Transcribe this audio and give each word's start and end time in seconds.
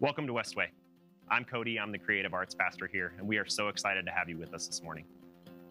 Welcome 0.00 0.26
to 0.28 0.32
Westway. 0.32 0.68
I'm 1.28 1.44
Cody, 1.44 1.78
I'm 1.78 1.92
the 1.92 1.98
creative 1.98 2.32
arts 2.32 2.54
pastor 2.54 2.86
here, 2.86 3.12
and 3.18 3.28
we 3.28 3.36
are 3.36 3.44
so 3.44 3.68
excited 3.68 4.06
to 4.06 4.10
have 4.10 4.30
you 4.30 4.38
with 4.38 4.54
us 4.54 4.66
this 4.66 4.82
morning. 4.82 5.04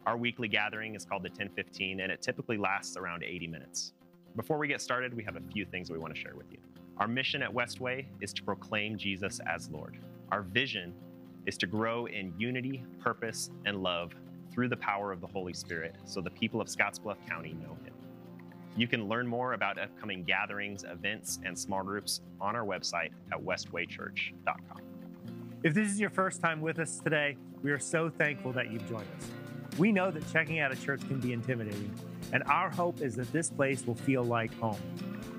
Our 0.05 0.17
weekly 0.17 0.47
gathering 0.47 0.93
is 0.93 1.03
called 1.03 1.23
the 1.23 1.29
1015, 1.29 1.99
and 1.99 2.11
it 2.11 2.21
typically 2.21 2.55
lasts 2.55 2.95
around 2.95 3.23
80 3.23 3.47
minutes. 3.47 3.93
Before 4.35 4.59
we 4.59 4.67
get 4.67 4.83
started, 4.83 5.15
we 5.15 5.23
have 5.23 5.35
a 5.35 5.41
few 5.51 5.65
things 5.65 5.89
we 5.89 5.97
want 5.97 6.13
to 6.13 6.21
share 6.21 6.35
with 6.35 6.45
you. 6.51 6.59
Our 6.97 7.07
mission 7.07 7.41
at 7.41 7.51
Westway 7.51 8.05
is 8.21 8.31
to 8.33 8.43
proclaim 8.43 8.99
Jesus 8.99 9.41
as 9.51 9.67
Lord. 9.71 9.97
Our 10.31 10.43
vision 10.43 10.93
is 11.47 11.57
to 11.57 11.65
grow 11.65 12.05
in 12.05 12.31
unity, 12.37 12.83
purpose, 12.99 13.49
and 13.65 13.81
love 13.81 14.13
through 14.51 14.69
the 14.69 14.77
power 14.77 15.11
of 15.11 15.21
the 15.21 15.27
Holy 15.27 15.55
Spirit 15.55 15.95
so 16.05 16.21
the 16.21 16.29
people 16.29 16.61
of 16.61 16.67
Scottsbluff 16.67 17.17
County 17.27 17.53
know 17.53 17.75
Him. 17.83 17.88
You 18.77 18.87
can 18.87 19.07
learn 19.07 19.27
more 19.27 19.53
about 19.53 19.77
upcoming 19.77 20.23
gatherings, 20.23 20.83
events, 20.83 21.39
and 21.43 21.57
small 21.57 21.83
groups 21.83 22.21
on 22.39 22.55
our 22.55 22.65
website 22.65 23.11
at 23.31 23.39
westwaychurch.com. 23.39 24.81
If 25.63 25.73
this 25.73 25.89
is 25.89 25.99
your 25.99 26.09
first 26.09 26.41
time 26.41 26.61
with 26.61 26.79
us 26.79 26.99
today, 26.99 27.35
we 27.61 27.71
are 27.71 27.79
so 27.79 28.09
thankful 28.09 28.53
that 28.53 28.71
you've 28.71 28.87
joined 28.87 29.07
us. 29.17 29.29
We 29.77 29.91
know 29.91 30.11
that 30.11 30.31
checking 30.31 30.59
out 30.59 30.71
a 30.71 30.75
church 30.75 31.01
can 31.07 31.19
be 31.19 31.33
intimidating, 31.33 31.93
and 32.31 32.43
our 32.43 32.69
hope 32.69 33.01
is 33.01 33.15
that 33.15 33.31
this 33.33 33.49
place 33.49 33.85
will 33.85 33.95
feel 33.95 34.23
like 34.23 34.53
home. 34.59 34.79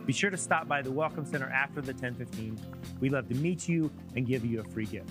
Be 0.07 0.13
sure 0.13 0.31
to 0.31 0.37
stop 0.37 0.67
by 0.67 0.83
the 0.83 0.91
Welcome 0.91 1.25
Center 1.25 1.49
after 1.49 1.81
the 1.81 1.93
1015. 1.93 2.59
We'd 3.01 3.13
love 3.13 3.29
to 3.29 3.35
meet 3.37 3.69
you 3.69 3.91
and 4.17 4.27
give 4.27 4.45
you 4.45 4.61
a 4.61 4.65
free 4.65 4.87
gift. 4.87 5.11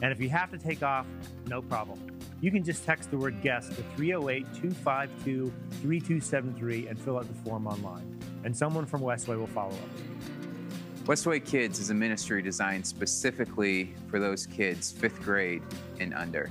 And 0.00 0.12
if 0.12 0.20
you 0.20 0.28
have 0.30 0.50
to 0.50 0.58
take 0.58 0.82
off, 0.82 1.06
no 1.46 1.60
problem. 1.62 2.17
You 2.40 2.52
can 2.52 2.62
just 2.62 2.84
text 2.84 3.10
the 3.10 3.16
word 3.16 3.42
guest 3.42 3.70
to 3.70 3.82
308 3.96 4.46
252 4.54 5.52
3273 5.82 6.86
and 6.86 6.98
fill 6.98 7.18
out 7.18 7.26
the 7.26 7.34
form 7.42 7.66
online. 7.66 8.16
And 8.44 8.56
someone 8.56 8.86
from 8.86 9.00
Westway 9.00 9.36
will 9.36 9.48
follow 9.48 9.72
up. 9.72 11.04
Westway 11.04 11.44
Kids 11.44 11.80
is 11.80 11.90
a 11.90 11.94
ministry 11.94 12.40
designed 12.40 12.86
specifically 12.86 13.94
for 14.08 14.20
those 14.20 14.46
kids 14.46 14.92
fifth 14.92 15.20
grade 15.22 15.62
and 15.98 16.14
under, 16.14 16.48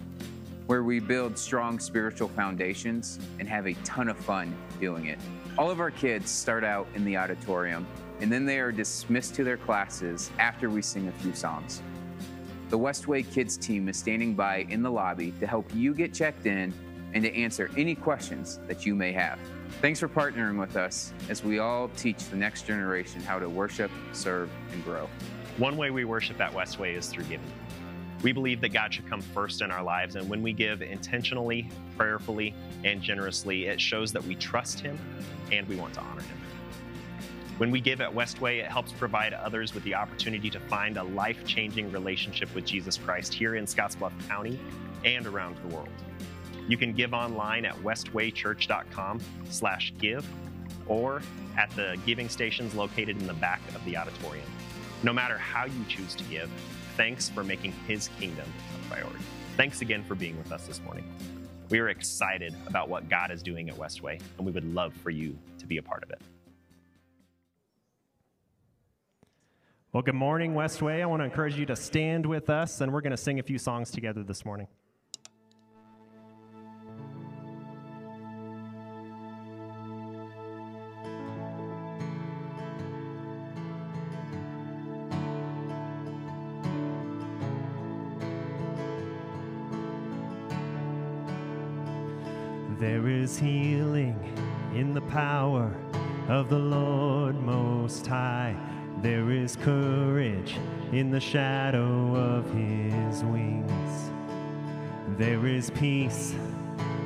where 0.66 0.84
we 0.84 1.00
build 1.00 1.38
strong 1.38 1.79
spiritual 1.79 2.28
foundations 2.28 3.20
and 3.40 3.47
have 3.47 3.67
a 3.67 3.73
ton 3.85 4.09
of 4.09 4.17
fun 4.17 4.53
doing 4.82 5.06
it. 5.06 5.20
All 5.58 5.72
of 5.72 5.79
our 5.79 5.91
kids 5.91 6.29
start 6.29 6.66
out 6.66 6.88
in 6.96 7.06
the 7.06 7.16
auditorium, 7.16 7.88
and 8.20 8.32
then 8.32 8.46
they 8.46 8.59
are 8.59 8.72
dismissed 8.72 9.35
to 9.35 9.44
their 9.46 9.58
classes 9.58 10.32
after 10.38 10.70
we 10.70 10.82
sing 10.82 11.08
a 11.08 11.11
few 11.14 11.34
songs. 11.34 11.82
The 12.69 12.78
Westway 12.78 13.31
Kids 13.31 13.55
team 13.55 13.87
is 13.87 13.96
standing 13.96 14.34
by 14.34 14.66
in 14.69 14.84
the 14.84 14.91
lobby 14.91 15.31
to 15.40 15.47
help 15.47 15.73
you 15.73 15.93
get 15.93 16.14
checked 16.14 16.46
in 16.46 16.73
and 17.14 17.23
to 17.23 17.34
answer 17.34 17.72
any 17.78 17.96
questions 17.96 18.59
that 18.67 18.85
you 18.85 18.93
may 18.93 19.14
have. 19.14 19.40
Thanks 19.79 20.02
for 20.02 20.09
partnering 20.09 20.59
with 20.59 20.75
us 20.75 21.14
as 21.29 21.46
we 21.46 21.59
all 21.59 21.87
teach 21.96 22.25
the 22.25 22.35
next 22.35 22.67
generation 22.67 23.22
how 23.22 23.40
to 23.40 23.47
worship, 23.47 23.90
serve, 24.11 24.49
and 24.73 24.84
grow. 24.84 25.08
One 25.55 25.78
way 25.78 25.91
we 25.91 26.03
worship 26.03 26.41
at 26.41 26.52
Westway 26.52 26.97
is 26.97 27.08
through 27.08 27.23
giving. 27.23 27.49
We 28.22 28.34
believe 28.34 28.59
that 28.59 28.73
God 28.73 28.93
should 28.93 29.08
come 29.08 29.22
first 29.22 29.61
in 29.61 29.72
our 29.72 29.84
lives, 29.84 30.17
and 30.17 30.28
when 30.29 30.43
we 30.43 30.52
give 30.52 30.81
intentionally, 30.81 31.70
prayerfully, 31.96 32.53
and 32.84 33.02
generously, 33.02 33.67
it 33.67 33.79
shows 33.79 34.11
that 34.11 34.23
we 34.25 34.35
trust 34.35 34.81
Him 34.81 34.99
and 35.53 35.66
we 35.70 35.78
want 35.78 35.93
to 35.93 36.02
honor 36.02 36.22
Him. 36.22 36.37
When 37.58 37.72
we 37.72 37.82
give 37.82 38.02
at 38.02 38.14
Westway, 38.14 38.59
it 38.59 38.68
helps 38.68 38.92
provide 38.92 39.34
others 39.34 39.74
with 39.74 39.84
the 39.84 39.96
opportunity 39.96 40.48
to 40.52 40.59
find 40.59 40.96
a 40.98 41.04
life 41.04 41.44
changing 41.48 41.92
relationship 41.92 42.54
with 42.54 42.66
Jesus 42.66 42.98
Christ 42.98 43.34
here 43.34 43.56
in 43.56 43.66
Scottsbluff 43.66 44.12
County 44.28 44.59
and 45.04 45.26
around 45.26 45.58
the 45.64 45.76
world. 45.76 45.90
You 46.68 46.78
can 46.78 46.94
give 46.94 47.16
online 47.16 47.66
at 47.66 47.76
westwaychurch.com 47.78 49.22
slash 49.50 49.92
give 49.98 50.24
or 50.86 51.24
at 51.58 51.72
the 51.72 51.98
giving 52.06 52.30
stations 52.30 52.76
located 52.76 53.20
in 53.20 53.26
the 53.26 53.34
back 53.34 53.62
of 53.74 53.84
the 53.86 53.98
auditorium. 53.98 54.46
No 55.02 55.12
matter 55.12 55.38
how 55.38 55.66
you 55.66 55.84
choose 55.88 56.14
to 56.14 56.24
give, 56.26 56.52
thanks 56.96 57.28
for 57.28 57.44
making 57.44 57.72
his 57.88 58.09
kingdom 58.20 58.48
a 58.76 58.88
priority. 58.88 59.24
Thanks 59.56 59.82
again 59.82 60.04
for 60.04 60.14
being 60.14 60.38
with 60.38 60.52
us 60.52 60.68
this 60.68 60.80
morning. 60.84 61.12
We 61.72 61.80
are 61.80 61.90
excited 61.90 62.54
about 62.68 62.88
what 62.88 63.09
God 63.09 63.32
is 63.32 63.42
doing 63.42 63.68
at 63.68 63.76
Westway, 63.76 64.22
and 64.38 64.46
we 64.46 64.52
would 64.52 64.76
love 64.76 64.94
for 64.94 65.09
you 65.09 65.36
to 65.58 65.66
be 65.66 65.78
a 65.78 65.82
part 65.82 66.04
of 66.04 66.12
it. 66.12 66.22
Well, 69.93 70.03
good 70.03 70.16
morning, 70.16 70.53
Westway. 70.53 71.01
I 71.01 71.05
want 71.05 71.22
to 71.22 71.23
encourage 71.23 71.57
you 71.57 71.66
to 71.67 71.75
stand 71.78 72.25
with 72.25 72.49
us, 72.49 72.81
and 72.81 72.91
we're 72.91 72.99
going 72.99 73.11
to 73.11 73.17
sing 73.17 73.39
a 73.39 73.43
few 73.43 73.57
songs 73.57 73.89
together 73.89 74.22
this 74.22 74.43
morning. 74.43 74.67
There 92.78 93.07
is 93.07 93.39
healing 93.39 94.19
in 94.75 94.93
the 94.93 95.01
power 95.01 95.73
of 96.28 96.49
the 96.49 96.59
Lord 96.59 96.97
is 99.47 99.55
courage 99.55 100.58
in 100.91 101.09
the 101.09 101.22
shadow 101.22 102.14
of 102.17 102.44
his 102.52 103.23
wings. 103.23 104.11
There 105.17 105.47
is 105.47 105.70
peace 105.70 106.35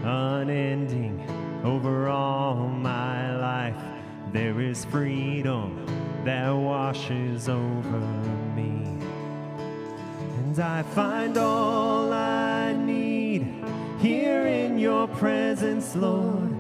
unending 0.04 1.22
over 1.64 2.10
all 2.10 2.56
my 2.68 3.38
life. 3.38 3.84
There 4.32 4.60
is 4.60 4.86
freedom 4.86 5.86
that 6.26 6.50
washes 6.50 7.48
over 7.48 8.00
me. 8.56 8.88
And 10.40 10.60
I 10.60 10.82
find 10.82 11.38
all 11.38 12.12
I 12.12 12.74
need 12.74 13.46
here 14.00 14.48
in 14.48 14.80
your 14.80 15.08
presence, 15.08 15.96
Lord. 15.96 16.58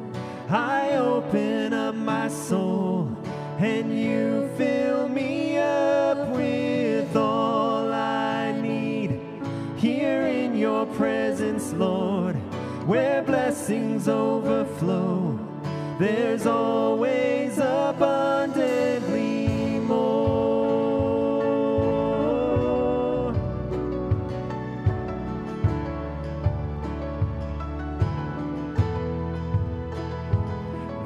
I 0.48 0.92
open 0.98 1.74
up 1.74 1.96
my 1.96 2.28
soul 2.28 3.18
and 3.58 4.00
you 4.00 4.41
blessings 13.72 14.10
overflow. 14.10 15.40
There's 15.98 16.46
always 16.46 17.58
abundantly 17.58 19.48
more. 19.80 20.12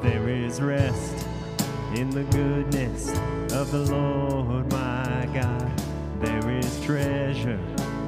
There 0.02 0.28
is 0.28 0.60
rest 0.60 1.28
in 1.94 2.10
the 2.10 2.24
goodness 2.24 3.10
of 3.52 3.70
the 3.70 3.86
Lord 3.94 4.72
my 4.72 5.28
God. 5.32 5.70
There 6.20 6.50
is 6.50 6.80
treasure 6.80 7.60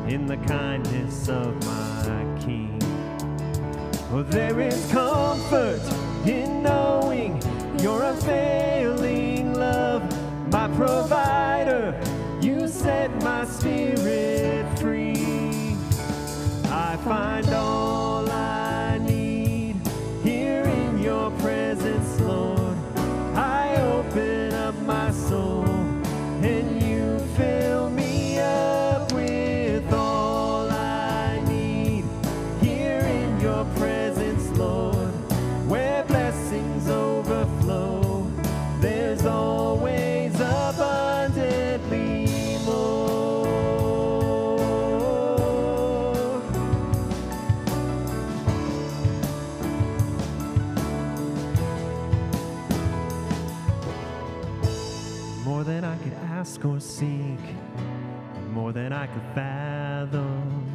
in 0.08 0.26
the 0.26 0.38
kindness 0.38 1.28
of 1.28 1.64
my. 1.64 1.87
Oh, 4.10 4.22
there 4.22 4.58
is 4.58 4.90
comfort 4.90 5.82
in 6.24 6.62
knowing 6.62 7.42
your 7.82 8.02
unfailing 8.04 9.52
love, 9.52 10.02
my 10.50 10.66
provider. 10.68 11.94
You 12.40 12.68
set 12.68 13.10
my 13.22 13.44
spirit 13.44 14.78
free. 14.78 15.76
I 16.70 16.96
find 17.04 17.37
ask 56.58 56.66
or 56.66 56.80
seek, 56.80 57.38
more 58.50 58.72
than 58.72 58.92
I 58.92 59.06
could 59.06 59.22
fathom. 59.32 60.66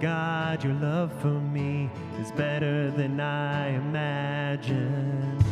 God, 0.00 0.62
your 0.62 0.74
love 0.74 1.10
for 1.20 1.40
me 1.40 1.90
is 2.20 2.30
better 2.30 2.92
than 2.92 3.18
I 3.18 3.70
imagined. 3.70 5.44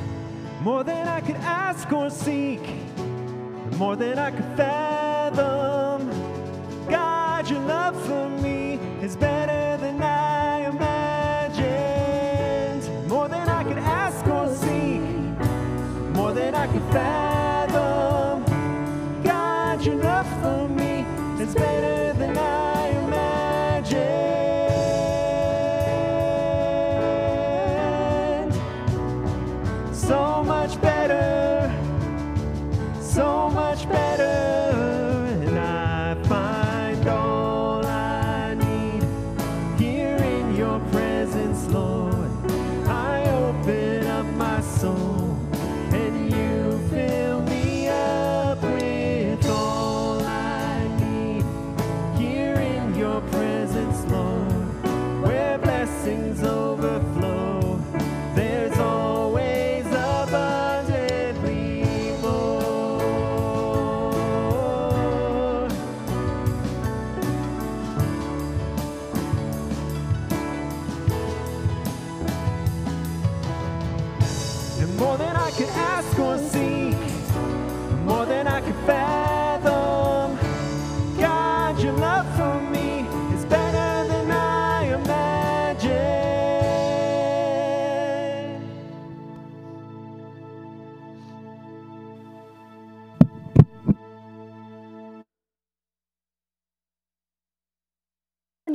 More 0.62 0.84
than 0.84 1.08
I 1.08 1.20
could 1.20 1.34
ask 1.36 1.90
or 1.92 2.08
seek, 2.08 2.60
more 3.78 3.96
than 3.96 4.16
I 4.16 4.30
could 4.30 4.56
fathom. 4.56 6.08
God, 6.88 7.50
your 7.50 7.60
love 7.60 8.00
for 8.06 8.28
me 8.28 8.78
is 9.02 9.16
better 9.16 9.76
than 9.82 10.00
I 10.00 10.68
imagined. 11.48 13.08
More 13.08 13.28
than 13.28 13.48
I 13.48 13.64
could 13.64 13.78
ask 13.78 14.24
or 14.28 14.54
seek, 14.54 15.00
more 16.14 16.32
than 16.32 16.54
I 16.54 16.68
could 16.68 16.84
fathom. 16.92 17.31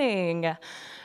Morning. 0.08 0.58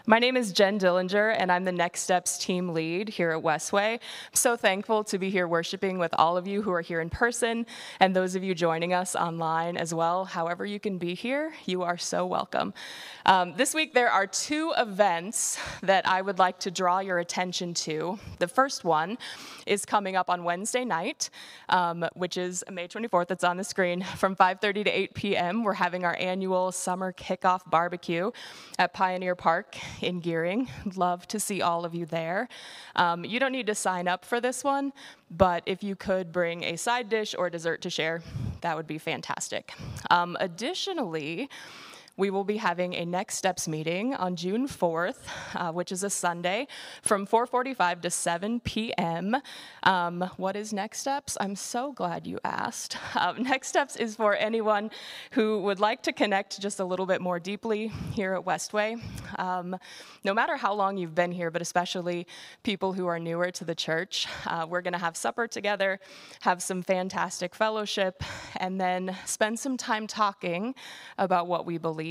My 0.04 0.18
name 0.18 0.36
is 0.36 0.52
Jen 0.52 0.80
Dillinger, 0.80 1.36
and 1.38 1.52
I'm 1.52 1.62
the 1.62 1.70
Next 1.70 2.00
Steps 2.00 2.36
team 2.36 2.70
lead 2.70 3.08
here 3.08 3.30
at 3.30 3.40
Westway. 3.40 3.92
I'm 3.94 4.00
so 4.34 4.56
thankful 4.56 5.04
to 5.04 5.16
be 5.16 5.30
here 5.30 5.46
worshiping 5.46 5.96
with 5.96 6.12
all 6.18 6.36
of 6.36 6.48
you 6.48 6.60
who 6.60 6.72
are 6.72 6.80
here 6.80 7.00
in 7.00 7.08
person 7.08 7.66
and 8.00 8.16
those 8.16 8.34
of 8.34 8.42
you 8.42 8.52
joining 8.52 8.92
us 8.92 9.14
online 9.14 9.76
as 9.76 9.94
well. 9.94 10.24
However, 10.24 10.66
you 10.66 10.80
can 10.80 10.98
be 10.98 11.14
here, 11.14 11.54
you 11.66 11.84
are 11.84 11.96
so 11.96 12.26
welcome. 12.26 12.74
Um, 13.26 13.54
this 13.56 13.74
week, 13.74 13.94
there 13.94 14.10
are 14.10 14.26
two 14.26 14.72
events 14.76 15.56
that 15.82 16.08
I 16.08 16.20
would 16.20 16.40
like 16.40 16.58
to 16.60 16.72
draw 16.72 16.98
your 16.98 17.20
attention 17.20 17.72
to. 17.74 18.18
The 18.40 18.48
first 18.48 18.82
one 18.82 19.18
is 19.66 19.84
coming 19.84 20.16
up 20.16 20.28
on 20.28 20.42
Wednesday 20.42 20.84
night, 20.84 21.30
um, 21.68 22.04
which 22.14 22.36
is 22.36 22.64
May 22.68 22.88
24th. 22.88 23.30
It's 23.30 23.44
on 23.44 23.56
the 23.56 23.64
screen 23.64 24.02
from 24.16 24.34
5:30 24.34 24.84
to 24.84 24.90
8 24.90 25.14
p.m. 25.14 25.62
We're 25.62 25.74
having 25.74 26.04
our 26.04 26.16
annual 26.16 26.72
summer 26.72 27.12
kickoff 27.12 27.60
barbecue 27.70 28.32
at 28.80 28.92
Pioneer 28.92 29.36
Park 29.36 29.76
in 30.00 30.20
Gering. 30.20 30.68
Love 30.96 31.26
to 31.28 31.40
see 31.40 31.62
all 31.62 31.84
of 31.84 31.94
you 31.94 32.06
there. 32.06 32.48
Um, 32.96 33.24
you 33.24 33.38
don't 33.38 33.52
need 33.52 33.66
to 33.66 33.74
sign 33.74 34.08
up 34.08 34.24
for 34.24 34.40
this 34.40 34.64
one, 34.64 34.92
but 35.30 35.62
if 35.66 35.82
you 35.82 35.96
could 35.96 36.32
bring 36.32 36.64
a 36.64 36.76
side 36.76 37.08
dish 37.08 37.34
or 37.36 37.50
dessert 37.50 37.82
to 37.82 37.90
share, 37.90 38.22
that 38.60 38.76
would 38.76 38.86
be 38.86 38.98
fantastic. 38.98 39.72
Um, 40.10 40.36
additionally, 40.40 41.48
we 42.16 42.30
will 42.30 42.44
be 42.44 42.58
having 42.58 42.94
a 42.94 43.04
next 43.04 43.36
steps 43.36 43.66
meeting 43.66 44.14
on 44.14 44.36
June 44.36 44.68
4th, 44.68 45.16
uh, 45.54 45.72
which 45.72 45.92
is 45.92 46.02
a 46.02 46.10
Sunday, 46.10 46.66
from 47.02 47.26
4:45 47.26 48.02
to 48.02 48.10
7 48.10 48.60
p.m. 48.60 49.36
Um, 49.82 50.30
what 50.36 50.56
is 50.56 50.72
next 50.72 50.98
steps? 50.98 51.38
I'm 51.40 51.56
so 51.56 51.92
glad 51.92 52.26
you 52.26 52.38
asked. 52.44 52.96
Um, 53.16 53.42
next 53.52 53.68
steps 53.68 53.96
is 53.96 54.16
for 54.16 54.34
anyone 54.36 54.90
who 55.32 55.62
would 55.62 55.80
like 55.80 56.02
to 56.02 56.12
connect 56.12 56.60
just 56.60 56.80
a 56.80 56.84
little 56.84 57.06
bit 57.06 57.20
more 57.20 57.38
deeply 57.38 57.88
here 58.12 58.34
at 58.34 58.44
Westway. 58.44 59.00
Um, 59.38 59.76
no 60.24 60.34
matter 60.34 60.56
how 60.56 60.74
long 60.74 60.96
you've 60.96 61.14
been 61.14 61.32
here, 61.32 61.50
but 61.50 61.62
especially 61.62 62.26
people 62.62 62.92
who 62.92 63.06
are 63.06 63.18
newer 63.18 63.50
to 63.52 63.64
the 63.64 63.74
church, 63.74 64.26
uh, 64.46 64.66
we're 64.68 64.82
going 64.82 64.92
to 64.92 64.98
have 64.98 65.16
supper 65.16 65.46
together, 65.46 65.98
have 66.40 66.62
some 66.62 66.82
fantastic 66.82 67.54
fellowship, 67.54 68.22
and 68.56 68.80
then 68.80 69.16
spend 69.24 69.58
some 69.58 69.76
time 69.76 70.06
talking 70.06 70.74
about 71.18 71.46
what 71.46 71.64
we 71.64 71.78
believe, 71.78 72.01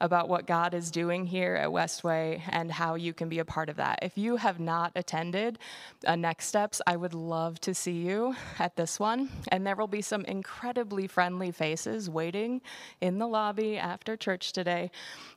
about 0.00 0.28
what 0.28 0.46
God 0.46 0.74
is 0.74 0.90
doing 0.90 1.26
here 1.26 1.54
at 1.54 1.68
Westway, 1.68 2.40
and 2.48 2.70
how 2.72 2.94
you 2.94 3.12
can 3.12 3.28
be 3.28 3.38
a 3.38 3.44
part 3.44 3.68
of 3.68 3.76
that. 3.76 3.98
If 4.02 4.16
you 4.16 4.36
have 4.36 4.58
not 4.58 4.92
attended 4.94 5.58
uh, 6.06 6.16
Next 6.16 6.46
Steps, 6.46 6.80
I 6.86 6.96
would 6.96 7.14
love 7.14 7.60
to 7.60 7.74
see 7.74 7.92
you 7.92 8.34
at 8.58 8.76
this 8.76 8.98
one. 8.98 9.28
And 9.48 9.66
there 9.66 9.76
will 9.76 9.86
be 9.86 10.02
some 10.02 10.24
incredibly 10.24 11.06
friendly 11.06 11.50
faces 11.52 12.08
waiting 12.08 12.60
in 13.00 13.18
the 13.18 13.26
lobby 13.26 13.78
after 13.78 14.16
church 14.16 14.52
today 14.52 14.90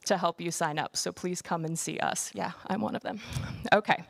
to 0.05 0.17
help 0.17 0.39
you 0.39 0.51
sign 0.51 0.79
up. 0.79 0.95
So 0.95 1.11
please 1.11 1.41
come 1.41 1.65
and 1.65 1.77
see 1.77 1.99
us. 1.99 2.31
Yeah, 2.33 2.51
I'm 2.67 2.81
one 2.81 2.95
of 2.95 3.01
them. 3.03 3.19
Okay. 3.71 4.03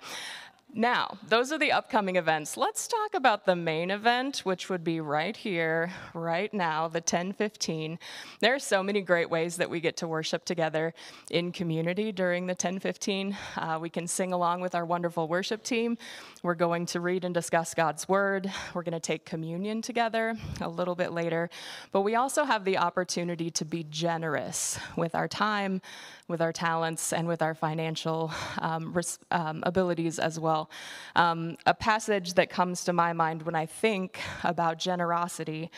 Now, 0.75 1.19
those 1.29 1.51
are 1.51 1.59
the 1.59 1.71
upcoming 1.71 2.15
events. 2.15 2.57
Let's 2.57 2.87
talk 2.87 3.13
about 3.13 3.45
the 3.45 3.55
main 3.55 3.91
event, 3.91 4.39
which 4.39 4.71
would 4.71 4.83
be 4.83 4.99
right 4.99 5.37
here, 5.37 5.91
right 6.15 6.51
now, 6.51 6.87
the 6.87 6.97
1015. 6.97 7.99
There 8.39 8.55
are 8.55 8.59
so 8.59 8.81
many 8.81 9.01
great 9.01 9.29
ways 9.29 9.57
that 9.57 9.69
we 9.69 9.79
get 9.79 9.97
to 9.97 10.07
worship 10.07 10.45
together 10.45 10.95
in 11.29 11.51
community 11.51 12.11
during 12.11 12.47
the 12.47 12.53
1015. 12.53 13.37
Uh, 13.55 13.77
we 13.79 13.91
can 13.91 14.07
sing 14.07 14.33
along 14.33 14.61
with 14.61 14.73
our 14.73 14.83
wonderful 14.83 15.27
worship 15.27 15.61
team. 15.61 15.95
We're 16.41 16.55
going 16.55 16.87
to 16.87 16.99
read 16.99 17.23
and 17.23 17.35
discuss 17.35 17.75
God's 17.75 18.09
word. 18.09 18.51
We're 18.73 18.81
going 18.81 18.93
to 18.93 18.99
take 18.99 19.25
communion 19.25 19.83
together 19.83 20.35
a 20.59 20.69
little 20.69 20.95
bit 20.95 21.11
later. 21.11 21.51
But 21.91 22.01
we 22.01 22.15
also 22.15 22.45
have 22.45 22.65
the 22.65 22.79
opportunity 22.79 23.51
to 23.51 23.63
be 23.63 23.83
generous 23.91 24.79
with 24.97 25.13
our 25.13 25.27
time, 25.27 25.83
with 26.27 26.41
our 26.41 26.53
talents, 26.53 27.13
and 27.13 27.27
with 27.27 27.41
our 27.41 27.53
financial 27.53 28.31
um, 28.59 28.97
um, 29.31 29.63
abilities 29.65 30.19
as 30.19 30.39
well. 30.39 30.69
Um, 31.15 31.57
a 31.65 31.73
passage 31.73 32.35
that 32.35 32.49
comes 32.49 32.83
to 32.85 32.93
my 32.93 33.13
mind 33.13 33.43
when 33.43 33.55
I 33.55 33.65
think 33.65 34.19
about 34.43 34.79
generosity 34.79 35.69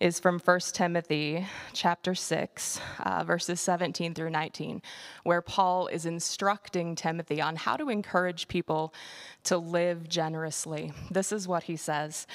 is 0.00 0.20
from 0.20 0.38
1 0.38 0.60
Timothy 0.72 1.46
chapter 1.72 2.14
6, 2.14 2.80
uh, 3.00 3.24
verses 3.24 3.60
17 3.60 4.14
through 4.14 4.30
19, 4.30 4.82
where 5.22 5.40
Paul 5.40 5.86
is 5.86 6.04
instructing 6.04 6.94
Timothy 6.94 7.40
on 7.40 7.56
how 7.56 7.76
to 7.76 7.88
encourage 7.88 8.48
people 8.48 8.92
to 9.44 9.56
live 9.56 10.08
generously. 10.08 10.92
This 11.10 11.32
is 11.32 11.48
what 11.48 11.64
he 11.64 11.76
says. 11.76 12.26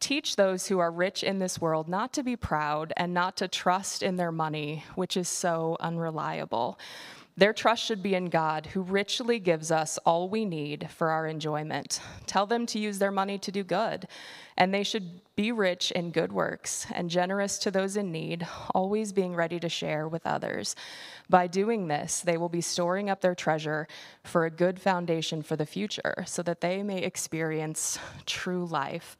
Teach 0.00 0.36
those 0.36 0.66
who 0.66 0.78
are 0.78 0.90
rich 0.90 1.22
in 1.22 1.38
this 1.38 1.60
world 1.60 1.86
not 1.88 2.12
to 2.14 2.22
be 2.22 2.34
proud 2.34 2.92
and 2.96 3.12
not 3.12 3.36
to 3.36 3.48
trust 3.48 4.02
in 4.02 4.16
their 4.16 4.32
money, 4.32 4.84
which 4.94 5.16
is 5.16 5.28
so 5.28 5.76
unreliable. 5.78 6.78
Their 7.36 7.52
trust 7.52 7.84
should 7.84 8.02
be 8.02 8.14
in 8.14 8.26
God, 8.26 8.66
who 8.66 8.82
richly 8.82 9.38
gives 9.38 9.70
us 9.70 9.98
all 10.04 10.28
we 10.28 10.44
need 10.44 10.88
for 10.90 11.10
our 11.10 11.26
enjoyment. 11.26 12.00
Tell 12.26 12.44
them 12.44 12.66
to 12.66 12.78
use 12.78 12.98
their 12.98 13.10
money 13.10 13.38
to 13.38 13.52
do 13.52 13.62
good, 13.62 14.08
and 14.58 14.74
they 14.74 14.82
should 14.82 15.20
be 15.36 15.52
rich 15.52 15.90
in 15.92 16.10
good 16.10 16.32
works 16.32 16.86
and 16.92 17.08
generous 17.08 17.56
to 17.58 17.70
those 17.70 17.96
in 17.96 18.10
need, 18.10 18.46
always 18.74 19.12
being 19.12 19.34
ready 19.34 19.60
to 19.60 19.68
share 19.68 20.08
with 20.08 20.26
others. 20.26 20.76
By 21.30 21.46
doing 21.46 21.88
this, 21.88 22.20
they 22.20 22.36
will 22.36 22.50
be 22.50 22.60
storing 22.60 23.08
up 23.08 23.20
their 23.20 23.34
treasure 23.34 23.86
for 24.24 24.44
a 24.44 24.50
good 24.50 24.80
foundation 24.80 25.40
for 25.40 25.56
the 25.56 25.66
future, 25.66 26.24
so 26.26 26.42
that 26.42 26.60
they 26.60 26.82
may 26.82 26.98
experience 26.98 27.98
true 28.26 28.66
life. 28.66 29.16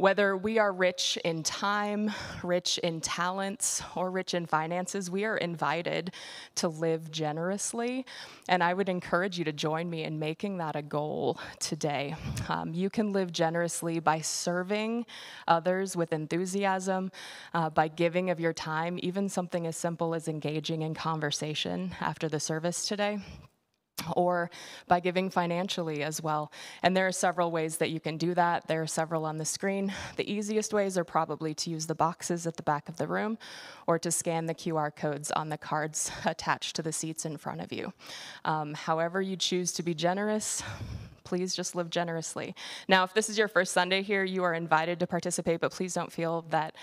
Whether 0.00 0.34
we 0.34 0.58
are 0.58 0.72
rich 0.72 1.18
in 1.26 1.42
time, 1.42 2.10
rich 2.42 2.78
in 2.78 3.02
talents, 3.02 3.82
or 3.94 4.10
rich 4.10 4.32
in 4.32 4.46
finances, 4.46 5.10
we 5.10 5.26
are 5.26 5.36
invited 5.36 6.14
to 6.54 6.68
live 6.68 7.10
generously. 7.10 8.06
And 8.48 8.64
I 8.64 8.72
would 8.72 8.88
encourage 8.88 9.38
you 9.38 9.44
to 9.44 9.52
join 9.52 9.90
me 9.90 10.04
in 10.04 10.18
making 10.18 10.56
that 10.56 10.74
a 10.74 10.80
goal 10.80 11.38
today. 11.58 12.16
Um, 12.48 12.72
you 12.72 12.88
can 12.88 13.12
live 13.12 13.30
generously 13.30 14.00
by 14.00 14.22
serving 14.22 15.04
others 15.46 15.98
with 15.98 16.14
enthusiasm, 16.14 17.12
uh, 17.52 17.68
by 17.68 17.88
giving 17.88 18.30
of 18.30 18.40
your 18.40 18.54
time, 18.54 18.98
even 19.02 19.28
something 19.28 19.66
as 19.66 19.76
simple 19.76 20.14
as 20.14 20.28
engaging 20.28 20.80
in 20.80 20.94
conversation 20.94 21.94
after 22.00 22.26
the 22.26 22.40
service 22.40 22.88
today. 22.88 23.18
Or 24.16 24.50
by 24.88 25.00
giving 25.00 25.30
financially 25.30 26.02
as 26.02 26.22
well. 26.22 26.52
And 26.82 26.96
there 26.96 27.06
are 27.06 27.12
several 27.12 27.50
ways 27.50 27.78
that 27.78 27.90
you 27.90 28.00
can 28.00 28.16
do 28.16 28.34
that. 28.34 28.66
There 28.66 28.82
are 28.82 28.86
several 28.86 29.24
on 29.24 29.38
the 29.38 29.44
screen. 29.44 29.92
The 30.16 30.30
easiest 30.30 30.72
ways 30.72 30.96
are 30.98 31.04
probably 31.04 31.54
to 31.54 31.70
use 31.70 31.86
the 31.86 31.94
boxes 31.94 32.46
at 32.46 32.56
the 32.56 32.62
back 32.62 32.88
of 32.88 32.96
the 32.96 33.06
room 33.06 33.38
or 33.86 33.98
to 33.98 34.10
scan 34.10 34.46
the 34.46 34.54
QR 34.54 34.94
codes 34.94 35.30
on 35.30 35.48
the 35.48 35.58
cards 35.58 36.10
attached 36.24 36.76
to 36.76 36.82
the 36.82 36.92
seats 36.92 37.24
in 37.24 37.36
front 37.36 37.60
of 37.60 37.72
you. 37.72 37.92
Um, 38.44 38.74
however, 38.74 39.20
you 39.20 39.36
choose 39.36 39.72
to 39.72 39.82
be 39.82 39.94
generous, 39.94 40.62
please 41.24 41.54
just 41.54 41.76
live 41.76 41.90
generously. 41.90 42.56
Now, 42.88 43.04
if 43.04 43.14
this 43.14 43.28
is 43.28 43.38
your 43.38 43.46
first 43.46 43.72
Sunday 43.72 44.02
here, 44.02 44.24
you 44.24 44.42
are 44.42 44.52
invited 44.52 44.98
to 44.98 45.06
participate, 45.06 45.60
but 45.60 45.70
please 45.70 45.94
don't 45.94 46.12
feel 46.12 46.44
that 46.50 46.74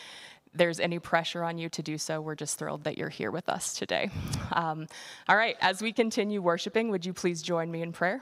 there's 0.54 0.80
any 0.80 1.00
pressure 1.00 1.44
on 1.44 1.58
you 1.58 1.70
to 1.70 1.84
do 1.84 1.98
so. 1.98 2.22
We're 2.22 2.36
just 2.36 2.58
thrilled 2.58 2.84
that 2.86 2.98
you're 2.98 3.10
here 3.10 3.32
with 3.32 3.50
us 3.50 3.74
today. 3.74 4.10
Um, 4.52 4.88
all 5.28 5.36
right, 5.36 5.56
as 5.62 5.82
we 5.82 5.94
continue 5.94 6.42
worshiping, 6.42 6.90
would 6.90 7.06
you 7.06 7.14
please 7.14 7.42
join 7.42 7.70
me 7.70 7.82
in 7.82 7.92
prayer? 7.92 8.22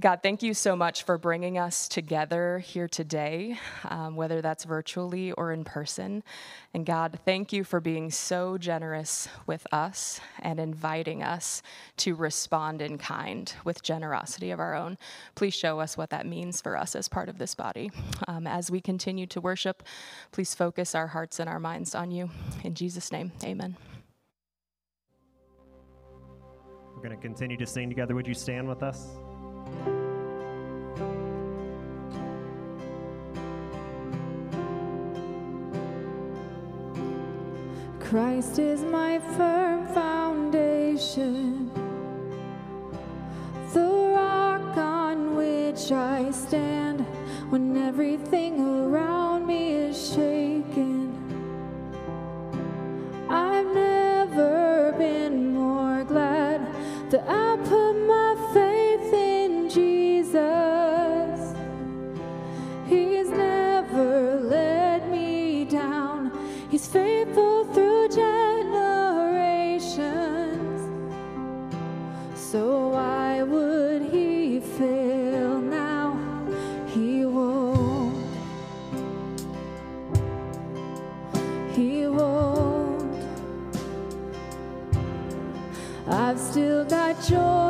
God, 0.00 0.20
thank 0.22 0.42
you 0.42 0.54
so 0.54 0.74
much 0.74 1.02
for 1.02 1.18
bringing 1.18 1.58
us 1.58 1.86
together 1.86 2.60
here 2.60 2.88
today, 2.88 3.58
um, 3.84 4.16
whether 4.16 4.40
that's 4.40 4.64
virtually 4.64 5.32
or 5.32 5.52
in 5.52 5.64
person. 5.64 6.22
And 6.72 6.86
God, 6.86 7.18
thank 7.26 7.52
you 7.52 7.62
for 7.62 7.78
being 7.78 8.10
so 8.10 8.56
generous 8.56 9.28
with 9.46 9.66
us 9.70 10.18
and 10.38 10.58
inviting 10.58 11.22
us 11.22 11.60
to 11.98 12.14
respond 12.14 12.80
in 12.80 12.96
kind 12.96 13.54
with 13.66 13.82
generosity 13.82 14.50
of 14.50 14.60
our 14.60 14.74
own. 14.74 14.96
Please 15.34 15.52
show 15.52 15.78
us 15.78 15.94
what 15.94 16.08
that 16.08 16.24
means 16.24 16.62
for 16.62 16.74
us 16.74 16.96
as 16.96 17.06
part 17.06 17.28
of 17.28 17.36
this 17.36 17.54
body. 17.54 17.90
Um, 18.26 18.46
as 18.46 18.70
we 18.70 18.80
continue 18.80 19.26
to 19.26 19.42
worship, 19.42 19.82
please 20.30 20.54
focus 20.54 20.94
our 20.94 21.08
hearts 21.08 21.38
and 21.38 21.50
our 21.50 21.60
minds 21.60 21.94
on 21.94 22.10
you. 22.10 22.30
In 22.64 22.74
Jesus' 22.74 23.12
name, 23.12 23.30
amen. 23.44 23.76
We're 26.96 27.02
going 27.02 27.14
to 27.14 27.22
continue 27.22 27.58
to 27.58 27.66
sing 27.66 27.90
together. 27.90 28.14
Would 28.14 28.26
you 28.26 28.34
stand 28.34 28.66
with 28.66 28.82
us? 28.82 29.21
Christ 38.12 38.58
is 38.58 38.82
my 38.82 39.18
firm 39.38 39.86
foundation, 39.94 41.70
the 43.72 44.12
rock 44.14 44.76
on 44.76 45.34
which 45.34 45.90
I 45.90 46.30
stand 46.30 47.06
when 47.48 47.74
everything 47.78 48.60
around 48.60 49.46
me 49.46 49.72
is 49.72 49.96
shaken. 50.14 51.14
I've 53.30 53.66
never 53.66 54.92
been 54.98 55.54
more 55.54 56.04
glad 56.04 56.60
that 57.10 57.26
I 57.26 57.51
still 87.32 87.61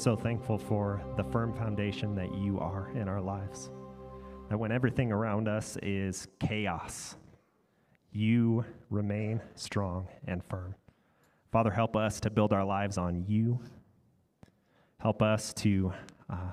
so 0.00 0.16
thankful 0.16 0.56
for 0.56 1.02
the 1.18 1.24
firm 1.24 1.52
foundation 1.52 2.14
that 2.14 2.34
you 2.34 2.58
are 2.58 2.90
in 2.94 3.06
our 3.06 3.20
lives. 3.20 3.68
That 4.48 4.58
when 4.58 4.72
everything 4.72 5.12
around 5.12 5.46
us 5.46 5.76
is 5.82 6.26
chaos, 6.40 7.16
you 8.10 8.64
remain 8.88 9.42
strong 9.56 10.08
and 10.26 10.42
firm. 10.42 10.74
Father, 11.52 11.70
help 11.70 11.96
us 11.96 12.18
to 12.20 12.30
build 12.30 12.54
our 12.54 12.64
lives 12.64 12.96
on 12.96 13.26
you. 13.28 13.60
Help 14.96 15.20
us 15.20 15.52
to, 15.54 15.92
uh, 16.30 16.52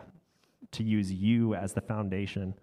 to 0.72 0.84
use 0.84 1.10
you 1.10 1.56
as 1.56 1.72
the 1.72 1.82
foundation, 1.82 2.54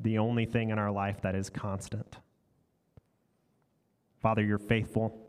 the 0.00 0.16
only 0.16 0.46
thing 0.46 0.70
in 0.70 0.78
our 0.78 0.90
life 0.90 1.20
that 1.20 1.34
is 1.34 1.50
constant. 1.50 2.16
Father, 4.22 4.42
you're 4.42 4.58
faithful, 4.58 5.26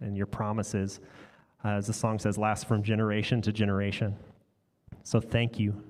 and 0.00 0.16
your 0.16 0.26
promises, 0.26 1.00
uh, 1.64 1.68
as 1.68 1.86
the 1.86 1.92
song 1.92 2.18
says, 2.18 2.38
last 2.38 2.66
from 2.66 2.82
generation 2.82 3.42
to 3.42 3.52
generation. 3.52 4.16
So 5.02 5.20
thank 5.20 5.58
you. 5.58 5.82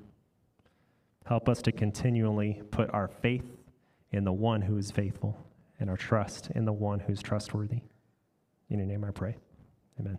Help 1.27 1.49
us 1.49 1.63
to 1.63 1.73
continually 1.73 2.61
put 2.71 2.93
our 2.93 3.09
faith 3.09 3.45
in 4.13 4.25
the 4.25 4.33
one 4.33 4.63
who 4.63 4.77
is 4.77 4.91
faithful 4.91 5.39
and 5.79 5.89
our 5.89 5.97
trust 5.97 6.51
in 6.55 6.65
the 6.65 6.73
one 6.73 7.01
who's 7.01 7.23
trustworthy. 7.23 7.83
In 8.69 8.79
your 8.79 8.87
name 8.87 9.05
I 9.05 9.11
pray. 9.11 9.37
Amen. 9.99 10.19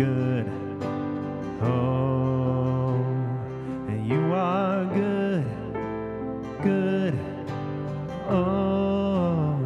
Good. 0.00 0.46
Oh, 1.60 2.94
and 3.88 4.06
you 4.06 4.32
are 4.32 4.84
good, 4.86 5.44
good. 6.62 7.18
Oh, 8.30 9.58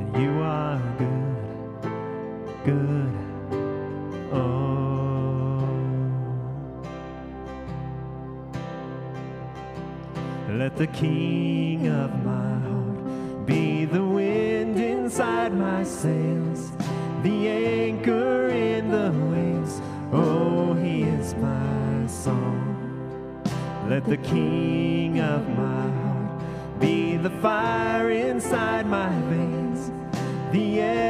and 0.00 0.08
you 0.22 0.32
are 0.40 0.80
good, 1.02 1.36
good. 2.64 3.12
Oh, 4.32 5.68
let 10.48 10.76
the 10.78 10.86
King 10.86 11.35
King 24.36 25.18
of 25.20 25.48
my 25.48 25.88
heart 25.98 26.78
be 26.78 27.16
the 27.16 27.30
fire 27.40 28.10
inside 28.10 28.84
my 28.84 29.08
veins, 29.30 29.90
the 30.52 30.82
echo 30.82 31.05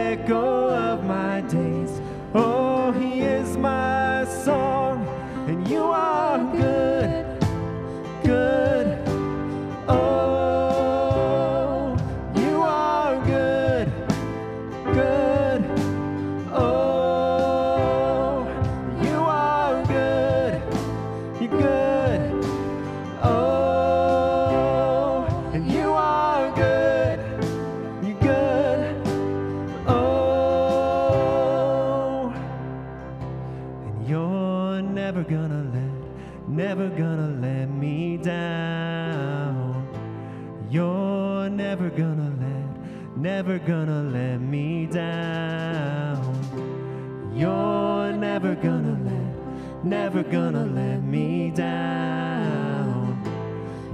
gonna 50.31 50.67
let 50.67 51.03
me 51.03 51.51
down. 51.51 53.17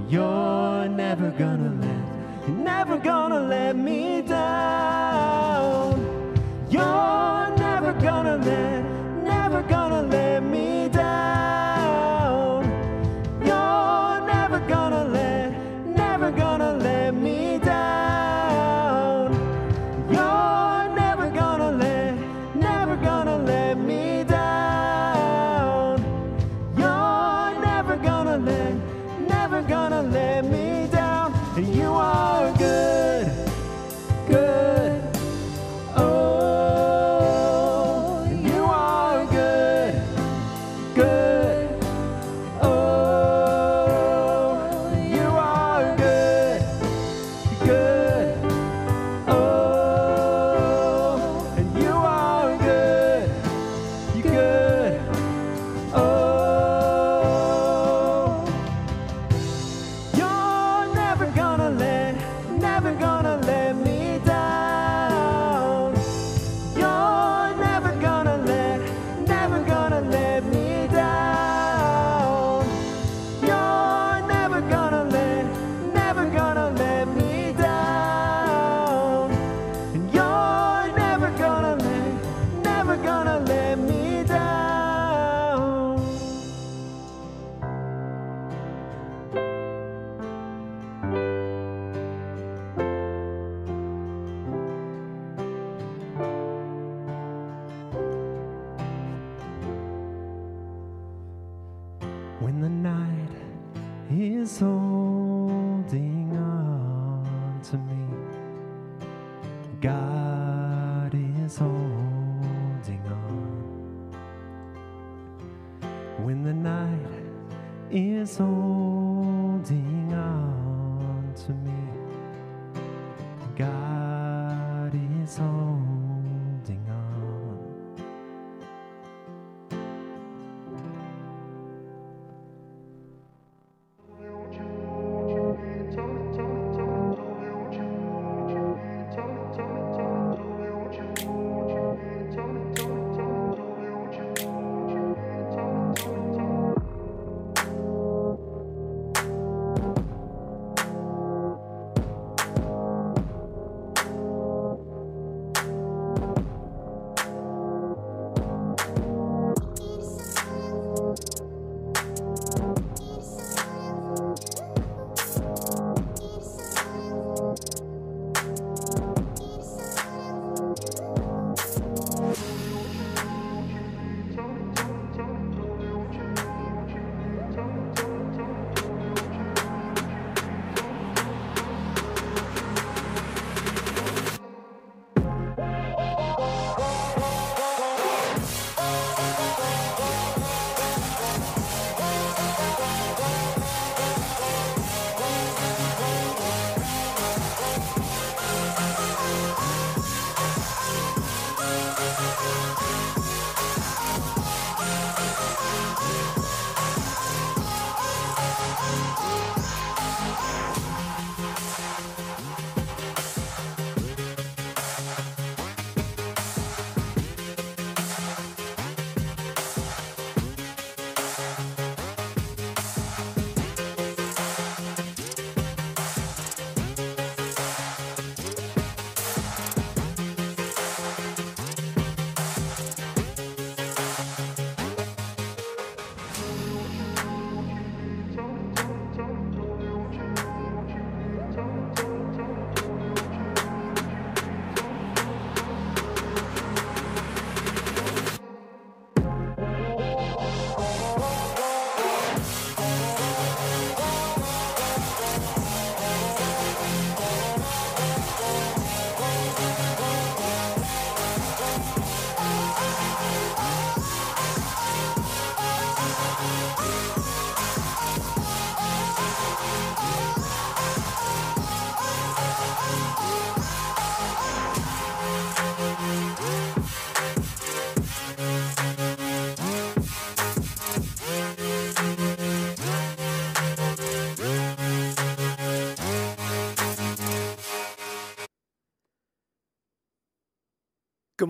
You're 0.09 0.87
never 0.89 1.29
gonna 1.31 1.75
let, 1.79 2.49
never 2.49 2.97
gonna 2.97 3.41
let 3.41 3.75
me 3.75 4.22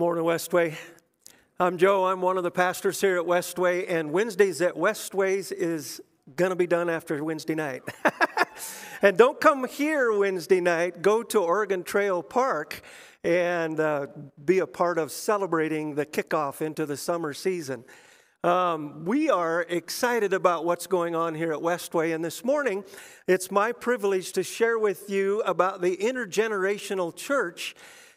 morning, 0.04 0.24
Westway. 0.24 0.76
I'm 1.58 1.78
Joe. 1.78 2.04
I'm 2.04 2.20
one 2.20 2.36
of 2.36 2.42
the 2.42 2.50
pastors 2.50 3.00
here 3.00 3.16
at 3.16 3.24
Westway, 3.24 3.90
and 3.90 4.12
Wednesdays 4.12 4.60
at 4.60 4.74
Westways 4.74 5.50
is 5.50 5.98
going 6.36 6.50
to 6.50 6.56
be 6.56 6.66
done 6.66 6.90
after 6.90 7.24
Wednesday 7.24 7.54
night. 7.54 7.80
and 9.02 9.16
don't 9.16 9.40
come 9.40 9.66
here 9.66 10.12
Wednesday 10.12 10.60
night, 10.60 11.00
go 11.00 11.22
to 11.22 11.38
Oregon 11.38 11.82
Trail 11.82 12.22
Park 12.22 12.82
and 13.24 13.80
uh, 13.80 14.08
be 14.44 14.58
a 14.58 14.66
part 14.66 14.98
of 14.98 15.10
celebrating 15.10 15.94
the 15.94 16.04
kickoff 16.04 16.60
into 16.60 16.84
the 16.84 16.98
summer 16.98 17.32
season. 17.32 17.82
Um, 18.44 19.06
we 19.06 19.30
are 19.30 19.62
excited 19.62 20.34
about 20.34 20.66
what's 20.66 20.86
going 20.86 21.14
on 21.14 21.34
here 21.34 21.50
at 21.54 21.60
Westway, 21.60 22.14
and 22.14 22.22
this 22.22 22.44
morning 22.44 22.84
it's 23.26 23.50
my 23.50 23.72
privilege 23.72 24.32
to 24.32 24.42
share 24.42 24.78
with 24.78 25.08
you 25.08 25.40
about 25.46 25.80
the 25.80 25.96
intergenerational 25.96 27.16
church 27.16 27.74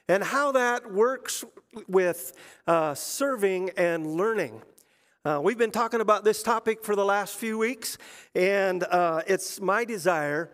and 0.10 0.24
how 0.24 0.52
that 0.54 0.92
works 0.92 1.44
with 1.88 2.34
uh, 2.66 2.94
serving 2.94 3.72
and 3.78 4.16
learning. 4.16 4.62
Uh, 5.26 5.40
we've 5.44 5.58
been 5.58 5.72
talking 5.72 6.00
about 6.00 6.24
this 6.24 6.42
topic 6.42 6.84
for 6.84 6.96
the 6.96 7.04
last 7.04 7.36
few 7.36 7.58
weeks, 7.58 7.98
and 8.34 8.84
uh, 8.86 9.22
it's 9.28 9.60
my 9.60 9.84
desire 9.84 10.50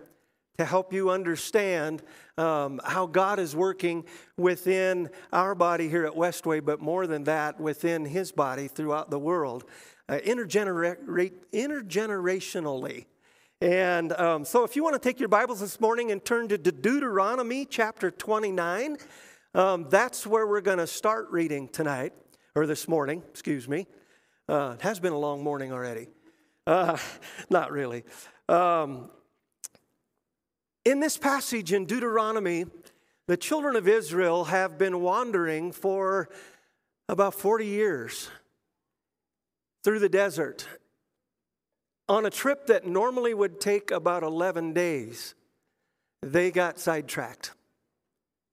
to 0.58 0.66
help 0.66 0.94
you 0.94 1.10
understand 1.10 2.02
um, 2.38 2.80
how 2.84 3.06
God 3.06 3.40
is 3.40 3.56
working 3.56 4.06
within 4.38 5.10
our 5.32 5.56
body 5.56 5.90
here 5.90 6.06
at 6.06 6.14
Westway, 6.14 6.64
but 6.64 6.82
more 6.82 7.06
than 7.08 7.24
that, 7.26 7.60
within 7.60 8.06
His 8.06 8.32
body 8.32 8.68
throughout 8.68 9.10
the 9.12 9.20
world, 9.20 9.66
uh, 10.10 10.20
intergenera- 10.26 11.32
intergenerationally. 11.54 13.06
And 13.62 14.12
um, 14.14 14.44
so, 14.44 14.64
if 14.64 14.76
you 14.76 14.84
want 14.84 14.94
to 14.94 15.00
take 15.00 15.20
your 15.20 15.30
Bibles 15.30 15.60
this 15.62 15.80
morning 15.80 16.12
and 16.12 16.24
turn 16.24 16.48
to 16.50 16.58
Deuteronomy 16.58 17.66
chapter 17.66 18.12
29, 18.12 18.98
um, 19.56 19.88
that's 19.90 20.26
where 20.26 20.48
we're 20.48 20.62
going 20.62 20.80
to 20.80 20.88
start 20.88 21.30
reading 21.30 21.68
tonight, 21.68 22.14
or 22.56 22.66
this 22.66 22.88
morning, 22.88 23.22
excuse 23.30 23.68
me. 23.68 23.86
Uh, 24.50 24.74
it 24.76 24.82
has 24.82 25.00
been 25.00 25.14
a 25.14 25.18
long 25.18 25.44
morning 25.44 25.72
already. 25.72 26.08
Uh, 26.66 26.98
not 27.52 27.72
really. 27.72 28.04
Um, 28.50 29.12
in 30.86 31.00
this 31.00 31.18
passage 31.18 31.72
in 31.72 31.86
Deuteronomy, 31.86 32.66
the 33.28 33.38
children 33.38 33.76
of 33.76 33.88
Israel 33.88 34.46
have 34.46 34.78
been 34.78 35.02
wandering 35.02 35.72
for 35.72 36.30
about 37.08 37.36
40 37.36 37.68
years 37.68 38.30
through 39.84 40.00
the 40.00 40.10
desert 40.10 40.68
on 42.10 42.26
a 42.26 42.30
trip 42.30 42.68
that 42.68 42.88
normally 42.88 43.34
would 43.34 43.62
take 43.62 43.92
about 43.92 44.24
11 44.24 44.74
days. 44.74 45.36
They 46.22 46.50
got 46.50 46.80
sidetracked 46.80 47.52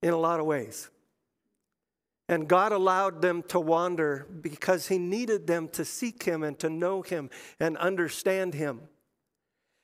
in 0.02 0.12
a 0.12 0.18
lot 0.18 0.40
of 0.40 0.46
ways. 0.46 0.90
And 2.28 2.48
God 2.48 2.72
allowed 2.72 3.22
them 3.22 3.42
to 3.48 3.58
wander 3.58 4.26
because 4.40 4.88
He 4.88 4.98
needed 4.98 5.46
them 5.46 5.68
to 5.70 5.84
seek 5.84 6.22
Him 6.22 6.42
and 6.42 6.58
to 6.60 6.70
know 6.70 7.02
Him 7.02 7.30
and 7.58 7.76
understand 7.76 8.54
Him. 8.54 8.82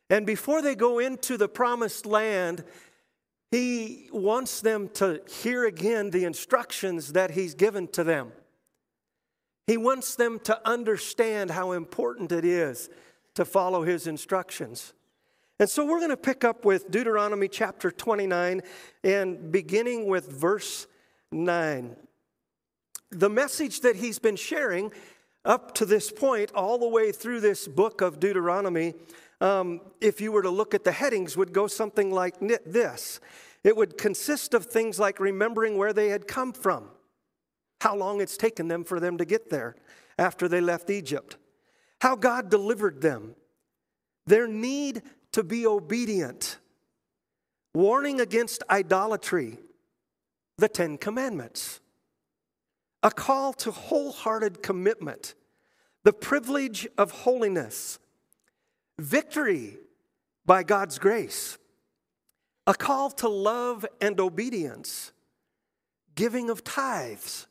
And 0.09 0.25
before 0.25 0.63
they 0.63 0.77
go 0.77 0.99
into 1.01 1.37
the 1.37 1.49
promised 1.49 2.07
land, 2.07 2.65
He 3.51 4.09
wants 4.13 4.61
them 4.61 4.89
to 4.95 5.21
hear 5.29 5.67
again 5.67 6.11
the 6.11 6.25
instructions 6.25 7.15
that 7.15 7.33
He's 7.33 7.55
given 7.55 7.89
to 7.89 8.05
them. 8.05 8.33
He 9.67 9.77
wants 9.77 10.15
them 10.15 10.39
to 10.45 10.69
understand 10.69 11.51
how 11.51 11.73
important 11.73 12.31
it 12.31 12.45
is 12.45 12.89
to 13.35 13.45
follow 13.45 13.83
his 13.83 14.07
instructions. 14.07 14.93
And 15.59 15.71
so 15.71 15.87
we're 15.87 16.01
going 16.01 16.11
to 16.11 16.19
pick 16.19 16.45
up 16.45 16.67
with 16.67 16.91
Deuteronomy 16.91 17.49
chapter 17.49 17.91
29 17.91 18.61
and 19.03 19.51
beginning 19.51 20.07
with 20.07 20.31
verse 20.31 20.87
9. 21.33 21.97
The 23.11 23.31
message 23.31 23.81
that 23.81 23.97
he's 23.97 24.19
been 24.19 24.37
sharing 24.37 24.93
up 25.47 25.73
to 25.77 25.87
this 25.87 26.11
point, 26.13 26.53
all 26.55 26.77
the 26.77 26.89
way 26.89 27.11
through 27.11 27.41
this 27.41 27.67
book 27.67 28.03
of 28.03 28.21
Deuteronomy, 28.21 28.93
um, 29.41 29.81
if 30.03 30.21
you 30.21 30.31
were 30.31 30.43
to 30.43 30.51
look 30.51 30.75
at 30.75 30.85
the 30.85 30.93
headings, 30.93 31.39
would 31.39 31.55
go 31.55 31.67
something 31.67 32.11
like 32.11 32.35
this. 32.67 33.19
It 33.65 33.77
would 33.77 33.97
consist 33.97 34.53
of 34.53 34.67
things 34.67 34.99
like 34.99 35.19
remembering 35.19 35.79
where 35.79 35.95
they 35.95 36.09
had 36.09 36.29
come 36.29 36.53
from, 36.53 36.91
how 37.81 37.97
long 37.97 38.21
it's 38.21 38.37
taken 38.37 38.69
them 38.69 38.85
for 38.85 39.01
them 39.01 39.17
to 39.17 39.25
get 39.25 39.49
there 39.49 39.75
after 40.19 40.49
they 40.49 40.61
left 40.61 40.91
Egypt, 40.91 41.39
how 42.03 42.15
God 42.15 42.51
delivered 42.51 43.01
them, 43.01 43.37
their 44.27 44.47
need 44.47 45.03
to 45.37 45.45
be 45.45 45.67
obedient, 45.67 46.57
warning 47.75 48.23
against 48.23 48.63
idolatry, 48.71 49.59
the 50.57 50.67
Ten 50.67 50.97
Commandments, 50.97 51.79
a 53.03 53.11
call 53.11 53.53
to 53.53 53.71
wholehearted 53.71 54.63
commitment, 54.63 55.35
the 56.05 56.13
privilege 56.15 56.89
of 56.97 57.11
holiness, 57.11 57.99
victory 58.99 59.77
by 60.47 60.63
God's 60.63 60.99
grace, 60.99 61.59
a 62.67 62.73
call 62.73 63.11
to 63.11 63.29
love 63.29 63.85
and 64.01 64.19
obedience, 64.19 65.13
giving 66.15 66.49
of 66.49 66.65
tithes, 66.65 67.47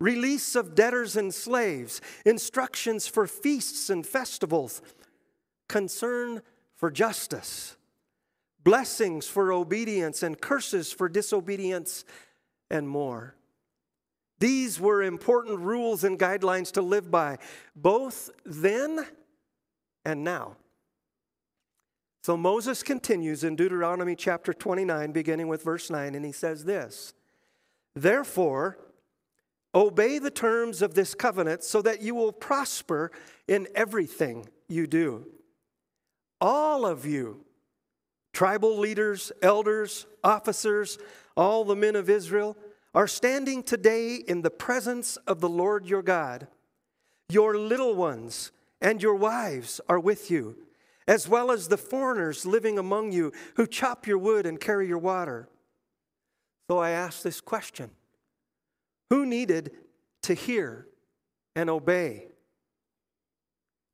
release 0.00 0.56
of 0.56 0.74
debtors 0.74 1.14
and 1.14 1.32
slaves, 1.32 2.00
instructions 2.26 3.06
for 3.06 3.28
feasts 3.28 3.90
and 3.90 4.04
festivals, 4.04 4.82
concern 5.68 6.42
for 6.80 6.90
justice, 6.90 7.76
blessings 8.64 9.28
for 9.28 9.52
obedience, 9.52 10.22
and 10.22 10.40
curses 10.40 10.90
for 10.90 11.10
disobedience, 11.10 12.06
and 12.70 12.88
more. 12.88 13.34
These 14.38 14.80
were 14.80 15.02
important 15.02 15.60
rules 15.60 16.04
and 16.04 16.18
guidelines 16.18 16.72
to 16.72 16.82
live 16.82 17.10
by, 17.10 17.36
both 17.76 18.30
then 18.46 19.04
and 20.06 20.24
now. 20.24 20.56
So 22.22 22.34
Moses 22.38 22.82
continues 22.82 23.44
in 23.44 23.56
Deuteronomy 23.56 24.16
chapter 24.16 24.54
29, 24.54 25.12
beginning 25.12 25.48
with 25.48 25.62
verse 25.62 25.90
9, 25.90 26.14
and 26.14 26.24
he 26.24 26.32
says 26.32 26.64
this 26.64 27.12
Therefore, 27.94 28.78
obey 29.74 30.18
the 30.18 30.30
terms 30.30 30.80
of 30.80 30.94
this 30.94 31.14
covenant 31.14 31.62
so 31.62 31.82
that 31.82 32.00
you 32.00 32.14
will 32.14 32.32
prosper 32.32 33.12
in 33.46 33.68
everything 33.74 34.48
you 34.66 34.86
do 34.86 35.26
all 36.40 36.86
of 36.86 37.04
you, 37.04 37.44
tribal 38.32 38.78
leaders, 38.78 39.32
elders, 39.42 40.06
officers, 40.24 40.98
all 41.36 41.64
the 41.64 41.76
men 41.76 41.96
of 41.96 42.08
Israel, 42.08 42.56
are 42.94 43.06
standing 43.06 43.62
today 43.62 44.16
in 44.16 44.42
the 44.42 44.50
presence 44.50 45.16
of 45.18 45.40
the 45.40 45.48
Lord 45.48 45.86
your 45.86 46.02
God. 46.02 46.48
Your 47.28 47.56
little 47.56 47.94
ones 47.94 48.50
and 48.80 49.02
your 49.02 49.14
wives 49.14 49.80
are 49.88 50.00
with 50.00 50.30
you, 50.30 50.56
as 51.06 51.28
well 51.28 51.50
as 51.50 51.68
the 51.68 51.76
foreigners 51.76 52.44
living 52.46 52.78
among 52.78 53.12
you 53.12 53.32
who 53.56 53.66
chop 53.66 54.06
your 54.06 54.18
wood 54.18 54.46
and 54.46 54.60
carry 54.60 54.88
your 54.88 54.98
water. 54.98 55.48
So 56.68 56.78
I 56.78 56.90
ask 56.90 57.22
this 57.22 57.40
question 57.40 57.90
Who 59.10 59.26
needed 59.26 59.72
to 60.22 60.34
hear 60.34 60.86
and 61.54 61.70
obey? 61.70 62.26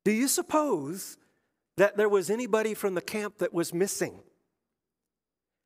Do 0.05 0.11
you 0.11 0.27
suppose 0.27 1.17
that 1.77 1.95
there 1.95 2.09
was 2.09 2.29
anybody 2.29 2.73
from 2.73 2.95
the 2.95 3.01
camp 3.01 3.37
that 3.37 3.53
was 3.53 3.73
missing. 3.73 4.19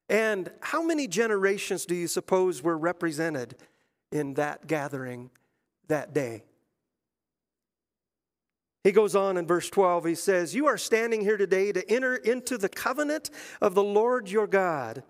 And 0.10 0.52
how 0.60 0.84
many 0.84 1.08
generations 1.08 1.86
do 1.86 1.96
you 1.96 2.08
suppose 2.08 2.62
were 2.62 2.78
represented 2.78 3.56
in 4.12 4.34
that 4.36 4.68
gathering 4.68 5.32
that 5.88 6.14
day? 6.14 6.44
He 8.84 8.92
goes 8.92 9.16
on 9.16 9.38
in 9.38 9.46
verse 9.46 9.70
12, 9.70 10.06
he 10.06 10.16
says, 10.16 10.56
You 10.56 10.66
are 10.66 10.78
standing 10.78 11.22
here 11.22 11.38
today 11.38 11.72
to 11.72 11.90
enter 11.90 12.16
into 12.16 12.58
the 12.58 12.70
covenant 12.70 13.30
of 13.62 13.76
the 13.76 13.84
Lord 13.84 14.30
your 14.30 14.48
God. 14.48 15.04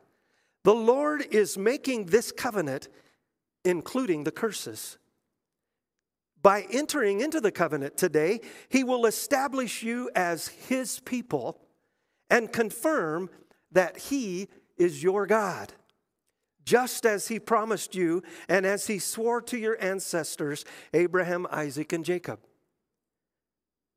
The 0.64 0.76
Lord 0.76 1.26
is 1.32 1.58
making 1.58 2.08
this 2.08 2.32
covenant, 2.32 2.90
including 3.64 4.24
the 4.24 4.32
curses. 4.32 4.98
By 6.41 6.65
entering 6.71 7.21
into 7.21 7.39
the 7.39 7.51
covenant 7.51 7.97
today, 7.97 8.41
he 8.69 8.84
will 8.84 9.06
establish 9.06 9.84
you 9.84 10.10
as 10.15 10.47
his 10.47 10.99
people 11.01 11.60
and 12.30 12.51
confirm 12.51 13.30
that 13.71 13.97
he 13.97 14.47
is 14.77 15.04
your 15.04 15.27
God, 15.27 15.73
just 16.65 17.06
as 17.06 17.27
he 17.27 17.39
promised 17.39 17.93
you 17.93 18.23
and 18.49 18.65
as 18.65 18.88
he 18.88 18.97
swore 18.97 19.41
to 19.43 19.58
your 19.58 19.77
ancestors, 19.82 20.65
Abraham, 20.93 21.45
Isaac, 21.51 21.93
and 21.93 22.04
Jacob. 22.04 22.39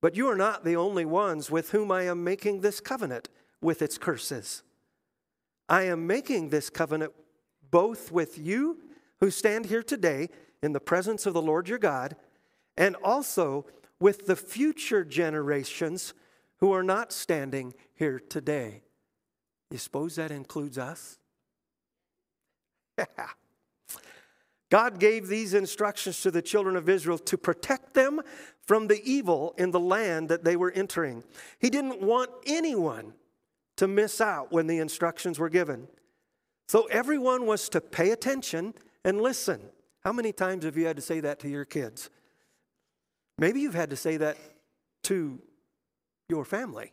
But 0.03 0.17
you 0.17 0.29
are 0.29 0.37
not 0.37 0.65
the 0.65 0.77
only 0.77 1.07
ones 1.07 1.51
with 1.51 1.71
whom 1.71 1.91
I 1.91 2.03
am 2.03 2.23
making 2.23 2.61
this 2.61 2.79
covenant 2.79 3.31
with 3.63 3.81
its 3.81 3.97
curses. 3.97 4.63
I 5.67 5.85
am 5.85 6.07
making 6.07 6.51
this 6.51 6.69
covenant 6.69 7.15
both 7.71 8.13
with 8.13 8.37
you 8.37 8.81
who 9.21 9.31
stand 9.31 9.67
here 9.67 9.83
today 9.83 10.29
in 10.63 10.73
the 10.73 10.81
presence 10.81 11.25
of 11.25 11.33
the 11.33 11.41
Lord 11.41 11.71
your 11.71 11.79
God 11.79 12.17
and 12.77 12.97
also 12.97 13.67
with 14.01 14.27
the 14.27 14.37
future 14.37 15.05
generations 15.05 16.15
who 16.59 16.73
are 16.73 16.83
not 16.83 17.13
standing 17.13 17.75
here 17.95 18.19
today. 18.19 18.83
You 19.71 19.79
suppose 19.79 20.17
that 20.17 20.31
includes 20.31 20.79
us? 20.79 21.19
Yeah. 22.99 23.07
God 24.71 24.99
gave 24.99 25.29
these 25.29 25.55
instructions 25.55 26.21
to 26.23 26.33
the 26.33 26.43
children 26.43 26.75
of 26.75 26.89
Israel 26.89 27.19
to 27.19 27.39
protect 27.39 27.95
them 27.95 28.21
from 28.67 28.89
the 28.89 29.01
evil 29.05 29.55
in 29.57 29.71
the 29.71 29.79
land 29.79 30.29
that 30.31 30.43
they 30.43 30.57
were 30.57 30.73
entering. 30.73 31.23
He 31.61 31.71
didn't 31.71 32.01
want 32.01 32.31
anyone 32.47 33.13
to 33.77 33.87
miss 33.87 34.21
out 34.21 34.53
when 34.53 34.67
the 34.67 34.79
instructions 34.79 35.39
were 35.39 35.49
given. 35.49 35.87
So 36.67 36.87
everyone 36.87 37.47
was 37.47 37.69
to 37.69 37.81
pay 37.81 38.11
attention 38.11 38.75
and 39.05 39.21
listen. 39.21 39.61
How 40.03 40.13
many 40.13 40.33
times 40.33 40.65
have 40.65 40.77
you 40.77 40.87
had 40.87 40.97
to 40.97 41.03
say 41.03 41.21
that 41.21 41.39
to 41.41 41.49
your 41.49 41.65
kids? 41.65 42.11
Maybe 43.39 43.61
you've 43.61 43.75
had 43.75 43.91
to 43.91 43.97
say 43.97 44.17
that 44.19 44.37
to 45.05 45.41
your 46.29 46.45
family 46.45 46.93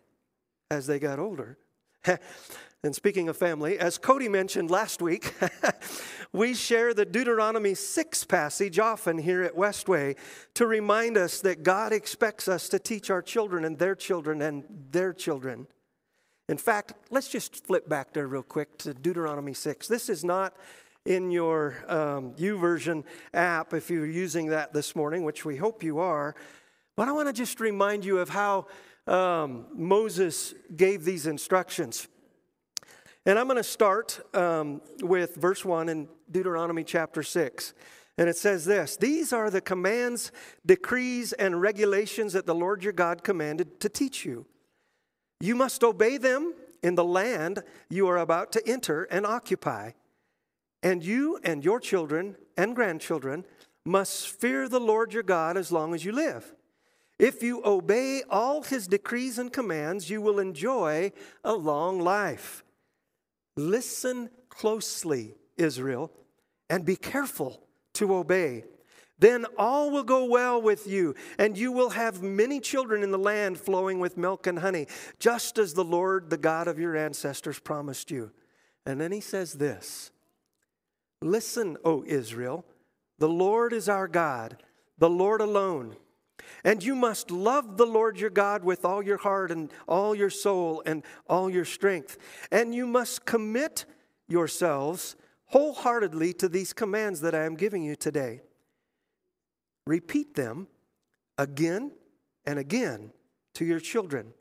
as 0.70 0.88
they 0.88 1.00
got 1.00 1.20
older. 1.20 1.58
and 2.84 2.96
speaking 2.96 3.30
of 3.30 3.38
family, 3.38 3.78
as 3.78 3.98
Cody 3.98 4.28
mentioned 4.28 4.72
last 4.72 5.02
week, 5.02 5.36
we 6.34 6.54
share 6.54 6.94
the 6.94 7.06
Deuteronomy 7.06 7.76
6 7.76 8.24
passage 8.26 8.80
often 8.80 9.20
here 9.20 9.44
at 9.44 9.56
Westway 9.56 10.18
to 10.56 10.66
remind 10.66 11.18
us 11.18 11.42
that 11.42 11.64
God 11.64 11.94
expects 11.94 12.48
us 12.48 12.70
to 12.70 12.80
teach 12.80 13.10
our 13.10 13.22
children 13.22 13.66
and 13.66 13.78
their 13.78 13.96
children 13.96 14.42
and 14.42 14.64
their 14.92 15.14
children. 15.14 15.68
In 16.50 16.58
fact, 16.58 16.94
let's 17.12 17.30
just 17.30 17.66
flip 17.66 17.88
back 17.88 18.14
there 18.14 18.28
real 18.28 18.44
quick 18.44 18.78
to 18.80 18.94
Deuteronomy 18.94 19.54
6. 19.54 19.88
This 19.88 20.10
is 20.10 20.24
not 20.24 20.54
in 21.06 21.32
your 21.32 21.76
um, 21.88 22.34
YouVersion 22.36 23.04
app 23.34 23.74
if 23.74 23.90
you're 23.90 24.06
using 24.06 24.48
that 24.48 24.74
this 24.74 24.96
morning, 24.96 25.24
which 25.24 25.46
we 25.46 25.56
hope 25.56 25.84
you 25.84 26.00
are. 26.00 26.36
But 26.96 27.08
I 27.08 27.12
want 27.12 27.28
to 27.28 27.34
just 27.34 27.60
remind 27.60 28.06
you 28.06 28.20
of 28.20 28.30
how 28.30 28.68
um, 29.08 29.66
Moses 29.74 30.54
gave 30.76 31.04
these 31.04 31.26
instructions. 31.26 32.08
And 33.26 33.40
I'm 33.40 33.48
going 33.48 33.58
to 33.58 33.64
start 33.64 34.20
um, 34.36 34.82
with 35.02 35.36
verse 35.36 35.64
1 35.64 35.90
in 35.90 36.08
Deuteronomy 36.30 36.84
chapter 36.84 37.24
6. 37.24 37.74
And 38.18 38.30
it 38.30 38.38
says 38.38 38.66
this 38.66 38.98
These 38.98 39.34
are 39.34 39.50
the 39.50 39.62
commands, 39.62 40.32
decrees, 40.66 41.34
and 41.34 41.62
regulations 41.62 42.34
that 42.34 42.46
the 42.46 42.56
Lord 42.56 42.84
your 42.84 42.94
God 42.94 43.24
commanded 43.24 43.80
to 43.80 43.90
teach 43.90 44.26
you. 44.26 44.46
You 45.40 45.56
must 45.56 45.84
obey 45.84 46.18
them 46.18 46.54
in 46.84 46.96
the 46.96 47.04
land 47.04 47.64
you 47.90 48.08
are 48.08 48.18
about 48.18 48.52
to 48.54 48.68
enter 48.68 49.04
and 49.06 49.26
occupy 49.26 49.92
and 50.84 51.04
you 51.04 51.40
and 51.44 51.64
your 51.64 51.80
children 51.80 52.36
and 52.58 52.76
grandchildren 52.76 53.46
must 53.86 54.28
fear 54.28 54.70
the 54.70 54.80
Lord 54.80 55.14
your 55.14 55.24
God 55.24 55.58
as 55.58 55.72
long 55.72 55.94
as 55.94 56.06
you 56.06 56.12
live. 56.12 56.54
If 57.20 57.44
you 57.44 57.62
obey 57.64 58.24
all 58.30 58.64
his 58.64 58.88
decrees 58.88 59.38
and 59.38 59.54
commands, 59.54 60.10
you 60.10 60.22
will 60.22 60.40
enjoy 60.40 61.12
a 61.44 61.54
long 61.54 62.00
life. 62.00 62.64
Listen 63.56 64.30
closely, 64.50 65.36
Israel, 65.58 66.12
and 66.70 66.84
be 66.84 66.96
careful 66.96 67.62
to 67.94 68.16
obey. 68.16 68.64
Then 69.20 69.46
all 69.56 69.92
will 69.92 70.04
go 70.04 70.26
well 70.26 70.60
with 70.60 70.88
you, 70.88 71.14
and 71.38 71.56
you 71.56 71.72
will 71.72 71.92
have 71.92 72.24
many 72.24 72.60
children 72.60 73.04
in 73.04 73.12
the 73.12 73.20
land 73.20 73.60
flowing 73.60 74.00
with 74.00 74.18
milk 74.18 74.48
and 74.48 74.58
honey, 74.58 74.88
just 75.20 75.60
as 75.60 75.76
the 75.76 75.84
Lord, 75.84 76.32
the 76.32 76.38
God 76.38 76.68
of 76.68 76.80
your 76.80 76.98
ancestors, 76.98 77.60
promised 77.60 78.10
you. 78.10 78.32
And 78.84 79.00
then 79.00 79.12
he 79.12 79.22
says 79.22 79.54
this 79.54 80.10
Listen, 81.22 81.78
O 81.86 82.04
Israel, 82.06 82.66
the 83.20 83.30
Lord 83.30 83.74
is 83.74 83.88
our 83.88 84.08
God, 84.08 84.58
the 84.98 85.10
Lord 85.10 85.42
alone. 85.42 85.96
And 86.64 86.84
you 86.84 86.96
must 86.96 87.32
love 87.32 87.78
the 87.78 87.86
Lord 87.86 88.20
your 88.20 88.30
God 88.30 88.64
with 88.64 88.84
all 88.84 89.04
your 89.04 89.18
heart 89.18 89.52
and 89.52 89.72
all 89.88 90.16
your 90.16 90.30
soul 90.30 90.82
and 90.86 91.04
all 91.30 91.50
your 91.50 91.66
strength. 91.66 92.18
And 92.52 92.74
you 92.74 92.88
must 92.88 93.26
commit 93.26 93.86
yourselves 94.28 95.16
wholeheartedly 95.46 96.34
to 96.34 96.50
these 96.50 96.74
commands 96.74 97.22
that 97.22 97.36
I 97.36 97.44
am 97.44 97.56
giving 97.56 97.84
you 97.84 97.96
today. 97.96 98.42
Repeat 99.86 100.36
them 100.36 100.68
again 101.38 101.92
and 102.46 102.58
again 102.58 103.12
to 103.56 103.66
your 103.66 103.80
children. 103.80 104.34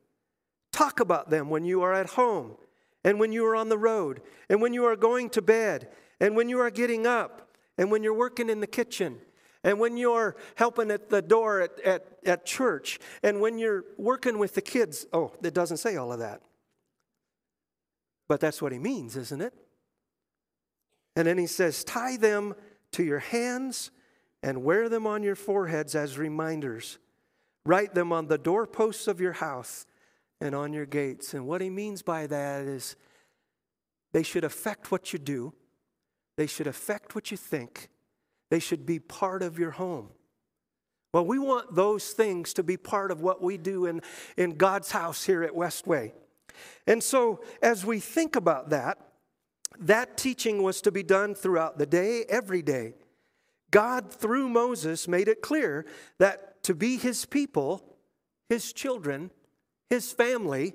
Talk 0.72 1.00
about 1.00 1.30
them 1.30 1.50
when 1.50 1.64
you 1.64 1.82
are 1.82 1.92
at 1.92 2.10
home 2.10 2.56
and 3.04 3.18
when 3.18 3.32
you 3.32 3.44
are 3.46 3.56
on 3.56 3.68
the 3.68 3.78
road 3.78 4.22
and 4.48 4.62
when 4.62 4.72
you 4.72 4.84
are 4.84 4.96
going 4.96 5.30
to 5.30 5.42
bed 5.42 5.88
and 6.20 6.36
when 6.36 6.48
you 6.48 6.60
are 6.60 6.70
getting 6.70 7.06
up 7.06 7.50
and 7.78 7.90
when 7.90 8.02
you're 8.02 8.14
working 8.14 8.50
in 8.50 8.60
the 8.60 8.66
kitchen 8.66 9.18
and 9.64 9.78
when 9.78 9.96
you're 9.96 10.36
helping 10.54 10.90
at 10.90 11.10
the 11.10 11.22
door 11.22 11.60
at, 11.60 11.80
at, 11.80 12.06
at 12.24 12.46
church, 12.46 12.98
and 13.22 13.40
when 13.40 13.58
you're 13.58 13.84
working 13.98 14.38
with 14.38 14.54
the 14.54 14.62
kids. 14.62 15.06
Oh, 15.12 15.32
it 15.42 15.52
doesn't 15.52 15.76
say 15.76 15.96
all 15.96 16.12
of 16.12 16.18
that. 16.20 16.40
But 18.26 18.40
that's 18.40 18.62
what 18.62 18.72
he 18.72 18.78
means, 18.78 19.16
isn't 19.16 19.40
it? 19.40 19.52
And 21.16 21.26
then 21.26 21.36
he 21.36 21.46
says, 21.46 21.84
tie 21.84 22.16
them 22.16 22.54
to 22.92 23.02
your 23.02 23.18
hands 23.18 23.90
and 24.42 24.64
wear 24.64 24.88
them 24.88 25.06
on 25.06 25.22
your 25.22 25.34
foreheads 25.34 25.94
as 25.94 26.16
reminders. 26.16 26.98
Write 27.66 27.94
them 27.94 28.12
on 28.12 28.28
the 28.28 28.38
doorposts 28.38 29.08
of 29.08 29.20
your 29.20 29.32
house 29.32 29.84
and 30.40 30.54
on 30.54 30.72
your 30.72 30.86
gates. 30.86 31.34
And 31.34 31.46
what 31.46 31.60
he 31.60 31.68
means 31.68 32.02
by 32.02 32.26
that 32.28 32.62
is 32.62 32.96
they 34.12 34.22
should 34.22 34.44
affect 34.44 34.90
what 34.90 35.12
you 35.12 35.18
do, 35.18 35.52
they 36.40 36.46
should 36.46 36.66
affect 36.66 37.14
what 37.14 37.30
you 37.30 37.36
think, 37.36 37.90
they 38.50 38.60
should 38.60 38.86
be 38.86 38.98
part 38.98 39.42
of 39.42 39.58
your 39.58 39.72
home. 39.72 40.08
Well, 41.12 41.26
we 41.26 41.38
want 41.38 41.74
those 41.74 42.12
things 42.12 42.54
to 42.54 42.62
be 42.62 42.78
part 42.78 43.10
of 43.10 43.20
what 43.20 43.42
we 43.42 43.58
do 43.58 43.84
in, 43.84 44.00
in 44.38 44.56
God's 44.56 44.90
house 44.90 45.22
here 45.22 45.42
at 45.42 45.52
Westway. 45.52 46.12
And 46.86 47.02
so, 47.02 47.42
as 47.60 47.84
we 47.84 48.00
think 48.00 48.36
about 48.36 48.70
that, 48.70 48.96
that 49.80 50.16
teaching 50.16 50.62
was 50.62 50.80
to 50.80 50.90
be 50.90 51.02
done 51.02 51.34
throughout 51.34 51.76
the 51.76 51.84
day, 51.84 52.24
every 52.30 52.62
day. 52.62 52.94
God, 53.70 54.10
through 54.10 54.48
Moses, 54.48 55.06
made 55.06 55.28
it 55.28 55.42
clear 55.42 55.84
that 56.16 56.62
to 56.62 56.74
be 56.74 56.96
his 56.96 57.26
people, 57.26 57.84
his 58.48 58.72
children, 58.72 59.30
his 59.90 60.10
family, 60.10 60.72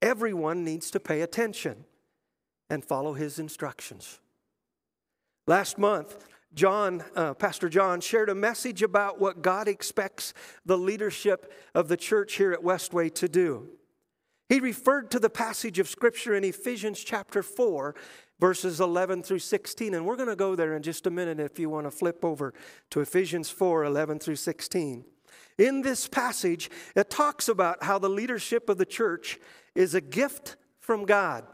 everyone 0.00 0.64
needs 0.64 0.90
to 0.90 0.98
pay 0.98 1.20
attention 1.20 1.84
and 2.68 2.84
follow 2.84 3.12
his 3.12 3.38
instructions. 3.38 4.18
Last 5.46 5.76
month, 5.76 6.28
John, 6.54 7.02
uh, 7.16 7.34
Pastor 7.34 7.68
John, 7.68 8.00
shared 8.00 8.28
a 8.28 8.34
message 8.34 8.82
about 8.82 9.20
what 9.20 9.42
God 9.42 9.66
expects 9.66 10.34
the 10.64 10.78
leadership 10.78 11.52
of 11.74 11.88
the 11.88 11.96
church 11.96 12.34
here 12.34 12.52
at 12.52 12.60
Westway 12.60 13.12
to 13.14 13.28
do. 13.28 13.68
He 14.48 14.60
referred 14.60 15.10
to 15.12 15.18
the 15.18 15.30
passage 15.30 15.78
of 15.78 15.88
Scripture 15.88 16.34
in 16.34 16.44
Ephesians 16.44 17.02
chapter 17.02 17.42
4, 17.42 17.94
verses 18.38 18.80
11 18.80 19.22
through 19.22 19.38
16. 19.38 19.94
And 19.94 20.04
we're 20.04 20.16
going 20.16 20.28
to 20.28 20.36
go 20.36 20.54
there 20.54 20.76
in 20.76 20.82
just 20.82 21.06
a 21.06 21.10
minute 21.10 21.40
if 21.40 21.58
you 21.58 21.70
want 21.70 21.86
to 21.86 21.90
flip 21.90 22.24
over 22.24 22.52
to 22.90 23.00
Ephesians 23.00 23.48
4, 23.48 23.84
11 23.84 24.18
through 24.18 24.36
16. 24.36 25.04
In 25.58 25.82
this 25.82 26.06
passage, 26.06 26.70
it 26.94 27.08
talks 27.08 27.48
about 27.48 27.82
how 27.82 27.98
the 27.98 28.10
leadership 28.10 28.68
of 28.68 28.78
the 28.78 28.86
church 28.86 29.40
is 29.74 29.94
a 29.94 30.00
gift 30.00 30.56
from 30.80 31.06
God. 31.06 31.46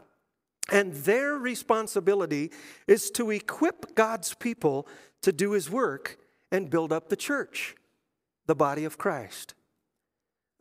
And 0.71 0.93
their 0.93 1.33
responsibility 1.33 2.51
is 2.87 3.09
to 3.11 3.31
equip 3.31 3.95
God's 3.95 4.33
people 4.35 4.87
to 5.21 5.31
do 5.31 5.51
his 5.51 5.69
work 5.69 6.17
and 6.51 6.69
build 6.69 6.91
up 6.91 7.09
the 7.09 7.15
church, 7.15 7.75
the 8.45 8.55
body 8.55 8.85
of 8.85 8.97
Christ. 8.97 9.53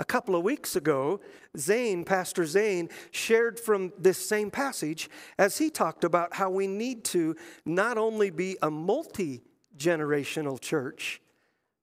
A 0.01 0.05
couple 0.05 0.37
of 0.37 0.45
weeks 0.45 0.77
ago, 0.77 1.21
Zane, 1.57 2.05
Pastor 2.05 2.47
Zane, 2.47 2.89
shared 3.11 3.59
from 3.59 3.93
this 3.99 4.19
same 4.19 4.51
passage 4.51 5.11
as 5.39 5.59
he 5.59 5.71
talked 5.71 6.05
about 6.05 6.35
how 6.35 6.51
we 6.51 6.69
need 6.69 7.05
to 7.07 7.35
not 7.67 7.99
only 7.99 8.31
be 8.31 8.57
a 8.63 8.71
multi 8.71 9.43
generational 9.77 10.61
church, 10.61 11.21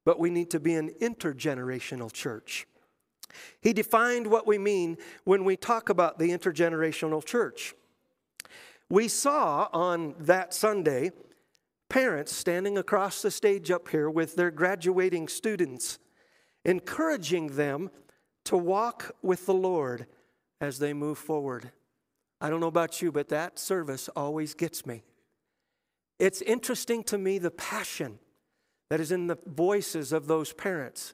but 0.05 0.19
we 0.19 0.29
need 0.29 0.49
to 0.51 0.59
be 0.59 0.75
an 0.75 0.91
intergenerational 1.01 2.11
church. 2.11 2.67
He 3.59 3.73
defined 3.73 4.27
what 4.27 4.47
we 4.47 4.57
mean 4.57 4.97
when 5.25 5.43
we 5.43 5.57
talk 5.57 5.89
about 5.89 6.17
the 6.17 6.29
intergenerational 6.29 7.25
church. 7.25 7.73
We 8.89 9.07
saw 9.07 9.67
on 9.73 10.15
that 10.19 10.53
Sunday 10.53 11.11
parents 11.89 12.31
standing 12.33 12.77
across 12.77 13.21
the 13.21 13.31
stage 13.31 13.71
up 13.71 13.89
here 13.89 14.09
with 14.09 14.35
their 14.35 14.51
graduating 14.51 15.27
students, 15.27 15.97
encouraging 16.63 17.55
them 17.55 17.89
to 18.45 18.57
walk 18.57 19.11
with 19.21 19.45
the 19.45 19.53
Lord 19.53 20.05
as 20.61 20.79
they 20.79 20.93
move 20.93 21.17
forward. 21.17 21.71
I 22.39 22.49
don't 22.49 22.59
know 22.59 22.67
about 22.67 23.01
you, 23.01 23.11
but 23.11 23.29
that 23.29 23.57
service 23.57 24.07
always 24.15 24.53
gets 24.53 24.85
me. 24.85 25.03
It's 26.19 26.41
interesting 26.43 27.03
to 27.05 27.17
me 27.17 27.39
the 27.39 27.51
passion 27.51 28.19
that 28.89 28.99
is 28.99 29.11
in 29.11 29.27
the 29.27 29.37
voices 29.47 30.11
of 30.11 30.27
those 30.27 30.53
parents 30.53 31.13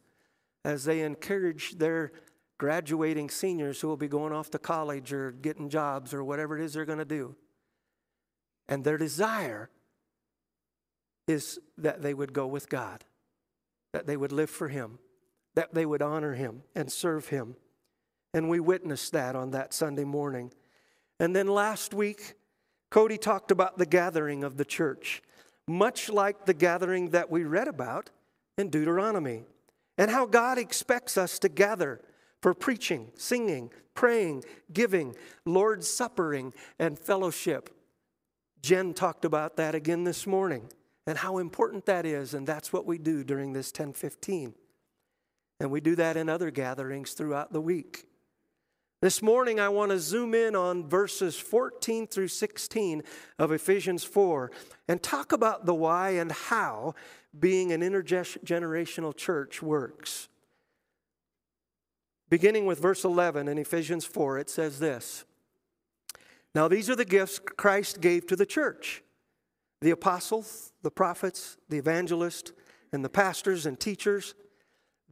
as 0.65 0.83
they 0.83 1.01
encourage 1.01 1.77
their 1.77 2.11
graduating 2.57 3.29
seniors 3.29 3.81
who 3.81 3.87
will 3.87 3.97
be 3.97 4.07
going 4.07 4.33
off 4.33 4.51
to 4.51 4.59
college 4.59 5.13
or 5.13 5.31
getting 5.31 5.69
jobs 5.69 6.13
or 6.13 6.23
whatever 6.23 6.57
it 6.57 6.63
is 6.63 6.73
they're 6.73 6.85
going 6.85 6.99
to 6.99 7.05
do. 7.05 7.35
And 8.71 8.85
their 8.85 8.97
desire 8.97 9.69
is 11.27 11.59
that 11.77 12.01
they 12.01 12.13
would 12.13 12.31
go 12.31 12.47
with 12.47 12.69
God, 12.69 13.03
that 13.91 14.07
they 14.07 14.15
would 14.15 14.31
live 14.31 14.49
for 14.49 14.69
Him, 14.69 14.97
that 15.55 15.73
they 15.73 15.85
would 15.85 16.01
honor 16.01 16.33
Him 16.33 16.63
and 16.73 16.89
serve 16.89 17.27
Him. 17.27 17.57
And 18.33 18.49
we 18.49 18.61
witnessed 18.61 19.11
that 19.11 19.35
on 19.35 19.51
that 19.51 19.73
Sunday 19.73 20.05
morning. 20.05 20.53
And 21.19 21.35
then 21.35 21.47
last 21.47 21.93
week, 21.93 22.35
Cody 22.89 23.17
talked 23.17 23.51
about 23.51 23.77
the 23.77 23.85
gathering 23.85 24.41
of 24.41 24.55
the 24.55 24.65
church, 24.65 25.21
much 25.67 26.09
like 26.09 26.45
the 26.45 26.53
gathering 26.53 27.09
that 27.09 27.29
we 27.29 27.43
read 27.43 27.67
about 27.67 28.09
in 28.57 28.69
Deuteronomy, 28.69 29.43
and 29.97 30.09
how 30.09 30.25
God 30.25 30.57
expects 30.57 31.17
us 31.17 31.39
to 31.39 31.49
gather 31.49 31.99
for 32.41 32.53
preaching, 32.53 33.11
singing, 33.15 33.69
praying, 33.95 34.45
giving, 34.71 35.13
Lord's 35.45 35.89
suppering, 35.89 36.53
and 36.79 36.97
fellowship. 36.97 37.69
Jen 38.61 38.93
talked 38.93 39.25
about 39.25 39.57
that 39.57 39.75
again 39.75 40.03
this 40.03 40.27
morning 40.27 40.69
and 41.07 41.17
how 41.17 41.39
important 41.39 41.85
that 41.85 42.05
is, 42.05 42.33
and 42.33 42.45
that's 42.45 42.71
what 42.71 42.85
we 42.85 42.97
do 42.97 43.23
during 43.23 43.53
this 43.53 43.69
1015. 43.69 44.53
And 45.59 45.71
we 45.71 45.81
do 45.81 45.95
that 45.95 46.17
in 46.17 46.29
other 46.29 46.51
gatherings 46.51 47.13
throughout 47.13 47.53
the 47.53 47.61
week. 47.61 48.05
This 49.01 49.23
morning, 49.23 49.59
I 49.59 49.69
want 49.69 49.89
to 49.89 49.99
zoom 49.99 50.35
in 50.35 50.55
on 50.55 50.87
verses 50.87 51.35
14 51.35 52.05
through 52.05 52.27
16 52.27 53.01
of 53.39 53.51
Ephesians 53.51 54.03
4 54.03 54.51
and 54.87 55.01
talk 55.01 55.31
about 55.31 55.65
the 55.65 55.73
why 55.73 56.11
and 56.11 56.31
how 56.31 56.93
being 57.37 57.71
an 57.71 57.81
intergenerational 57.81 59.15
church 59.15 59.63
works. 59.63 60.27
Beginning 62.29 62.67
with 62.67 62.79
verse 62.79 63.03
11 63.03 63.47
in 63.47 63.57
Ephesians 63.57 64.05
4, 64.05 64.37
it 64.37 64.49
says 64.51 64.79
this 64.79 65.25
now, 66.53 66.67
these 66.67 66.89
are 66.89 66.95
the 66.95 67.05
gifts 67.05 67.39
Christ 67.39 68.01
gave 68.01 68.27
to 68.27 68.35
the 68.35 68.45
church 68.45 69.03
the 69.79 69.91
apostles, 69.91 70.73
the 70.83 70.91
prophets, 70.91 71.57
the 71.69 71.77
evangelists, 71.77 72.51
and 72.93 73.03
the 73.03 73.09
pastors 73.09 73.65
and 73.65 73.79
teachers. 73.79 74.35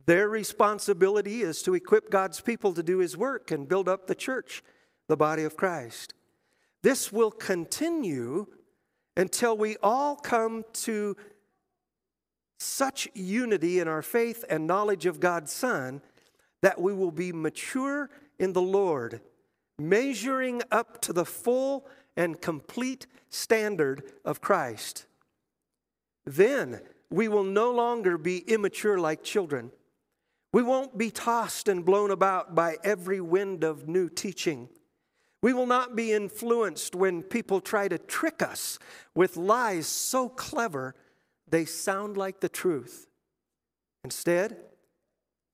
Their 0.06 0.30
responsibility 0.30 1.42
is 1.42 1.64
to 1.64 1.74
equip 1.74 2.12
God's 2.12 2.42
people 2.42 2.74
to 2.74 2.84
do 2.84 3.00
his 3.00 3.18
work 3.18 3.52
and 3.52 3.68
build 3.68 3.88
up 3.90 4.06
the 4.06 4.16
church, 4.16 4.64
the 5.08 5.18
body 5.18 5.44
of 5.44 5.58
Christ. 5.58 6.14
This 6.84 7.12
will 7.12 7.32
continue 7.32 8.46
until 9.18 9.58
we 9.58 9.76
all 9.82 10.16
come 10.16 10.66
to 10.74 11.16
such 12.60 13.08
unity 13.14 13.80
in 13.80 13.88
our 13.88 14.02
faith 14.02 14.44
and 14.50 14.68
knowledge 14.68 15.06
of 15.06 15.20
God's 15.20 15.52
Son 15.52 16.02
that 16.62 16.80
we 16.80 16.94
will 16.94 17.12
be 17.12 17.32
mature 17.32 18.10
in 18.38 18.54
the 18.54 18.62
Lord 18.62 19.22
measuring 19.80 20.62
up 20.72 21.02
to 21.02 21.14
the 21.14 21.26
full 21.26 21.88
and 22.18 22.42
complete 22.42 23.08
standard 23.30 24.04
of 24.26 24.42
Christ. 24.42 25.06
Then 26.26 26.82
we 27.10 27.28
will 27.28 27.44
no 27.44 27.72
longer 27.72 28.18
be 28.18 28.40
immature 28.40 29.00
like 29.00 29.24
children. 29.24 29.72
We 30.52 30.64
won't 30.64 30.98
be 30.98 31.12
tossed 31.12 31.68
and 31.68 31.86
blown 31.86 32.12
about 32.12 32.56
by 32.56 32.78
every 32.84 33.22
wind 33.22 33.64
of 33.64 33.88
new 33.88 34.10
teaching. 34.10 34.70
We 35.42 35.54
will 35.54 35.68
not 35.68 35.96
be 35.96 36.12
influenced 36.12 36.96
when 36.96 37.24
people 37.24 37.62
try 37.62 37.88
to 37.88 37.98
trick 37.98 38.42
us 38.42 38.78
with 39.16 39.38
lies 39.38 39.88
so 39.88 40.28
clever 40.28 40.96
they 41.48 41.66
sound 41.66 42.18
like 42.18 42.42
the 42.42 42.50
truth. 42.50 43.08
Instead, 44.04 44.58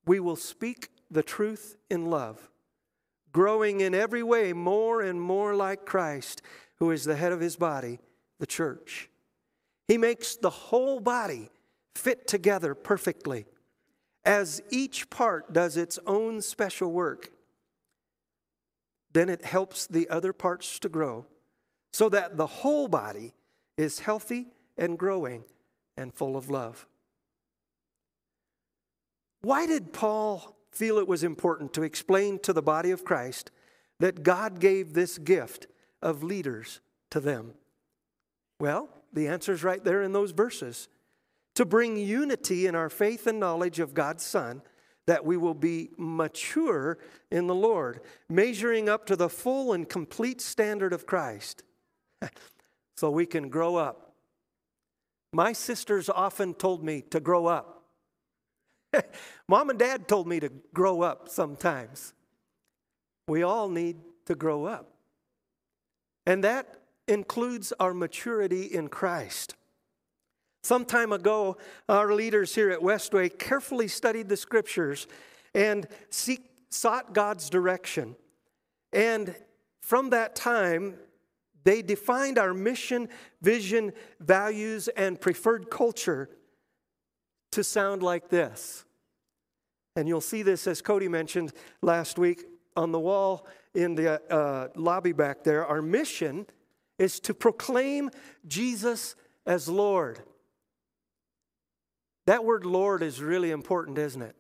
we 0.06 0.20
will 0.20 0.36
speak 0.36 0.90
the 1.12 1.24
truth 1.24 1.78
in 1.90 2.10
love 2.10 2.50
growing 3.36 3.82
in 3.82 3.94
every 3.94 4.24
way 4.24 4.54
more 4.54 5.02
and 5.02 5.20
more 5.20 5.54
like 5.54 5.86
Christ, 5.86 6.42
who 6.78 6.90
is 6.92 7.04
the 7.04 7.18
head 7.18 7.34
of 7.34 7.42
his 7.42 7.58
body, 7.58 8.00
the 8.40 8.46
church. 8.46 9.10
He 9.90 9.98
makes 9.98 10.38
the 10.38 10.50
whole 10.50 11.02
body 11.02 11.50
fit 11.96 12.30
together 12.30 12.74
perfectly. 12.74 13.46
as 14.24 14.62
each 14.70 15.10
part 15.10 15.52
does 15.52 15.76
its 15.76 16.00
own 16.08 16.42
special 16.42 16.92
work, 16.92 17.30
then 19.12 19.28
it 19.28 19.44
helps 19.44 19.86
the 19.86 20.10
other 20.10 20.34
parts 20.34 20.80
to 20.80 20.90
grow 20.90 21.26
so 21.94 22.08
that 22.10 22.38
the 22.38 22.48
whole 22.48 22.88
body 22.88 23.34
is 23.78 24.00
healthy 24.00 24.48
and 24.78 24.98
growing 24.98 25.44
and 25.98 26.14
full 26.14 26.36
of 26.36 26.50
love. 26.50 26.88
Why 29.42 29.68
did 29.68 29.94
Paul 29.94 30.55
feel 30.76 30.98
it 30.98 31.08
was 31.08 31.24
important 31.24 31.74
to 31.74 31.84
explain 31.84 32.40
to 32.40 32.54
the 32.54 32.62
body 32.62 32.92
of 32.92 33.06
Christ 33.06 33.52
that 34.00 34.24
God 34.24 34.60
gave 34.60 34.94
this 34.94 35.18
gift 35.18 35.68
of 36.02 36.24
leaders 36.24 36.82
to 37.12 37.20
them? 37.20 37.54
Well, 38.60 38.90
the 39.14 39.28
answer 39.28 39.54
is 39.54 39.64
right 39.64 39.84
there 39.84 40.02
in 40.02 40.14
those 40.14 40.32
verses. 40.32 40.88
To 41.56 41.66
bring 41.66 41.96
unity 41.96 42.68
in 42.68 42.76
our 42.76 42.90
faith 42.90 43.28
and 43.28 43.40
knowledge 43.40 43.80
of 43.80 43.94
God's 43.94 44.24
Son, 44.24 44.62
that 45.08 45.26
we 45.26 45.38
will 45.38 45.54
be 45.54 45.92
mature 45.98 46.98
in 47.32 47.48
the 47.48 47.56
Lord, 47.56 48.02
measuring 48.30 48.90
up 48.90 49.06
to 49.06 49.16
the 49.16 49.30
full 49.30 49.72
and 49.72 49.88
complete 49.88 50.42
standard 50.42 50.92
of 50.92 51.06
Christ, 51.06 51.64
so 52.98 53.10
we 53.10 53.26
can 53.26 53.50
grow 53.50 53.76
up. 53.76 54.14
My 55.32 55.54
sisters 55.54 56.10
often 56.10 56.54
told 56.54 56.84
me 56.84 57.02
to 57.12 57.20
grow 57.20 57.46
up. 57.46 57.75
Mom 59.48 59.70
and 59.70 59.80
dad 59.80 60.08
told 60.08 60.28
me 60.28 60.40
to 60.40 60.50
grow 60.74 61.02
up 61.02 61.30
sometimes. 61.30 62.14
We 63.28 63.44
all 63.44 63.70
need 63.70 63.98
to 64.26 64.36
grow 64.36 64.66
up. 64.66 64.92
And 66.26 66.44
that 66.44 66.82
includes 67.08 67.74
our 67.80 67.94
maturity 67.94 68.64
in 68.64 68.88
Christ. 68.88 69.56
Some 70.64 70.86
time 70.86 71.12
ago, 71.12 71.58
our 71.88 72.14
leaders 72.14 72.56
here 72.56 72.72
at 72.72 72.80
Westway 72.80 73.38
carefully 73.38 73.88
studied 73.88 74.30
the 74.30 74.38
scriptures 74.38 75.08
and 75.54 75.88
seek, 76.10 76.44
sought 76.70 77.14
God's 77.14 77.50
direction. 77.52 78.16
And 78.92 79.36
from 79.82 80.10
that 80.10 80.36
time, 80.36 80.96
they 81.64 81.82
defined 81.82 82.40
our 82.40 82.54
mission, 82.54 83.10
vision, 83.42 83.94
values, 84.20 84.88
and 84.88 85.20
preferred 85.20 85.70
culture 85.70 86.30
to 87.52 87.64
sound 87.64 88.02
like 88.02 88.30
this. 88.30 88.85
And 89.96 90.08
you'll 90.08 90.22
see 90.22 90.42
this, 90.42 90.68
as 90.68 90.82
Cody 90.82 91.08
mentioned 91.08 91.54
last 91.82 92.18
week, 92.18 92.46
on 92.76 92.92
the 92.92 93.00
wall 93.00 93.48
in 93.74 93.96
the 93.96 94.22
uh, 94.32 94.68
lobby 94.76 95.14
back 95.14 95.44
there. 95.44 95.66
Our 95.66 95.82
mission 95.82 96.46
is 97.00 97.20
to 97.22 97.34
proclaim 97.34 98.10
Jesus 98.48 99.16
as 99.46 99.68
Lord. 99.70 100.20
That 102.26 102.44
word 102.44 102.66
Lord 102.66 103.04
is 103.04 103.22
really 103.22 103.52
important, 103.52 103.98
isn't 103.98 104.22
it? 104.22 104.36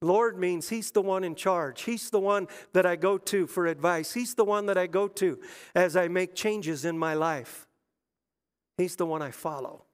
Lord 0.00 0.38
means 0.38 0.68
He's 0.68 0.90
the 0.90 1.02
one 1.02 1.22
in 1.22 1.34
charge. 1.34 1.82
He's 1.82 2.10
the 2.10 2.20
one 2.20 2.48
that 2.72 2.86
I 2.86 2.96
go 2.96 3.18
to 3.18 3.46
for 3.46 3.66
advice. 3.66 4.12
He's 4.12 4.34
the 4.34 4.44
one 4.44 4.66
that 4.66 4.78
I 4.78 4.86
go 4.88 5.06
to 5.06 5.38
as 5.74 5.96
I 5.96 6.08
make 6.08 6.34
changes 6.34 6.84
in 6.84 6.98
my 6.98 7.14
life. 7.14 7.68
He's 8.78 8.96
the 8.96 9.06
one 9.06 9.22
I 9.22 9.30
follow. 9.30 9.84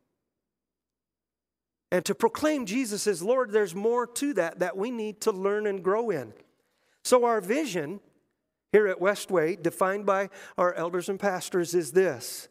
And 1.90 2.04
to 2.04 2.14
proclaim 2.14 2.66
Jesus 2.66 3.06
as 3.06 3.22
Lord, 3.22 3.50
there's 3.50 3.74
more 3.74 4.06
to 4.06 4.34
that 4.34 4.58
that 4.58 4.76
we 4.76 4.90
need 4.90 5.20
to 5.22 5.32
learn 5.32 5.66
and 5.66 5.82
grow 5.82 6.10
in. 6.10 6.34
So, 7.04 7.24
our 7.24 7.40
vision 7.40 8.00
here 8.72 8.86
at 8.86 9.00
Westway, 9.00 9.62
defined 9.62 10.04
by 10.04 10.28
our 10.58 10.74
elders 10.74 11.08
and 11.08 11.18
pastors, 11.18 11.74
is 11.74 11.92
this 11.92 12.48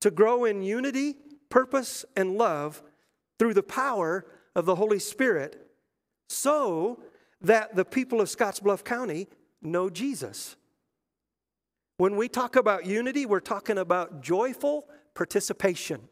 to 0.00 0.10
grow 0.10 0.44
in 0.44 0.62
unity, 0.62 1.16
purpose, 1.48 2.04
and 2.16 2.36
love 2.36 2.82
through 3.38 3.54
the 3.54 3.62
power 3.62 4.26
of 4.56 4.64
the 4.64 4.74
Holy 4.74 4.98
Spirit 4.98 5.70
so 6.28 7.00
that 7.40 7.76
the 7.76 7.84
people 7.84 8.20
of 8.20 8.28
Scottsbluff 8.28 8.84
County 8.84 9.28
know 9.62 9.88
Jesus. 9.88 10.56
When 11.98 12.16
we 12.16 12.28
talk 12.28 12.56
about 12.56 12.86
unity, 12.86 13.26
we're 13.26 13.40
talking 13.40 13.78
about 13.78 14.22
joyful 14.22 14.88
participation. 15.14 16.08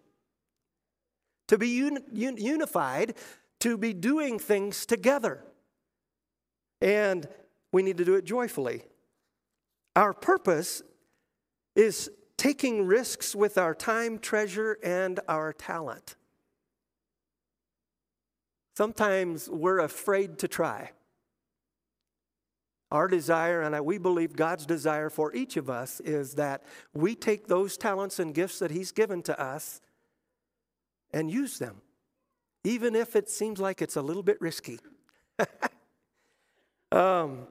To 1.48 1.58
be 1.58 1.82
un- 1.82 2.02
un- 2.12 2.36
unified, 2.36 3.14
to 3.60 3.78
be 3.78 3.92
doing 3.92 4.38
things 4.38 4.86
together. 4.86 5.44
And 6.80 7.28
we 7.72 7.82
need 7.82 7.98
to 7.98 8.04
do 8.04 8.14
it 8.14 8.24
joyfully. 8.24 8.82
Our 9.94 10.12
purpose 10.12 10.82
is 11.74 12.10
taking 12.36 12.86
risks 12.86 13.34
with 13.34 13.56
our 13.56 13.74
time, 13.74 14.18
treasure, 14.18 14.78
and 14.82 15.20
our 15.28 15.52
talent. 15.52 16.16
Sometimes 18.76 19.48
we're 19.48 19.78
afraid 19.78 20.38
to 20.40 20.48
try. 20.48 20.90
Our 22.92 23.08
desire, 23.08 23.62
and 23.62 23.84
we 23.84 23.98
believe 23.98 24.36
God's 24.36 24.66
desire 24.66 25.08
for 25.08 25.34
each 25.34 25.56
of 25.56 25.70
us, 25.70 26.00
is 26.00 26.34
that 26.34 26.62
we 26.92 27.14
take 27.14 27.46
those 27.46 27.76
talents 27.76 28.18
and 28.18 28.34
gifts 28.34 28.58
that 28.58 28.70
He's 28.70 28.92
given 28.92 29.22
to 29.22 29.40
us 29.40 29.80
and 31.16 31.30
use 31.30 31.58
them, 31.58 31.80
even 32.62 32.94
if 32.94 33.16
it 33.16 33.30
seems 33.30 33.58
like 33.58 33.80
it's 33.80 33.96
a 33.96 34.02
little 34.02 34.22
bit 34.22 34.38
risky. 34.38 34.78
um, 36.92 37.46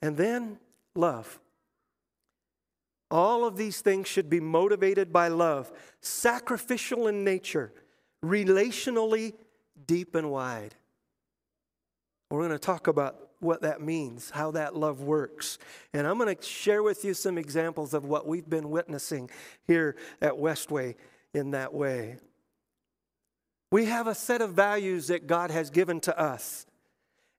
and 0.00 0.16
then 0.16 0.58
love. 0.94 1.40
All 3.10 3.44
of 3.44 3.56
these 3.56 3.80
things 3.80 4.06
should 4.06 4.30
be 4.30 4.38
motivated 4.38 5.12
by 5.12 5.26
love, 5.26 5.72
sacrificial 6.00 7.08
in 7.08 7.24
nature, 7.24 7.72
relationally 8.24 9.34
deep 9.86 10.14
and 10.14 10.30
wide. 10.30 10.76
We're 12.30 12.46
going 12.46 12.52
to 12.52 12.58
talk 12.60 12.86
about 12.86 13.30
what 13.40 13.62
that 13.62 13.80
means, 13.80 14.30
how 14.30 14.52
that 14.52 14.76
love 14.76 15.00
works. 15.00 15.58
And 15.92 16.06
I'm 16.06 16.16
going 16.16 16.34
to 16.34 16.42
share 16.42 16.84
with 16.84 17.04
you 17.04 17.12
some 17.12 17.38
examples 17.38 17.92
of 17.92 18.04
what 18.04 18.28
we've 18.28 18.48
been 18.48 18.70
witnessing 18.70 19.30
here 19.66 19.96
at 20.22 20.34
Westway 20.34 20.94
in 21.34 21.50
that 21.50 21.74
way. 21.74 22.18
We 23.74 23.86
have 23.86 24.06
a 24.06 24.14
set 24.14 24.40
of 24.40 24.52
values 24.52 25.08
that 25.08 25.26
God 25.26 25.50
has 25.50 25.68
given 25.68 25.98
to 26.02 26.16
us. 26.16 26.64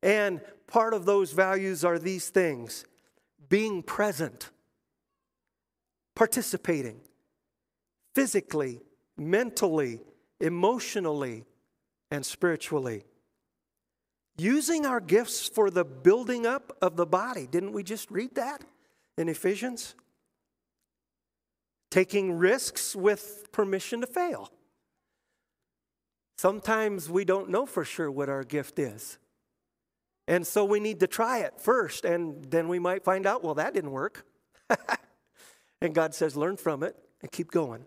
And 0.04 0.42
part 0.68 0.94
of 0.94 1.06
those 1.06 1.32
values 1.32 1.86
are 1.86 1.98
these 1.98 2.28
things 2.28 2.84
being 3.48 3.82
present 3.82 4.50
participating 6.14 7.00
physically, 8.14 8.82
mentally, 9.16 10.02
emotionally, 10.42 11.46
and 12.12 12.26
spiritually. 12.26 13.06
Using 14.38 14.86
our 14.86 15.00
gifts 15.00 15.48
for 15.48 15.70
the 15.70 15.86
building 15.86 16.46
up 16.46 16.76
of 16.82 16.98
the 16.98 17.06
body. 17.06 17.48
Didn't 17.48 17.72
we 17.72 17.82
just 17.82 18.12
read 18.12 18.36
that 18.36 18.62
in 19.18 19.30
Ephesians? 19.30 19.96
Taking 21.90 22.34
risks 22.34 22.94
with 22.94 23.50
permission 23.54 24.02
to 24.02 24.08
fail. 24.08 24.52
Sometimes 26.38 27.10
we 27.10 27.26
don't 27.26 27.50
know 27.50 27.66
for 27.66 27.86
sure 27.86 28.12
what 28.12 28.30
our 28.30 28.44
gift 28.44 28.80
is. 28.80 29.18
And 30.28 30.46
so 30.46 30.66
we 30.66 30.80
need 30.80 31.00
to 31.02 31.08
try 31.08 31.40
it 31.40 31.62
first, 31.62 32.04
and 32.04 32.44
then 32.46 32.68
we 32.68 32.80
might 32.80 33.04
find 33.04 33.26
out, 33.28 33.44
well, 33.44 33.54
that 33.56 33.74
didn't 33.74 33.92
work. 33.92 34.26
And 35.82 35.94
God 35.94 36.16
says, 36.16 36.36
learn 36.36 36.58
from 36.58 36.82
it 36.82 36.96
and 37.22 37.32
keep 37.32 37.52
going. 37.52 37.86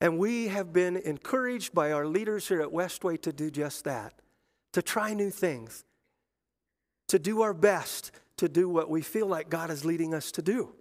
And 0.00 0.18
we 0.18 0.48
have 0.48 0.72
been 0.72 0.96
encouraged 0.96 1.74
by 1.74 1.92
our 1.92 2.06
leaders 2.06 2.48
here 2.48 2.62
at 2.62 2.68
Westway 2.68 3.20
to 3.22 3.32
do 3.32 3.50
just 3.50 3.84
that, 3.84 4.14
to 4.72 4.80
try 4.80 5.12
new 5.12 5.28
things, 5.28 5.84
to 7.08 7.18
do 7.18 7.42
our 7.42 7.52
best 7.52 8.12
to 8.38 8.48
do 8.48 8.70
what 8.70 8.88
we 8.88 9.02
feel 9.02 9.26
like 9.26 9.50
God 9.50 9.68
is 9.68 9.84
leading 9.84 10.14
us 10.14 10.32
to 10.32 10.40
do, 10.40 10.74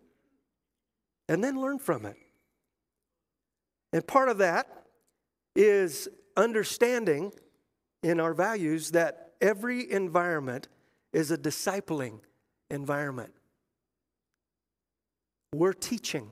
and 1.28 1.43
then 1.43 1.60
learn 1.60 1.78
from 1.78 2.05
it. 2.05 2.16
And 3.91 4.07
part 4.07 4.30
of 4.30 4.38
that 4.38 4.79
is 5.60 6.07
understanding 6.38 7.34
in 8.01 8.22
our 8.22 8.34
values 8.34 8.91
that 8.91 9.34
every 9.41 9.91
environment 9.91 10.70
is 11.12 11.32
a 11.32 11.38
discipling 11.38 12.22
environment. 12.72 13.34
We're 15.53 15.74
teaching 15.74 16.32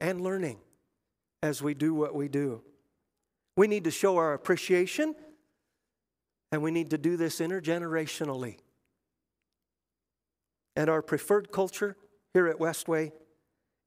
and 0.00 0.20
learning 0.20 0.58
as 1.42 1.60
we 1.60 1.74
do 1.74 1.92
what 1.92 2.14
we 2.14 2.28
do. 2.28 2.62
We 3.56 3.66
need 3.66 3.82
to 3.82 3.90
show 3.90 4.16
our 4.16 4.32
appreciation, 4.32 5.16
and 6.52 6.62
we 6.62 6.70
need 6.70 6.90
to 6.90 6.98
do 6.98 7.16
this 7.16 7.40
intergenerationally. 7.40 8.58
And 10.76 10.88
our 10.88 11.02
preferred 11.02 11.50
culture 11.50 11.96
here 12.32 12.46
at 12.46 12.58
Westway 12.58 13.10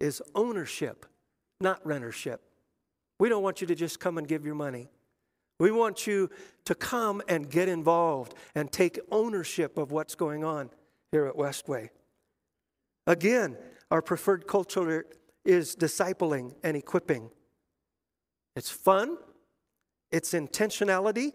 is 0.01 0.21
ownership, 0.36 1.05
not 1.61 1.82
rentership. 1.86 2.39
We 3.20 3.30
don't 3.30 3.43
want 3.43 3.61
you 3.61 3.68
to 3.68 3.76
just 3.76 3.99
come 3.99 4.18
and 4.18 4.28
give 4.28 4.45
your 4.45 4.55
money. 4.55 4.89
We 5.59 5.72
want 5.72 6.05
you 6.05 6.30
to 6.65 6.76
come 6.76 7.22
and 7.28 7.49
get 7.49 7.68
involved 7.68 8.36
and 8.53 8.72
take 8.72 8.99
ownership 9.11 9.78
of 9.78 9.91
what's 9.91 10.13
going 10.13 10.43
on 10.43 10.70
here 11.11 11.26
at 11.26 11.36
Westway. 11.36 11.89
Again, 13.07 13.57
our 13.89 14.01
preferred 14.01 14.47
culture 14.47 15.05
is 15.43 15.76
discipling 15.76 16.53
and 16.63 16.78
equipping. 16.78 17.32
It's 18.55 18.70
fun, 18.70 19.18
it's 20.11 20.34
intentionality, 20.34 21.34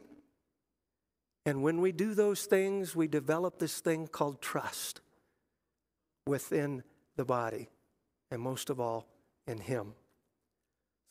And 1.44 1.62
when 1.62 1.80
we 1.80 1.90
do 1.92 2.14
those 2.14 2.44
things, 2.44 2.94
we 2.94 3.08
develop 3.08 3.58
this 3.58 3.80
thing 3.80 4.06
called 4.06 4.40
trust 4.40 5.00
within 6.26 6.84
the 7.16 7.24
body, 7.24 7.68
and 8.30 8.40
most 8.40 8.70
of 8.70 8.78
all, 8.78 9.08
in 9.46 9.58
Him. 9.58 9.94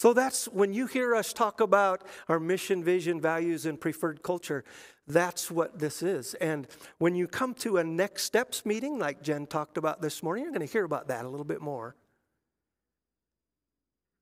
So 0.01 0.13
that's 0.13 0.45
when 0.45 0.73
you 0.73 0.87
hear 0.87 1.13
us 1.13 1.31
talk 1.31 1.61
about 1.61 2.01
our 2.27 2.39
mission, 2.39 2.83
vision, 2.83 3.21
values, 3.21 3.67
and 3.67 3.79
preferred 3.79 4.23
culture, 4.23 4.63
that's 5.05 5.51
what 5.51 5.77
this 5.77 6.01
is. 6.01 6.33
And 6.41 6.65
when 6.97 7.13
you 7.13 7.27
come 7.27 7.53
to 7.59 7.77
a 7.77 7.83
next 7.83 8.23
steps 8.23 8.65
meeting, 8.65 8.97
like 8.97 9.21
Jen 9.21 9.45
talked 9.45 9.77
about 9.77 10.01
this 10.01 10.23
morning, 10.23 10.43
you're 10.43 10.53
going 10.53 10.65
to 10.65 10.73
hear 10.73 10.85
about 10.85 11.09
that 11.09 11.23
a 11.23 11.29
little 11.29 11.45
bit 11.45 11.61
more. 11.61 11.95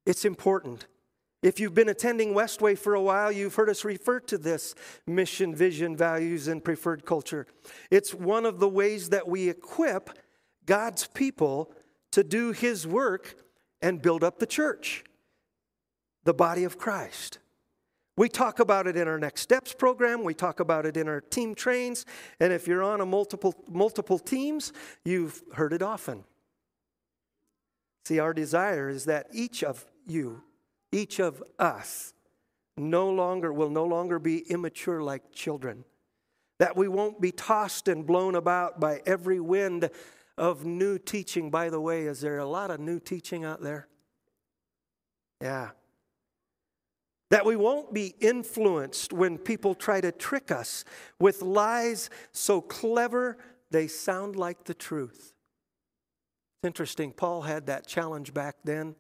It's 0.06 0.26
important. 0.26 0.86
If 1.42 1.62
you've 1.62 1.76
been 1.76 1.88
attending 1.88 2.34
Westway 2.34 2.78
for 2.78 2.94
a 2.94 3.02
while, 3.02 3.32
you've 3.32 3.56
heard 3.56 3.70
us 3.70 3.86
refer 3.86 4.20
to 4.20 4.38
this 4.38 4.76
mission, 5.08 5.56
vision, 5.56 5.96
values, 5.96 6.50
and 6.50 6.62
preferred 6.62 7.06
culture. 7.06 7.48
It's 7.90 8.14
one 8.14 8.46
of 8.46 8.60
the 8.60 8.68
ways 8.68 9.12
that 9.12 9.30
we 9.30 9.48
equip 9.48 10.10
God's 10.66 11.08
people 11.08 11.72
to 12.12 12.22
do 12.22 12.52
His 12.52 12.86
work 12.86 13.36
and 13.82 14.02
build 14.02 14.26
up 14.26 14.40
the 14.40 14.46
church, 14.46 15.06
the 16.24 16.34
body 16.34 16.64
of 16.64 16.78
Christ. 16.78 17.40
We 18.18 18.28
talk 18.28 18.60
about 18.60 18.86
it 18.88 18.98
in 18.98 19.08
our 19.08 19.18
Next 19.18 19.42
Steps 19.42 19.74
program. 19.74 20.24
We 20.24 20.34
talk 20.34 20.60
about 20.60 20.86
it 20.86 20.98
in 20.98 21.08
our 21.08 21.22
team 21.22 21.56
trains. 21.56 22.06
And 22.40 22.52
if 22.52 22.68
you're 22.68 22.84
on 22.84 23.00
a 23.00 23.06
multiple, 23.06 23.56
multiple 23.70 24.20
teams, 24.20 24.74
you've 25.06 25.42
heard 25.54 25.72
it 25.72 25.82
often. 25.82 26.26
See, 28.06 28.20
our 28.20 28.34
desire 28.34 28.90
is 28.90 29.06
that 29.06 29.28
each 29.32 29.64
of 29.64 29.86
you 30.06 30.44
each 30.92 31.20
of 31.20 31.44
us 31.58 32.14
no 32.78 33.10
longer 33.10 33.52
will 33.54 33.70
no 33.70 33.86
longer 33.86 34.20
be 34.20 34.40
immature 34.50 35.02
like 35.02 35.32
children 35.32 35.84
that 36.60 36.76
we 36.76 36.88
won't 36.88 37.22
be 37.22 37.32
tossed 37.32 37.88
and 37.88 38.06
blown 38.06 38.36
about 38.36 38.80
by 38.80 39.02
every 39.06 39.40
wind 39.40 39.90
of 40.38 40.66
new 40.66 40.98
teaching 40.98 41.50
by 41.50 41.70
the 41.70 41.80
way 41.80 42.04
is 42.04 42.22
there 42.22 42.40
a 42.40 42.46
lot 42.46 42.72
of 42.72 42.80
new 42.80 43.00
teaching 43.00 43.44
out 43.44 43.62
there 43.62 43.88
yeah 45.42 45.70
that 47.30 47.46
we 47.46 47.56
won't 47.56 47.94
be 47.94 48.16
influenced 48.20 49.14
when 49.14 49.38
people 49.38 49.76
try 49.76 50.02
to 50.02 50.12
trick 50.12 50.52
us 50.52 50.84
with 51.20 51.42
lies 51.42 52.10
so 52.32 52.62
clever 52.62 53.38
they 53.72 53.88
sound 53.88 54.36
like 54.36 54.64
the 54.64 54.74
truth 54.74 55.34
it's 56.58 56.68
interesting 56.68 57.12
paul 57.12 57.42
had 57.42 57.68
that 57.68 57.88
challenge 57.88 58.34
back 58.34 58.56
then 58.64 58.96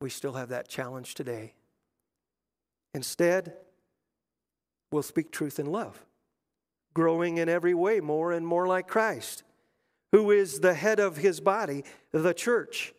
we 0.00 0.10
still 0.10 0.34
have 0.34 0.50
that 0.50 0.68
challenge 0.68 1.14
today. 1.14 1.54
Instead, 2.94 3.54
we'll 4.92 5.02
speak 5.02 5.32
truth 5.32 5.58
in 5.58 5.66
love, 5.66 6.04
growing 6.94 7.38
in 7.38 7.48
every 7.48 7.74
way 7.74 8.00
more 8.00 8.32
and 8.32 8.46
more 8.46 8.66
like 8.66 8.86
Christ, 8.86 9.42
who 10.12 10.30
is 10.30 10.60
the 10.60 10.74
head 10.74 11.00
of 11.00 11.16
his 11.16 11.40
body, 11.40 11.84
the 12.12 12.32
church. 12.32 12.94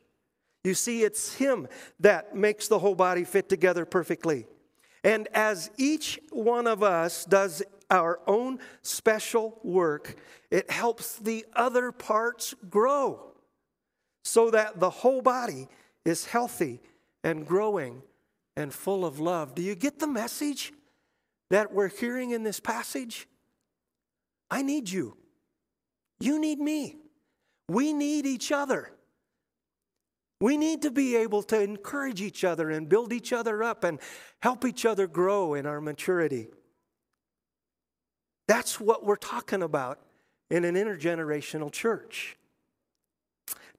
You 0.69 0.75
see, 0.75 1.01
it's 1.01 1.33
him 1.33 1.67
that 1.99 2.35
makes 2.35 2.67
the 2.67 2.77
whole 2.77 2.93
body 2.93 3.23
fit 3.23 3.49
together 3.49 3.85
perfectly. 3.85 4.45
And 5.03 5.27
as 5.33 5.71
each 5.77 6.19
one 6.29 6.67
of 6.67 6.83
us 6.83 7.25
does 7.25 7.63
our 7.89 8.19
own 8.27 8.59
special 8.83 9.57
work, 9.63 10.15
it 10.51 10.69
helps 10.69 11.15
the 11.15 11.43
other 11.55 11.91
parts 11.91 12.53
grow 12.69 13.31
so 14.23 14.51
that 14.51 14.79
the 14.79 14.91
whole 14.91 15.23
body 15.23 15.67
is 16.05 16.27
healthy 16.27 16.81
and 17.23 17.47
growing 17.47 18.03
and 18.55 18.71
full 18.71 19.03
of 19.03 19.19
love. 19.19 19.55
Do 19.55 19.63
you 19.63 19.73
get 19.73 19.97
the 19.97 20.05
message 20.05 20.71
that 21.49 21.73
we're 21.73 21.87
hearing 21.87 22.29
in 22.29 22.43
this 22.43 22.59
passage? 22.59 23.27
I 24.51 24.61
need 24.61 24.87
you. 24.87 25.17
You 26.19 26.39
need 26.39 26.59
me. 26.59 26.97
We 27.67 27.91
need 27.91 28.27
each 28.27 28.51
other. 28.51 28.91
We 30.41 30.55
need 30.55 30.81
to 30.83 30.91
be 30.91 31.17
able 31.17 31.43
to 31.43 31.61
encourage 31.61 32.21
each 32.21 32.43
other 32.43 32.69
and 32.69 32.87
build 32.87 33.11
each 33.11 33.33
other 33.33 33.61
up 33.61 33.83
and 33.83 33.99
help 34.41 34.63
each 34.63 34.85
other 34.85 35.05
grow 35.05 35.53
in 35.53 35.65
our 35.65 35.81
maturity. 35.81 36.47
That's 38.47 38.79
what 38.79 39.05
we're 39.05 39.17
talking 39.17 39.61
about 39.61 39.99
in 40.49 40.63
an 40.63 40.75
intergenerational 40.75 41.71
church. 41.71 42.37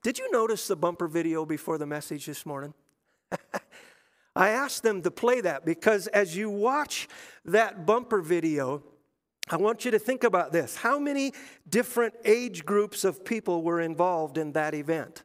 Did 0.03 0.19
you 0.19 0.31
notice 0.31 0.67
the 0.67 0.75
bumper 0.75 1.07
video 1.07 1.45
before 1.45 1.77
the 1.77 1.85
message 1.85 2.25
this 2.25 2.45
morning? 2.45 2.73
I 4.35 4.49
asked 4.49 4.83
them 4.83 5.01
to 5.01 5.11
play 5.11 5.41
that 5.41 5.65
because 5.65 6.07
as 6.07 6.37
you 6.37 6.49
watch 6.49 7.09
that 7.43 7.85
bumper 7.85 8.21
video, 8.21 8.83
I 9.49 9.57
want 9.57 9.83
you 9.83 9.91
to 9.91 9.99
think 9.99 10.23
about 10.23 10.51
this. 10.51 10.77
How 10.77 10.99
many 10.99 11.33
different 11.67 12.13
age 12.23 12.65
groups 12.65 13.03
of 13.03 13.25
people 13.25 13.63
were 13.63 13.81
involved 13.81 14.37
in 14.37 14.53
that 14.53 14.73
event? 14.73 15.23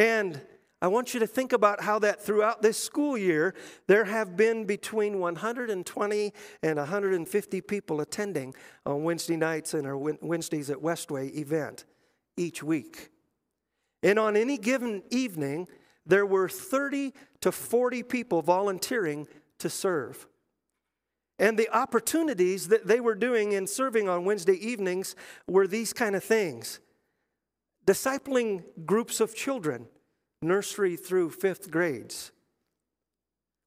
And 0.00 0.40
I 0.80 0.88
want 0.88 1.12
you 1.12 1.20
to 1.20 1.26
think 1.26 1.52
about 1.52 1.82
how 1.82 1.98
that 1.98 2.22
throughout 2.22 2.62
this 2.62 2.82
school 2.82 3.18
year, 3.18 3.54
there 3.86 4.06
have 4.06 4.34
been 4.34 4.64
between 4.64 5.20
120 5.20 6.32
and 6.62 6.78
150 6.78 7.60
people 7.60 8.00
attending 8.00 8.54
on 8.86 9.04
Wednesday 9.04 9.36
nights 9.36 9.74
and 9.74 9.86
our 9.86 9.98
Wednesdays 9.98 10.70
at 10.70 10.78
Westway 10.78 11.36
event 11.36 11.84
each 12.38 12.62
week. 12.62 13.10
And 14.02 14.18
on 14.18 14.38
any 14.38 14.56
given 14.56 15.02
evening, 15.10 15.68
there 16.06 16.24
were 16.24 16.48
30 16.48 17.12
to 17.42 17.52
40 17.52 18.02
people 18.04 18.40
volunteering 18.40 19.28
to 19.58 19.68
serve. 19.68 20.26
And 21.38 21.58
the 21.58 21.68
opportunities 21.76 22.68
that 22.68 22.86
they 22.86 23.00
were 23.00 23.14
doing 23.14 23.52
in 23.52 23.66
serving 23.66 24.08
on 24.08 24.24
Wednesday 24.24 24.54
evenings 24.66 25.14
were 25.46 25.66
these 25.66 25.92
kind 25.92 26.16
of 26.16 26.24
things 26.24 26.80
discipling 27.90 28.62
groups 28.86 29.20
of 29.20 29.34
children, 29.34 29.84
nursery 30.42 30.94
through 30.94 31.28
fifth 31.28 31.72
grades, 31.72 32.30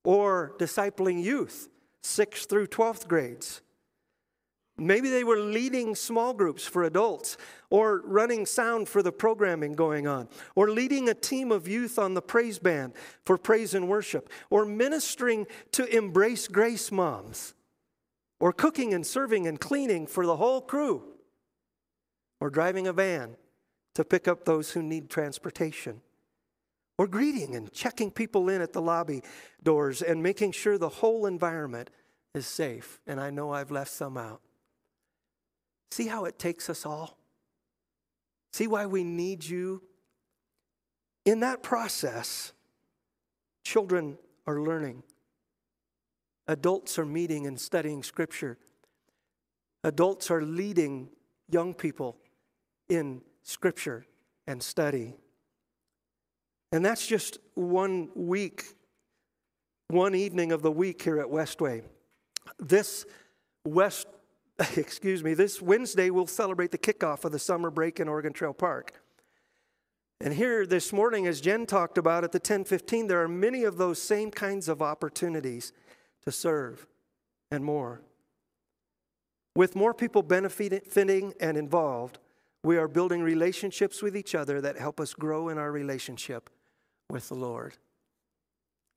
or 0.05 0.55
discipling 0.57 1.21
youth, 1.21 1.67
sixth 2.03 2.49
through 2.49 2.65
12th 2.67 3.05
grades. 3.09 3.61
Maybe 4.77 5.09
they 5.09 5.25
were 5.25 5.39
leading 5.39 5.93
small 5.93 6.33
groups 6.33 6.65
for 6.65 6.85
adults, 6.85 7.35
or 7.69 8.01
running 8.05 8.45
sound 8.45 8.87
for 8.87 9.03
the 9.03 9.11
programming 9.11 9.73
going 9.73 10.07
on, 10.07 10.29
or 10.55 10.69
leading 10.69 11.09
a 11.09 11.13
team 11.13 11.51
of 11.51 11.67
youth 11.67 11.99
on 11.99 12.13
the 12.13 12.21
praise 12.21 12.59
band 12.59 12.93
for 13.25 13.37
praise 13.37 13.73
and 13.73 13.89
worship, 13.89 14.29
or 14.49 14.65
ministering 14.65 15.45
to 15.73 15.85
embrace 15.93 16.47
grace 16.47 16.93
moms, 16.93 17.55
or 18.39 18.53
cooking 18.53 18.93
and 18.93 19.05
serving 19.05 19.47
and 19.47 19.59
cleaning 19.59 20.07
for 20.07 20.25
the 20.25 20.37
whole 20.37 20.61
crew, 20.61 21.03
or 22.39 22.49
driving 22.49 22.87
a 22.87 22.93
van 22.93 23.35
to 23.95 24.03
pick 24.03 24.27
up 24.27 24.45
those 24.45 24.71
who 24.71 24.81
need 24.81 25.09
transportation, 25.09 26.01
or 26.97 27.07
greeting 27.07 27.55
and 27.55 27.71
checking 27.71 28.11
people 28.11 28.49
in 28.49 28.61
at 28.61 28.73
the 28.73 28.81
lobby 28.81 29.21
doors 29.61 30.01
and 30.01 30.21
making 30.21 30.51
sure 30.51 30.77
the 30.77 30.89
whole 30.89 31.25
environment 31.25 31.89
is 32.33 32.45
safe. 32.45 32.99
And 33.07 33.19
I 33.19 33.29
know 33.29 33.51
I've 33.51 33.71
left 33.71 33.91
some 33.91 34.17
out. 34.17 34.41
See 35.91 36.07
how 36.07 36.25
it 36.25 36.39
takes 36.39 36.69
us 36.69 36.85
all? 36.85 37.17
See 38.51 38.67
why 38.67 38.85
we 38.85 39.03
need 39.03 39.45
you? 39.45 39.81
In 41.25 41.39
that 41.39 41.63
process, 41.63 42.53
children 43.63 44.17
are 44.45 44.59
learning, 44.59 45.03
adults 46.47 46.99
are 46.99 47.05
meeting 47.05 47.47
and 47.47 47.59
studying 47.59 48.03
Scripture, 48.03 48.57
adults 49.83 50.29
are 50.29 50.41
leading 50.41 51.09
young 51.49 51.73
people 51.73 52.17
in 52.89 53.21
Scripture 53.43 54.05
and 54.47 54.61
study. 54.61 55.15
And 56.71 56.83
that's 56.83 57.05
just 57.05 57.37
one 57.53 58.09
week, 58.15 58.65
one 59.89 60.15
evening 60.15 60.51
of 60.51 60.61
the 60.61 60.71
week 60.71 61.01
here 61.01 61.19
at 61.19 61.27
Westway. 61.27 61.83
This 62.59 63.05
West 63.65 64.07
excuse 64.77 65.23
me, 65.23 65.33
this 65.33 65.61
Wednesday 65.61 66.09
we'll 66.09 66.27
celebrate 66.27 66.71
the 66.71 66.77
kickoff 66.77 67.25
of 67.25 67.31
the 67.31 67.39
summer 67.39 67.71
break 67.71 67.99
in 67.99 68.07
Oregon 68.07 68.33
Trail 68.33 68.53
Park. 68.53 69.01
And 70.21 70.33
here 70.33 70.65
this 70.65 70.93
morning, 70.93 71.27
as 71.27 71.41
Jen 71.41 71.65
talked 71.65 71.97
about 71.97 72.23
at 72.23 72.31
the 72.31 72.37
1015, 72.37 73.07
there 73.07 73.21
are 73.21 73.27
many 73.27 73.63
of 73.63 73.77
those 73.77 74.01
same 74.01 74.31
kinds 74.31 74.69
of 74.69 74.81
opportunities 74.81 75.73
to 76.23 76.31
serve 76.31 76.87
and 77.51 77.65
more. 77.65 78.01
With 79.55 79.75
more 79.75 79.93
people 79.93 80.23
benefiting 80.23 81.33
and 81.39 81.57
involved, 81.57 82.19
we 82.63 82.77
are 82.77 82.87
building 82.87 83.21
relationships 83.21 84.01
with 84.01 84.15
each 84.15 84.33
other 84.35 84.61
that 84.61 84.77
help 84.77 84.99
us 84.99 85.13
grow 85.13 85.49
in 85.49 85.57
our 85.57 85.71
relationship 85.71 86.49
with 87.09 87.27
the 87.27 87.35
Lord. 87.35 87.77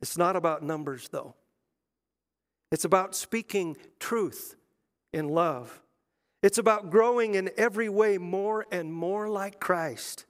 It's 0.01 0.17
not 0.17 0.37
about 0.37 0.63
numbers, 0.63 1.09
though. 1.09 1.35
It's 2.71 2.85
about 2.85 3.15
speaking 3.15 3.77
truth 3.99 4.57
in 5.13 5.29
love. 5.29 5.83
It's 6.43 6.59
about 6.59 6.91
growing 6.91 7.35
in 7.35 7.51
every 7.57 7.89
way 7.89 8.19
more 8.19 8.67
and 8.71 8.93
more 8.93 9.29
like 9.29 9.59
Christ. 9.59 10.27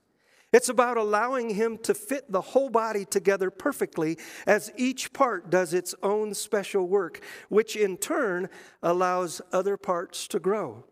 It's 0.53 0.69
about 0.69 0.97
allowing 0.97 1.49
Him 1.49 1.77
to 1.79 1.93
fit 1.93 2.31
the 2.31 2.41
whole 2.41 2.69
body 2.69 3.05
together 3.05 3.51
perfectly 3.51 4.17
as 4.47 4.71
each 4.77 5.13
part 5.13 5.49
does 5.49 5.73
its 5.73 5.93
own 6.01 6.33
special 6.33 6.87
work, 6.87 7.19
which 7.49 7.75
in 7.75 7.97
turn 7.97 8.49
allows 8.81 9.41
other 9.51 9.77
parts 9.77 10.27
to 10.29 10.39
grow 10.39 10.85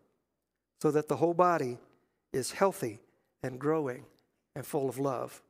so 0.82 0.92
that 0.92 1.08
the 1.08 1.16
whole 1.16 1.34
body 1.34 1.78
is 2.36 2.52
healthy 2.52 3.00
and 3.42 3.60
growing 3.60 4.06
and 4.56 4.66
full 4.66 4.90
of 4.90 5.00
love. 5.00 5.42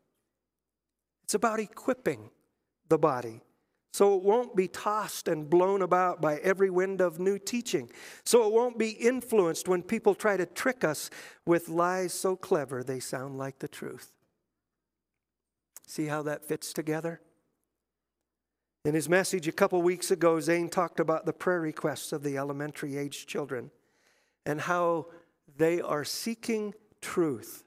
It's 1.24 1.34
about 1.34 1.60
equipping 1.60 2.30
the 2.88 2.98
body 2.98 3.42
so 3.96 4.18
it 4.18 4.24
won't 4.24 4.58
be 4.58 4.68
tossed 4.68 5.30
and 5.30 5.50
blown 5.50 5.82
about 5.82 6.20
by 6.20 6.36
every 6.40 6.70
wind 6.70 7.00
of 7.00 7.18
new 7.18 7.40
teaching, 7.40 7.90
so 8.26 8.46
it 8.46 8.52
won't 8.52 8.78
be 8.78 8.90
influenced 8.90 9.70
when 9.70 9.82
people 9.82 10.14
try 10.14 10.36
to 10.36 10.46
trick 10.46 10.84
us 10.84 11.10
with 11.46 11.70
lies 11.70 12.14
so 12.14 12.36
clever 12.36 12.84
they 12.84 13.00
sound 13.00 13.38
like 13.38 13.60
the 13.60 13.70
truth. 13.70 14.12
See 15.88 16.08
how 16.08 16.24
that 16.24 16.44
fits 16.44 16.74
together? 16.74 17.22
In 18.84 18.96
his 18.96 19.08
message 19.08 19.48
a 19.48 19.54
couple 19.54 19.82
weeks 19.82 20.12
ago, 20.12 20.42
Zane 20.42 20.68
talked 20.68 21.00
about 21.00 21.26
the 21.26 21.32
prayer 21.32 21.62
requests 21.62 22.12
of 22.12 22.22
the 22.22 22.38
elementary 22.38 22.98
age 22.98 23.26
children 23.26 23.72
and 24.46 24.60
how 24.60 25.06
they 25.58 25.82
are 25.82 26.04
seeking 26.04 26.74
truth. 27.02 27.64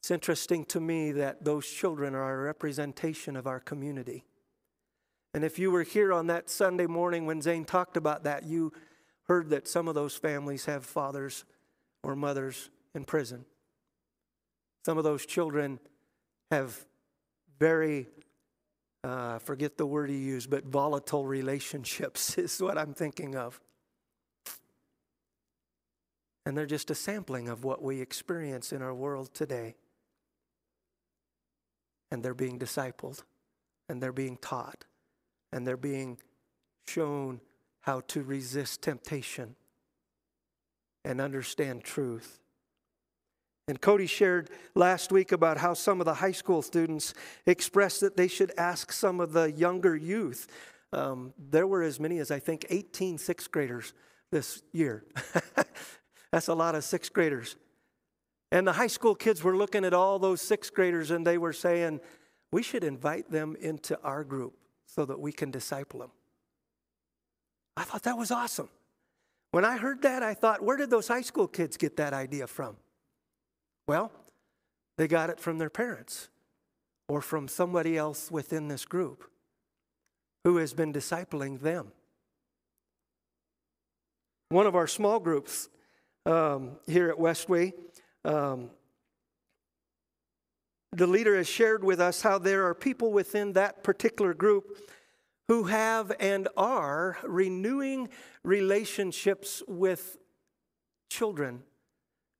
It's 0.00 0.10
interesting 0.10 0.64
to 0.66 0.80
me 0.80 1.12
that 1.12 1.44
those 1.44 1.66
children 1.66 2.14
are 2.14 2.40
a 2.40 2.44
representation 2.44 3.36
of 3.36 3.46
our 3.46 3.58
community. 3.58 4.24
And 5.34 5.44
if 5.44 5.58
you 5.58 5.70
were 5.70 5.82
here 5.82 6.12
on 6.12 6.28
that 6.28 6.48
Sunday 6.48 6.86
morning 6.86 7.26
when 7.26 7.42
Zane 7.42 7.64
talked 7.64 7.96
about 7.96 8.24
that, 8.24 8.44
you 8.44 8.72
heard 9.24 9.50
that 9.50 9.66
some 9.66 9.88
of 9.88 9.94
those 9.94 10.16
families 10.16 10.66
have 10.66 10.84
fathers 10.84 11.44
or 12.02 12.14
mothers 12.14 12.70
in 12.94 13.04
prison. 13.04 13.44
Some 14.84 14.98
of 14.98 15.04
those 15.04 15.26
children 15.26 15.80
have 16.50 16.86
very, 17.58 18.06
uh, 19.02 19.40
forget 19.40 19.76
the 19.76 19.86
word 19.86 20.08
he 20.08 20.16
used, 20.16 20.48
but 20.48 20.64
volatile 20.64 21.26
relationships 21.26 22.38
is 22.38 22.60
what 22.60 22.78
I'm 22.78 22.94
thinking 22.94 23.34
of. 23.34 23.60
And 26.46 26.56
they're 26.56 26.64
just 26.64 26.90
a 26.90 26.94
sampling 26.94 27.48
of 27.48 27.64
what 27.64 27.82
we 27.82 28.00
experience 28.00 28.72
in 28.72 28.80
our 28.80 28.94
world 28.94 29.34
today 29.34 29.74
and 32.10 32.22
they're 32.22 32.34
being 32.34 32.58
discipled 32.58 33.22
and 33.88 34.02
they're 34.02 34.12
being 34.12 34.36
taught 34.38 34.84
and 35.52 35.66
they're 35.66 35.76
being 35.76 36.18
shown 36.86 37.40
how 37.80 38.00
to 38.08 38.22
resist 38.22 38.82
temptation 38.82 39.54
and 41.04 41.20
understand 41.20 41.84
truth. 41.84 42.40
And 43.68 43.80
Cody 43.80 44.06
shared 44.06 44.50
last 44.74 45.10
week 45.10 45.32
about 45.32 45.58
how 45.58 45.74
some 45.74 46.00
of 46.00 46.04
the 46.04 46.14
high 46.14 46.32
school 46.32 46.62
students 46.62 47.14
expressed 47.46 48.00
that 48.00 48.16
they 48.16 48.28
should 48.28 48.52
ask 48.56 48.92
some 48.92 49.20
of 49.20 49.32
the 49.32 49.50
younger 49.50 49.96
youth. 49.96 50.46
Um, 50.92 51.32
there 51.50 51.66
were 51.66 51.82
as 51.82 51.98
many 51.98 52.18
as, 52.18 52.30
I 52.30 52.38
think, 52.38 52.66
18 52.70 53.18
sixth 53.18 53.50
graders 53.50 53.92
this 54.30 54.62
year. 54.72 55.04
That's 56.36 56.48
a 56.48 56.54
lot 56.54 56.74
of 56.74 56.84
sixth 56.84 57.14
graders 57.14 57.56
and 58.52 58.66
the 58.66 58.74
high 58.74 58.88
school 58.88 59.14
kids 59.14 59.42
were 59.42 59.56
looking 59.56 59.86
at 59.86 59.94
all 59.94 60.18
those 60.18 60.42
sixth 60.42 60.74
graders 60.74 61.10
and 61.10 61.26
they 61.26 61.38
were 61.38 61.54
saying, 61.54 61.98
we 62.52 62.62
should 62.62 62.84
invite 62.84 63.30
them 63.30 63.56
into 63.58 63.98
our 64.02 64.22
group 64.22 64.52
so 64.84 65.06
that 65.06 65.18
we 65.18 65.32
can 65.32 65.50
disciple 65.50 66.00
them. 66.00 66.10
I 67.74 67.84
thought 67.84 68.02
that 68.02 68.18
was 68.18 68.30
awesome. 68.30 68.68
When 69.52 69.64
I 69.64 69.78
heard 69.78 70.02
that, 70.02 70.22
I 70.22 70.34
thought, 70.34 70.62
where 70.62 70.76
did 70.76 70.90
those 70.90 71.08
high 71.08 71.22
school 71.22 71.48
kids 71.48 71.78
get 71.78 71.96
that 71.96 72.12
idea 72.12 72.46
from? 72.46 72.76
Well, 73.88 74.12
they 74.98 75.08
got 75.08 75.30
it 75.30 75.40
from 75.40 75.56
their 75.56 75.70
parents 75.70 76.28
or 77.08 77.22
from 77.22 77.48
somebody 77.48 77.96
else 77.96 78.30
within 78.30 78.68
this 78.68 78.84
group 78.84 79.24
who 80.44 80.58
has 80.58 80.74
been 80.74 80.92
discipling 80.92 81.60
them. 81.60 81.92
One 84.50 84.66
of 84.66 84.76
our 84.76 84.86
small 84.86 85.18
groups 85.18 85.70
um, 86.26 86.72
here 86.86 87.08
at 87.08 87.16
Westway 87.16 87.72
um, 88.26 88.70
the 90.92 91.06
leader 91.06 91.36
has 91.36 91.46
shared 91.46 91.84
with 91.84 92.00
us 92.00 92.22
how 92.22 92.38
there 92.38 92.66
are 92.66 92.74
people 92.74 93.12
within 93.12 93.52
that 93.52 93.84
particular 93.84 94.34
group 94.34 94.78
who 95.46 95.64
have 95.64 96.10
and 96.18 96.48
are 96.56 97.18
renewing 97.22 98.08
relationships 98.42 99.62
with 99.68 100.16
children 101.10 101.62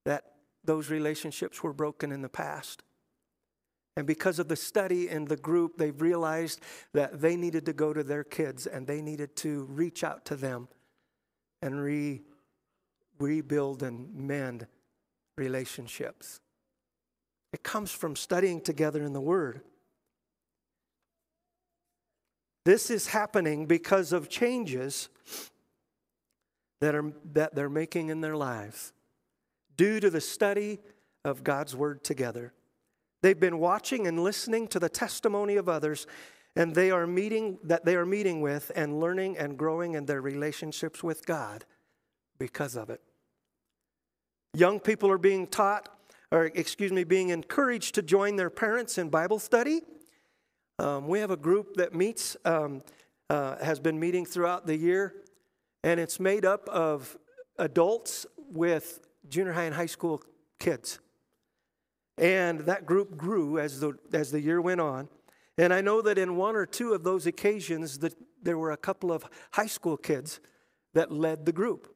that 0.07 0.25
those 0.65 0.91
relationships 0.91 1.63
were 1.63 1.73
broken 1.73 2.11
in 2.11 2.23
the 2.23 2.29
past. 2.29 2.83
And 3.97 4.07
because 4.07 4.39
of 4.39 4.49
the 4.49 4.57
study 4.57 5.09
and 5.09 5.29
the 5.29 5.37
group, 5.37 5.77
they've 5.77 6.01
realized 6.01 6.61
that 6.95 7.21
they 7.21 7.37
needed 7.37 7.67
to 7.67 7.73
go 7.73 7.93
to 7.93 8.03
their 8.03 8.25
kids 8.25 8.67
and 8.67 8.87
they 8.87 9.01
needed 9.01 9.37
to 9.37 9.65
reach 9.65 10.03
out 10.03 10.25
to 10.27 10.37
them 10.37 10.69
and 11.63 11.81
re, 11.81 12.23
rebuild 13.19 13.83
and 13.83 14.15
mend 14.15 14.67
relationships. 15.37 16.41
It 17.53 17.63
comes 17.63 17.91
from 17.91 18.17
studying 18.17 18.61
together 18.61 19.03
in 19.03 19.13
the 19.13 19.21
Word. 19.21 19.63
This 22.65 22.91
is 22.91 23.07
happening 23.07 23.67
because 23.67 24.13
of 24.13 24.29
changes 24.29 25.09
that, 26.81 26.95
are, 26.95 27.13
that 27.33 27.55
they're 27.55 27.71
making 27.71 28.09
in 28.11 28.21
their 28.21 28.37
lives 28.37 28.93
due 29.77 30.01
to 30.01 30.11
the 30.11 30.21
study 30.21 30.81
of 31.25 31.45
God's 31.45 31.77
Word 31.77 32.03
together. 32.03 32.53
They've 33.23 33.39
been 33.39 33.59
watching 33.59 34.07
and 34.07 34.23
listening 34.23 34.69
to 34.69 34.79
the 34.79 34.89
testimony 34.89 35.57
of 35.57 35.69
others, 35.69 36.07
and 36.55 36.75
they 36.75 36.91
are 36.91 37.07
meeting 37.07 37.59
that 37.65 37.85
they 37.85 37.97
are 37.97 38.07
meeting 38.07 38.41
with 38.41 38.71
and 38.75 39.01
learning 39.01 39.39
and 39.39 39.57
growing 39.57 39.95
in 39.95 40.07
their 40.07 40.21
relationships 40.21 41.03
with 41.03 41.25
God 41.25 41.65
because 42.39 42.77
of 42.77 42.91
it. 42.91 43.01
Young 44.57 44.81
people 44.81 45.11
are 45.11 45.19
being 45.19 45.47
taught, 45.47 45.91
or 46.33 46.47
excuse 46.47 46.91
me, 46.91 47.05
being 47.05 47.29
encouraged 47.29 47.95
to 47.97 48.01
join 48.01 48.37
their 48.37 48.49
parents 48.49 48.97
in 48.97 49.11
Bible 49.11 49.39
study. 49.39 49.83
Um, 50.79 51.09
we 51.09 51.19
have 51.19 51.31
a 51.31 51.37
group 51.37 51.75
that 51.75 51.95
meets, 51.95 52.39
um, 52.47 52.83
uh, 53.29 53.63
has 53.63 53.79
been 53.81 54.01
meeting 54.01 54.25
throughout 54.25 54.67
the 54.67 54.75
year, 54.75 55.13
and 55.85 56.01
it's 56.01 56.19
made 56.19 56.47
up 56.47 56.67
of 56.71 57.19
adults 57.59 58.25
with 58.39 59.01
junior 59.29 59.53
high 59.53 59.65
and 59.65 59.75
high 59.75 59.85
school 59.85 60.23
kids. 60.59 61.01
And 62.17 62.61
that 62.61 62.87
group 62.87 63.15
grew 63.15 63.59
as 63.59 63.81
the, 63.81 63.93
as 64.15 64.31
the 64.31 64.41
year 64.41 64.63
went 64.63 64.81
on. 64.81 65.11
And 65.59 65.71
I 65.71 65.83
know 65.83 66.01
that 66.01 66.17
in 66.17 66.35
one 66.35 66.57
or 66.57 66.65
two 66.65 66.95
of 66.95 67.05
those 67.05 67.27
occasions 67.27 67.99
that 67.99 68.15
there 68.43 68.57
were 68.57 68.73
a 68.73 68.79
couple 68.79 69.13
of 69.13 69.27
high 69.53 69.67
school 69.67 69.99
kids 69.99 70.41
that 70.95 71.13
led 71.13 71.45
the 71.45 71.53
group. 71.53 71.96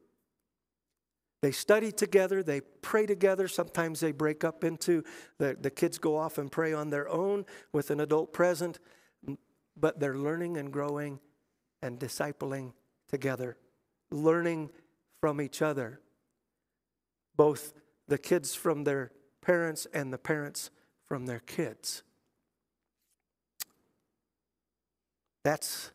They 1.41 1.51
study 1.51 1.91
together, 1.91 2.43
they 2.43 2.61
pray 2.61 3.07
together. 3.07 3.47
Sometimes 3.47 3.99
they 3.99 4.11
break 4.11 4.43
up 4.43 4.63
into 4.63 5.03
the, 5.39 5.57
the 5.59 5.71
kids 5.71 5.97
go 5.97 6.15
off 6.15 6.37
and 6.37 6.51
pray 6.51 6.71
on 6.71 6.89
their 6.89 7.09
own 7.09 7.45
with 7.73 7.89
an 7.89 7.99
adult 7.99 8.31
present, 8.31 8.79
but 9.75 9.99
they're 9.99 10.17
learning 10.17 10.57
and 10.57 10.71
growing 10.71 11.19
and 11.81 11.99
discipling 11.99 12.73
together, 13.09 13.57
learning 14.11 14.69
from 15.19 15.41
each 15.41 15.63
other. 15.63 15.99
Both 17.35 17.73
the 18.07 18.19
kids 18.19 18.53
from 18.53 18.83
their 18.83 19.11
parents 19.41 19.87
and 19.93 20.13
the 20.13 20.19
parents 20.19 20.69
from 21.07 21.25
their 21.25 21.39
kids. 21.39 22.03
That's 25.43 25.91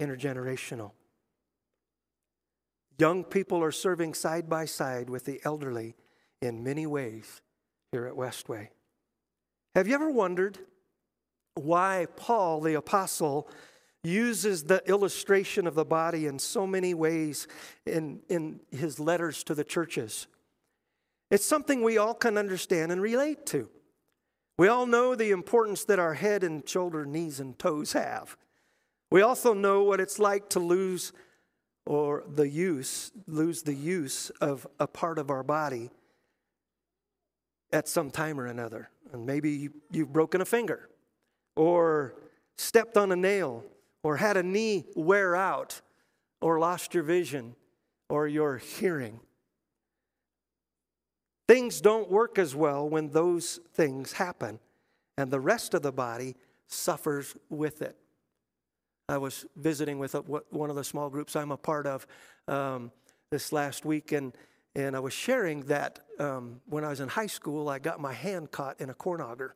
intergenerational. 0.00 0.92
Young 2.98 3.22
people 3.22 3.62
are 3.62 3.70
serving 3.70 4.14
side 4.14 4.48
by 4.48 4.64
side 4.64 5.08
with 5.08 5.24
the 5.24 5.40
elderly 5.44 5.94
in 6.42 6.64
many 6.64 6.86
ways 6.86 7.40
here 7.92 8.06
at 8.06 8.14
Westway. 8.14 8.68
Have 9.74 9.86
you 9.86 9.94
ever 9.94 10.10
wondered 10.10 10.58
why 11.54 12.06
Paul, 12.16 12.60
the 12.60 12.74
apostle, 12.74 13.48
uses 14.02 14.64
the 14.64 14.82
illustration 14.88 15.66
of 15.66 15.74
the 15.74 15.84
body 15.84 16.26
in 16.26 16.38
so 16.38 16.66
many 16.66 16.94
ways 16.94 17.46
in, 17.86 18.20
in 18.28 18.60
his 18.70 18.98
letters 18.98 19.44
to 19.44 19.54
the 19.54 19.64
churches? 19.64 20.26
It's 21.30 21.46
something 21.46 21.82
we 21.82 21.98
all 21.98 22.14
can 22.14 22.36
understand 22.36 22.90
and 22.90 23.00
relate 23.00 23.46
to. 23.46 23.68
We 24.56 24.66
all 24.66 24.86
know 24.86 25.14
the 25.14 25.30
importance 25.30 25.84
that 25.84 26.00
our 26.00 26.14
head 26.14 26.42
and 26.42 26.68
shoulder, 26.68 27.06
knees, 27.06 27.38
and 27.38 27.56
toes 27.56 27.92
have. 27.92 28.36
We 29.10 29.22
also 29.22 29.54
know 29.54 29.84
what 29.84 30.00
it's 30.00 30.18
like 30.18 30.48
to 30.50 30.58
lose 30.58 31.12
or 31.88 32.22
the 32.34 32.46
use, 32.46 33.12
lose 33.26 33.62
the 33.62 33.72
use 33.72 34.28
of 34.42 34.66
a 34.78 34.86
part 34.86 35.18
of 35.18 35.30
our 35.30 35.42
body 35.42 35.88
at 37.72 37.88
some 37.88 38.10
time 38.10 38.38
or 38.38 38.44
another. 38.44 38.90
And 39.10 39.24
maybe 39.24 39.70
you've 39.90 40.12
broken 40.12 40.42
a 40.42 40.44
finger, 40.44 40.90
or 41.56 42.14
stepped 42.58 42.98
on 42.98 43.10
a 43.10 43.16
nail, 43.16 43.64
or 44.02 44.18
had 44.18 44.36
a 44.36 44.42
knee 44.42 44.84
wear 44.96 45.34
out, 45.34 45.80
or 46.42 46.58
lost 46.58 46.92
your 46.92 47.04
vision, 47.04 47.56
or 48.10 48.28
your 48.28 48.58
hearing. 48.58 49.20
Things 51.48 51.80
don't 51.80 52.10
work 52.10 52.38
as 52.38 52.54
well 52.54 52.86
when 52.86 53.12
those 53.12 53.60
things 53.72 54.12
happen, 54.12 54.60
and 55.16 55.30
the 55.30 55.40
rest 55.40 55.72
of 55.72 55.80
the 55.80 55.92
body 55.92 56.36
suffers 56.66 57.34
with 57.48 57.80
it. 57.80 57.96
I 59.10 59.16
was 59.16 59.46
visiting 59.56 59.98
with 59.98 60.14
a, 60.14 60.18
one 60.18 60.68
of 60.68 60.76
the 60.76 60.84
small 60.84 61.08
groups 61.08 61.34
I'm 61.34 61.50
a 61.50 61.56
part 61.56 61.86
of 61.86 62.06
um, 62.46 62.92
this 63.30 63.52
last 63.52 63.86
week, 63.86 64.12
and, 64.12 64.36
and 64.74 64.94
I 64.94 65.00
was 65.00 65.14
sharing 65.14 65.62
that 65.62 66.00
um, 66.18 66.60
when 66.66 66.84
I 66.84 66.88
was 66.88 67.00
in 67.00 67.08
high 67.08 67.26
school, 67.26 67.70
I 67.70 67.78
got 67.78 68.00
my 68.00 68.12
hand 68.12 68.50
caught 68.50 68.78
in 68.82 68.90
a 68.90 68.94
corn 68.94 69.22
auger 69.22 69.54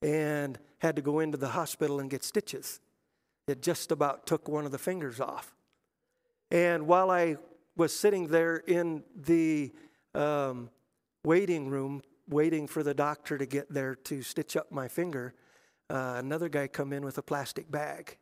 and 0.00 0.58
had 0.78 0.96
to 0.96 1.02
go 1.02 1.20
into 1.20 1.36
the 1.36 1.48
hospital 1.48 2.00
and 2.00 2.08
get 2.08 2.24
stitches. 2.24 2.80
It 3.46 3.60
just 3.60 3.92
about 3.92 4.26
took 4.26 4.48
one 4.48 4.64
of 4.64 4.72
the 4.72 4.78
fingers 4.78 5.20
off. 5.20 5.54
And 6.50 6.86
while 6.86 7.10
I 7.10 7.36
was 7.76 7.94
sitting 7.94 8.28
there 8.28 8.56
in 8.56 9.02
the 9.14 9.70
um, 10.14 10.70
waiting 11.24 11.68
room, 11.68 12.02
waiting 12.26 12.66
for 12.66 12.82
the 12.82 12.94
doctor 12.94 13.36
to 13.36 13.44
get 13.44 13.70
there 13.70 13.96
to 13.96 14.22
stitch 14.22 14.56
up 14.56 14.72
my 14.72 14.88
finger, 14.88 15.34
uh, 15.90 16.14
another 16.16 16.48
guy 16.48 16.66
come 16.68 16.94
in 16.94 17.04
with 17.04 17.18
a 17.18 17.22
plastic 17.22 17.70
bag 17.70 18.16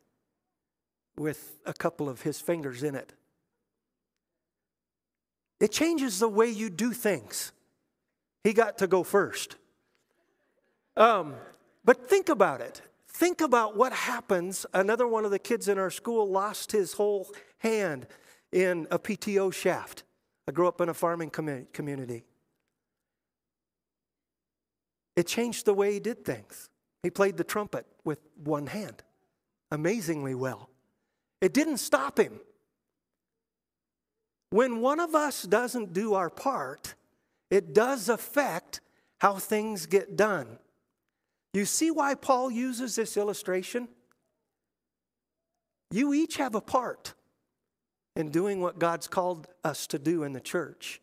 with 1.19 1.59
a 1.67 1.73
couple 1.73 2.09
of 2.09 2.23
his 2.23 2.41
fingers 2.41 2.83
in 2.83 2.95
it. 2.95 3.13
It 5.61 5.73
changes 5.73 6.19
the 6.19 6.29
way 6.29 6.49
you 6.49 6.71
do 6.71 6.93
things. 6.93 7.53
He 8.45 8.53
got 8.53 8.79
to 8.79 8.87
go 8.87 9.03
first. 9.03 9.57
Um, 10.97 11.35
but 11.85 12.09
think 12.09 12.29
about 12.29 12.61
it. 12.61 12.81
Think 13.09 13.41
about 13.41 13.77
what 13.77 13.93
happens. 13.93 14.65
Another 14.73 15.07
one 15.07 15.25
of 15.25 15.31
the 15.31 15.39
kids 15.39 15.69
in 15.69 15.79
our 15.79 15.91
school 15.91 16.31
lost 16.31 16.71
his 16.71 16.93
whole 16.93 17.29
hand 17.59 18.07
in 18.53 18.87
a 18.91 18.99
PTO 18.99 19.53
shaft. 19.53 20.05
I 20.47 20.53
grew 20.53 20.69
up 20.69 20.81
in 20.81 20.89
a 20.89 20.95
farming 20.95 21.31
community. 21.31 22.25
It 25.17 25.27
changed 25.27 25.65
the 25.65 25.75
way 25.75 25.93
he 25.93 26.01
did 26.01 26.25
things. 26.25 26.71
He 27.03 27.11
played 27.11 27.37
the 27.37 27.45
trumpet 27.45 27.87
with 28.05 28.21
one 28.43 28.69
hand 28.69 29.03
amazingly 29.71 30.35
well. 30.35 30.68
It 31.41 31.55
didn't 31.55 31.79
stop 31.79 32.19
him. 32.19 32.41
When 34.51 34.81
one 34.81 34.99
of 34.99 35.15
us 35.15 35.43
doesn't 35.43 35.93
do 35.93 36.15
our 36.15 36.31
part, 36.31 36.95
it 37.51 37.75
does 37.75 38.09
affect 38.09 38.81
how 39.21 39.35
things 39.35 39.87
get 39.87 40.17
done. 40.17 40.59
You 41.53 41.65
see 41.65 41.91
why 41.91 42.15
Paul 42.15 42.51
uses 42.51 42.97
this 42.97 43.17
illustration? 43.17 43.89
You 45.91 46.13
each 46.13 46.37
have 46.37 46.55
a 46.55 46.61
part 46.61 47.15
in 48.17 48.31
doing 48.31 48.61
what 48.61 48.79
God's 48.79 49.09
called 49.09 49.47
us 49.65 49.87
to 49.89 49.99
do 49.99 50.25
in 50.25 50.33
the 50.33 50.41
church. 50.41 51.01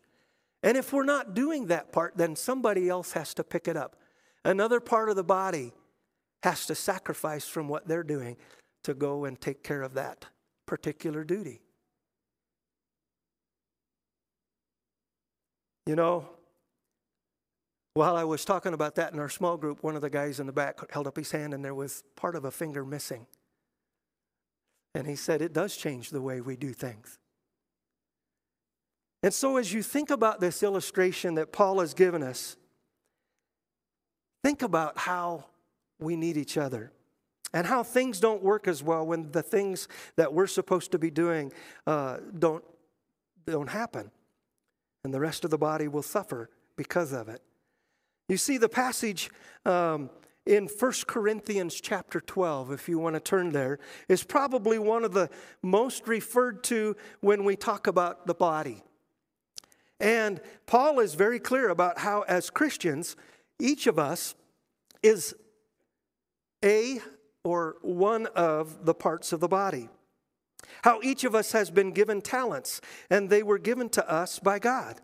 And 0.62 0.76
if 0.76 0.92
we're 0.92 1.04
not 1.04 1.34
doing 1.34 1.66
that 1.66 1.92
part, 1.92 2.16
then 2.16 2.36
somebody 2.36 2.88
else 2.88 3.12
has 3.12 3.34
to 3.34 3.44
pick 3.44 3.68
it 3.68 3.76
up. 3.76 3.96
Another 4.44 4.80
part 4.80 5.08
of 5.08 5.16
the 5.16 5.24
body 5.24 5.72
has 6.42 6.66
to 6.66 6.74
sacrifice 6.74 7.46
from 7.46 7.68
what 7.68 7.88
they're 7.88 8.02
doing 8.02 8.36
to 8.86 8.94
go 8.94 9.24
and 9.24 9.40
take 9.40 9.64
care 9.64 9.82
of 9.82 9.94
that 9.94 10.26
particular 10.64 11.24
duty. 11.24 11.60
You 15.86 15.96
know, 15.96 16.28
while 17.94 18.16
I 18.16 18.22
was 18.22 18.44
talking 18.44 18.74
about 18.74 18.94
that 18.94 19.12
in 19.12 19.18
our 19.18 19.28
small 19.28 19.56
group, 19.56 19.82
one 19.82 19.96
of 19.96 20.02
the 20.02 20.10
guys 20.10 20.38
in 20.38 20.46
the 20.46 20.52
back 20.52 20.78
held 20.92 21.08
up 21.08 21.16
his 21.16 21.32
hand 21.32 21.52
and 21.52 21.64
there 21.64 21.74
was 21.74 22.04
part 22.14 22.36
of 22.36 22.44
a 22.44 22.50
finger 22.52 22.84
missing. 22.84 23.26
And 24.94 25.06
he 25.06 25.16
said, 25.16 25.42
It 25.42 25.52
does 25.52 25.76
change 25.76 26.10
the 26.10 26.22
way 26.22 26.40
we 26.40 26.56
do 26.56 26.72
things. 26.72 27.18
And 29.24 29.34
so, 29.34 29.56
as 29.56 29.72
you 29.72 29.82
think 29.82 30.10
about 30.10 30.40
this 30.40 30.62
illustration 30.62 31.34
that 31.34 31.52
Paul 31.52 31.80
has 31.80 31.92
given 31.92 32.22
us, 32.22 32.56
think 34.44 34.62
about 34.62 34.96
how 34.96 35.46
we 35.98 36.14
need 36.14 36.36
each 36.36 36.56
other 36.56 36.92
and 37.52 37.66
how 37.66 37.82
things 37.82 38.20
don't 38.20 38.42
work 38.42 38.68
as 38.68 38.82
well 38.82 39.06
when 39.06 39.30
the 39.32 39.42
things 39.42 39.88
that 40.16 40.32
we're 40.32 40.46
supposed 40.46 40.92
to 40.92 40.98
be 40.98 41.10
doing 41.10 41.52
uh, 41.86 42.18
don't, 42.38 42.64
don't 43.46 43.68
happen. 43.68 44.10
And 45.04 45.14
the 45.14 45.20
rest 45.20 45.44
of 45.44 45.50
the 45.50 45.58
body 45.58 45.88
will 45.88 46.02
suffer 46.02 46.50
because 46.76 47.12
of 47.12 47.28
it. 47.28 47.42
You 48.28 48.36
see, 48.36 48.58
the 48.58 48.68
passage 48.68 49.30
um, 49.64 50.10
in 50.44 50.66
1 50.66 50.92
Corinthians 51.06 51.80
chapter 51.80 52.20
12, 52.20 52.72
if 52.72 52.88
you 52.88 52.98
want 52.98 53.14
to 53.14 53.20
turn 53.20 53.52
there, 53.52 53.78
is 54.08 54.24
probably 54.24 54.78
one 54.78 55.04
of 55.04 55.12
the 55.12 55.30
most 55.62 56.08
referred 56.08 56.64
to 56.64 56.96
when 57.20 57.44
we 57.44 57.56
talk 57.56 57.86
about 57.86 58.26
the 58.26 58.34
body. 58.34 58.82
And 59.98 60.40
Paul 60.66 61.00
is 61.00 61.14
very 61.14 61.38
clear 61.38 61.68
about 61.68 61.98
how, 61.98 62.22
as 62.22 62.50
Christians, 62.50 63.16
each 63.58 63.86
of 63.86 63.98
us 63.98 64.34
is 65.02 65.34
a 66.64 67.00
or 67.46 67.76
one 67.80 68.26
of 68.34 68.84
the 68.84 68.94
parts 68.94 69.32
of 69.32 69.38
the 69.38 69.46
body. 69.46 69.88
How 70.82 70.98
each 71.00 71.22
of 71.22 71.32
us 71.32 71.52
has 71.52 71.70
been 71.70 71.92
given 71.92 72.20
talents, 72.20 72.80
and 73.08 73.30
they 73.30 73.44
were 73.44 73.58
given 73.58 73.88
to 73.90 74.10
us 74.10 74.40
by 74.40 74.58
God 74.58 75.00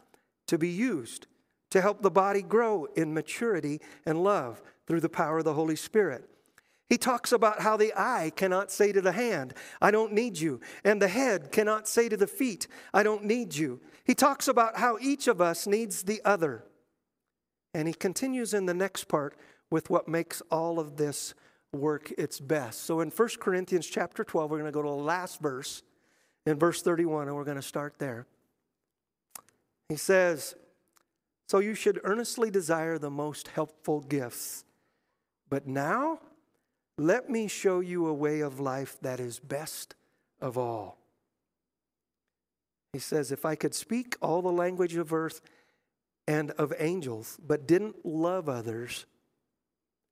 to 0.49 0.59
be 0.59 0.69
used 0.69 1.29
to 1.71 1.81
help 1.81 2.03
the 2.03 2.11
body 2.11 2.43
grow 2.43 2.87
in 2.97 3.15
maturity 3.15 3.81
and 4.05 4.25
love 4.25 4.61
through 4.89 4.99
the 4.99 5.09
power 5.09 5.39
of 5.39 5.45
the 5.45 5.55
Holy 5.55 5.77
Spirit. 5.77 6.29
He 6.89 6.99
talks 6.99 7.31
about 7.31 7.61
how 7.61 7.77
the 7.77 7.93
eye 7.97 8.33
cannot 8.35 8.73
say 8.73 8.91
to 8.91 9.01
the 9.01 9.13
hand, 9.13 9.55
I 9.81 9.93
don't 9.93 10.13
need 10.13 10.37
you, 10.37 10.61
and 10.83 11.01
the 11.01 11.07
head 11.07 11.53
cannot 11.53 11.87
say 11.87 12.09
to 12.09 12.17
the 12.17 12.27
feet, 12.27 12.67
I 12.93 13.05
don't 13.05 13.25
need 13.25 13.55
you. 13.55 13.81
He 14.03 14.17
talks 14.17 14.49
about 14.49 14.79
how 14.79 14.99
each 15.01 15.29
of 15.29 15.41
us 15.41 15.69
needs 15.69 16.03
the 16.03 16.21
other. 16.25 16.65
And 17.73 17.87
he 17.87 17.95
continues 17.95 18.53
in 18.53 18.67
the 18.67 18.75
next 18.75 19.05
part 19.05 19.37
with 19.71 19.91
what 19.91 20.09
makes 20.09 20.43
all 20.51 20.81
of 20.81 20.97
this 20.97 21.35
work 21.73 22.13
its 22.19 22.39
best. 22.39 22.85
So 22.85 23.01
in 23.01 23.11
1 23.11 23.29
Corinthians 23.41 23.87
chapter 23.87 24.25
12, 24.25 24.51
we're 24.51 24.59
going 24.59 24.71
to 24.71 24.75
go 24.75 24.83
to 24.83 24.89
the 24.89 24.95
last 24.95 25.41
verse 25.41 25.83
in 26.45 26.59
verse 26.59 26.83
31, 26.83 27.29
and 27.29 27.37
we're 27.37 27.45
going 27.45 27.57
to 27.57 27.63
start 27.63 27.95
there. 27.99 28.27
He 29.89 29.97
says, 29.97 30.55
So 31.49 31.61
you 31.61 31.75
should 31.75 32.01
earnestly 32.05 32.51
desire 32.51 32.99
the 32.99 33.11
most 33.11 33.49
helpful 33.49 34.01
gifts. 34.01 34.65
But 35.49 35.67
now, 35.67 36.21
let 36.99 37.31
me 37.31 37.49
show 37.49 37.81
you 37.81 38.07
a 38.07 38.13
way 38.15 38.41
of 38.41 38.61
life 38.61 38.99
that 39.01 39.21
is 39.21 39.39
best 39.39 39.95
of 40.41 40.59
all. 40.59 40.99
He 42.93 42.99
says, 42.99 43.33
If 43.33 43.47
I 43.47 43.55
could 43.55 43.75
speak 43.75 44.17
all 44.21 44.43
the 44.43 44.53
language 44.53 44.97
of 44.97 45.13
earth 45.13 45.41
and 46.29 46.51
of 46.53 46.75
angels, 46.79 47.39
but 47.47 47.67
didn't 47.67 48.05
love 48.05 48.49
others, 48.49 49.07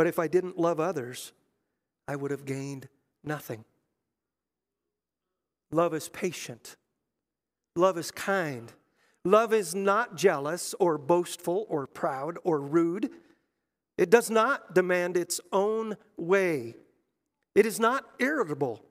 But 0.00 0.06
if 0.06 0.18
I 0.18 0.28
didn't 0.28 0.58
love 0.58 0.80
others, 0.80 1.34
I 2.08 2.16
would 2.16 2.30
have 2.30 2.46
gained 2.46 2.88
nothing. 3.22 3.66
Love 5.70 5.92
is 5.92 6.08
patient. 6.08 6.76
Love 7.76 7.98
is 7.98 8.10
kind. 8.10 8.72
Love 9.26 9.52
is 9.52 9.74
not 9.74 10.16
jealous 10.16 10.74
or 10.80 10.96
boastful 10.96 11.66
or 11.68 11.86
proud 11.86 12.38
or 12.44 12.62
rude. 12.62 13.10
It 13.98 14.08
does 14.08 14.30
not 14.30 14.74
demand 14.74 15.18
its 15.18 15.38
own 15.52 15.98
way. 16.16 16.76
It 17.54 17.66
is 17.66 17.78
not 17.78 18.06
irritable, 18.18 18.82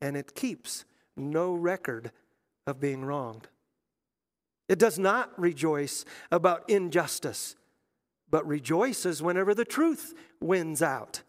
and 0.00 0.16
it 0.16 0.36
keeps 0.36 0.84
no 1.16 1.52
record 1.52 2.12
of 2.64 2.78
being 2.78 3.04
wronged. 3.04 3.48
It 4.68 4.78
does 4.78 5.00
not 5.00 5.36
rejoice 5.36 6.04
about 6.30 6.70
injustice, 6.70 7.56
but 8.30 8.46
rejoices 8.46 9.22
whenever 9.22 9.54
the 9.54 9.64
truth 9.64 10.14
wins 10.40 10.82
out. 10.82 11.22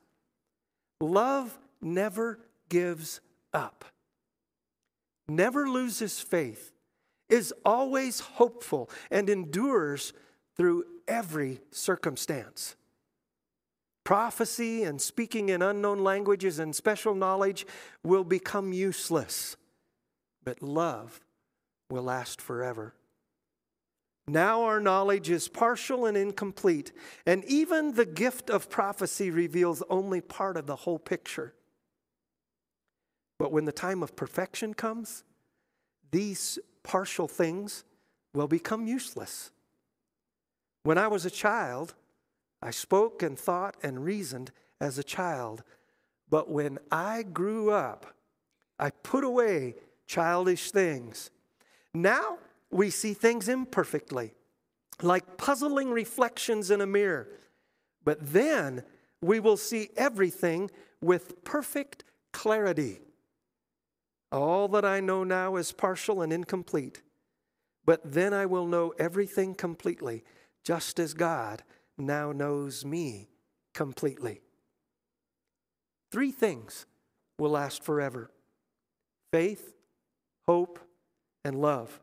Love 1.02 1.58
never 1.82 2.40
gives 2.68 3.22
up, 3.54 3.86
never 5.28 5.70
loses 5.70 6.20
faith, 6.20 6.72
is 7.30 7.54
always 7.64 8.20
hopeful, 8.20 8.90
and 9.10 9.30
endures 9.30 10.14
through 10.58 10.84
every 11.08 11.62
circumstance. 11.72 12.76
Prophecy 14.04 14.84
and 14.84 15.00
speaking 15.00 15.50
in 15.50 15.62
unknown 15.62 16.04
languages 16.04 16.60
and 16.60 16.76
special 16.76 17.14
knowledge 17.14 17.66
will 18.04 18.24
become 18.24 18.74
useless, 18.74 19.56
but 20.44 20.62
love 20.62 21.22
will 21.90 22.04
last 22.04 22.42
forever. 22.42 22.94
Now 24.32 24.64
our 24.64 24.80
knowledge 24.80 25.30
is 25.32 25.48
partial 25.48 26.06
and 26.06 26.16
incomplete, 26.16 26.92
and 27.26 27.44
even 27.46 27.94
the 27.94 28.06
gift 28.06 28.50
of 28.50 28.70
prophecy 28.70 29.32
reveals 29.32 29.82
only 29.90 30.22
part 30.22 30.56
of 30.56 30.68
the 30.68 30.76
whole 30.76 31.00
picture. 31.00 31.56
But 33.40 33.52
when 33.52 33.66
the 33.66 33.72
time 33.72 34.04
of 34.04 34.16
perfection 34.16 34.76
comes, 34.76 35.24
these 36.12 36.60
partial 36.84 37.28
things 37.28 37.84
will 38.34 38.48
become 38.48 38.86
useless. 38.86 39.52
When 40.84 41.00
I 41.00 41.08
was 41.08 41.26
a 41.26 41.32
child, 41.32 41.96
I 42.62 42.70
spoke 42.70 43.24
and 43.24 43.38
thought 43.38 43.78
and 43.82 44.04
reasoned 44.04 44.52
as 44.80 44.98
a 45.00 45.04
child. 45.04 45.64
But 46.30 46.52
when 46.52 46.78
I 46.92 47.24
grew 47.24 47.72
up, 47.72 48.14
I 48.78 48.92
put 48.92 49.24
away 49.24 49.76
childish 50.06 50.72
things. 50.72 51.32
Now 51.94 52.38
we 52.72 52.90
see 52.90 53.14
things 53.14 53.50
imperfectly, 53.50 54.34
like 55.02 55.38
puzzling 55.38 55.92
reflections 55.92 56.72
in 56.72 56.82
a 56.82 56.88
mirror. 56.88 57.28
But 58.04 58.34
then 58.34 58.84
we 59.22 59.40
will 59.40 59.58
see 59.58 59.90
everything 59.98 60.70
with 61.02 61.44
perfect 61.44 62.04
clarity. 62.32 63.00
All 64.32 64.68
that 64.70 64.86
I 64.86 65.00
know 65.00 65.24
now 65.24 65.56
is 65.56 65.72
partial 65.72 66.22
and 66.22 66.32
incomplete, 66.32 67.02
but 67.86 68.02
then 68.04 68.34
I 68.34 68.46
will 68.46 68.68
know 68.68 68.94
everything 69.00 69.56
completely, 69.56 70.24
just 70.64 71.00
as 71.00 71.14
God 71.14 71.64
now 71.98 72.32
knows 72.32 72.86
me 72.86 73.30
completely. 73.74 74.42
Three 76.12 76.32
things 76.32 76.86
will 77.38 77.52
last 77.52 77.84
forever 77.84 78.30
faith, 79.32 79.76
hope, 80.48 80.80
and 81.44 81.60
love. 81.62 82.00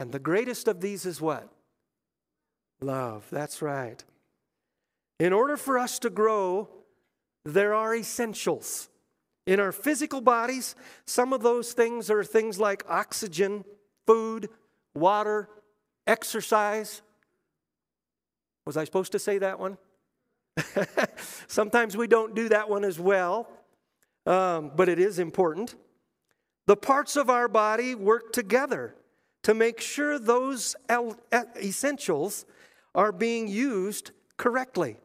And 0.00 0.12
the 0.12 0.18
greatest 0.18 0.68
of 0.68 0.80
these 0.80 1.04
is 1.06 1.20
what? 1.20 1.48
Love. 2.80 3.26
That's 3.30 3.60
right. 3.60 4.02
In 5.18 5.32
order 5.32 5.56
for 5.56 5.78
us 5.78 5.98
to 6.00 6.10
grow, 6.10 6.68
there 7.44 7.74
are 7.74 7.94
essentials. 7.94 8.88
In 9.46 9.58
our 9.58 9.72
physical 9.72 10.20
bodies, 10.20 10.76
some 11.06 11.32
of 11.32 11.42
those 11.42 11.72
things 11.72 12.10
are 12.10 12.22
things 12.22 12.60
like 12.60 12.84
oxygen, 12.88 13.64
food, 14.06 14.48
water, 14.94 15.48
exercise. 16.06 17.02
Was 18.66 18.76
I 18.76 18.84
supposed 18.84 19.12
to 19.12 19.18
say 19.18 19.38
that 19.38 19.58
one? 19.58 19.78
Sometimes 21.46 21.96
we 21.96 22.06
don't 22.06 22.34
do 22.34 22.48
that 22.50 22.68
one 22.68 22.84
as 22.84 23.00
well, 23.00 23.48
um, 24.26 24.70
but 24.76 24.88
it 24.88 24.98
is 24.98 25.18
important. 25.18 25.74
The 26.66 26.76
parts 26.76 27.16
of 27.16 27.30
our 27.30 27.48
body 27.48 27.94
work 27.94 28.32
together 28.32 28.94
to 29.48 29.54
make 29.54 29.80
sure 29.80 30.18
those 30.18 30.76
essentials 31.56 32.44
are 32.94 33.10
being 33.10 33.48
used 33.48 34.10
correctly. 34.36 34.98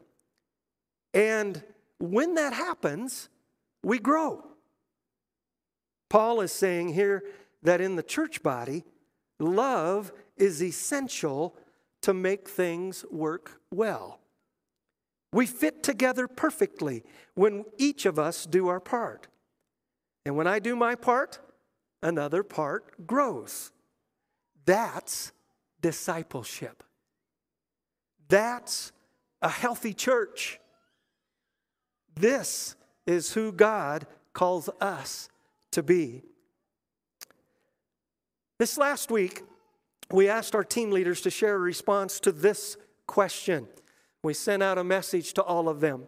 And 1.14 1.62
when 1.98 2.34
that 2.34 2.52
happens, 2.52 3.30
we 3.82 3.98
grow. 3.98 4.44
Paul 6.10 6.42
is 6.42 6.52
saying 6.52 6.90
here 6.90 7.24
that 7.62 7.80
in 7.80 7.96
the 7.96 8.02
church 8.02 8.42
body, 8.42 8.84
love 9.40 10.12
is 10.36 10.62
essential 10.62 11.56
to 12.02 12.12
make 12.12 12.46
things 12.46 13.02
work 13.10 13.62
well. 13.70 14.20
We 15.32 15.46
fit 15.46 15.82
together 15.82 16.28
perfectly 16.28 17.02
when 17.34 17.64
each 17.78 18.04
of 18.04 18.18
us 18.18 18.44
do 18.44 18.68
our 18.68 18.80
part. 18.80 19.26
And 20.26 20.36
when 20.36 20.46
I 20.46 20.58
do 20.58 20.76
my 20.76 20.96
part, 20.96 21.38
another 22.02 22.42
part 22.42 23.06
grows. 23.06 23.70
That's 24.66 25.32
discipleship. 25.80 26.82
That's 28.28 28.92
a 29.42 29.48
healthy 29.48 29.92
church. 29.92 30.58
This 32.14 32.76
is 33.06 33.32
who 33.32 33.52
God 33.52 34.06
calls 34.32 34.70
us 34.80 35.28
to 35.72 35.82
be. 35.82 36.22
This 38.58 38.78
last 38.78 39.10
week, 39.10 39.42
we 40.10 40.28
asked 40.28 40.54
our 40.54 40.64
team 40.64 40.90
leaders 40.90 41.20
to 41.22 41.30
share 41.30 41.56
a 41.56 41.58
response 41.58 42.20
to 42.20 42.32
this 42.32 42.76
question. 43.06 43.68
We 44.22 44.32
sent 44.32 44.62
out 44.62 44.78
a 44.78 44.84
message 44.84 45.34
to 45.34 45.42
all 45.42 45.68
of 45.68 45.80
them. 45.80 46.06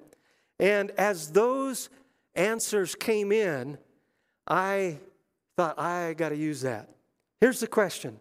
And 0.58 0.90
as 0.92 1.32
those 1.32 1.90
answers 2.34 2.94
came 2.94 3.32
in, 3.32 3.78
I 4.46 4.98
thought, 5.56 5.78
I 5.78 6.14
got 6.14 6.30
to 6.30 6.36
use 6.36 6.62
that. 6.62 6.88
Here's 7.40 7.60
the 7.60 7.66
question 7.66 8.20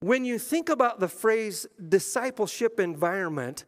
When 0.00 0.24
you 0.24 0.38
think 0.38 0.68
about 0.68 1.00
the 1.00 1.08
phrase 1.08 1.66
discipleship 1.88 2.78
environment, 2.78 3.64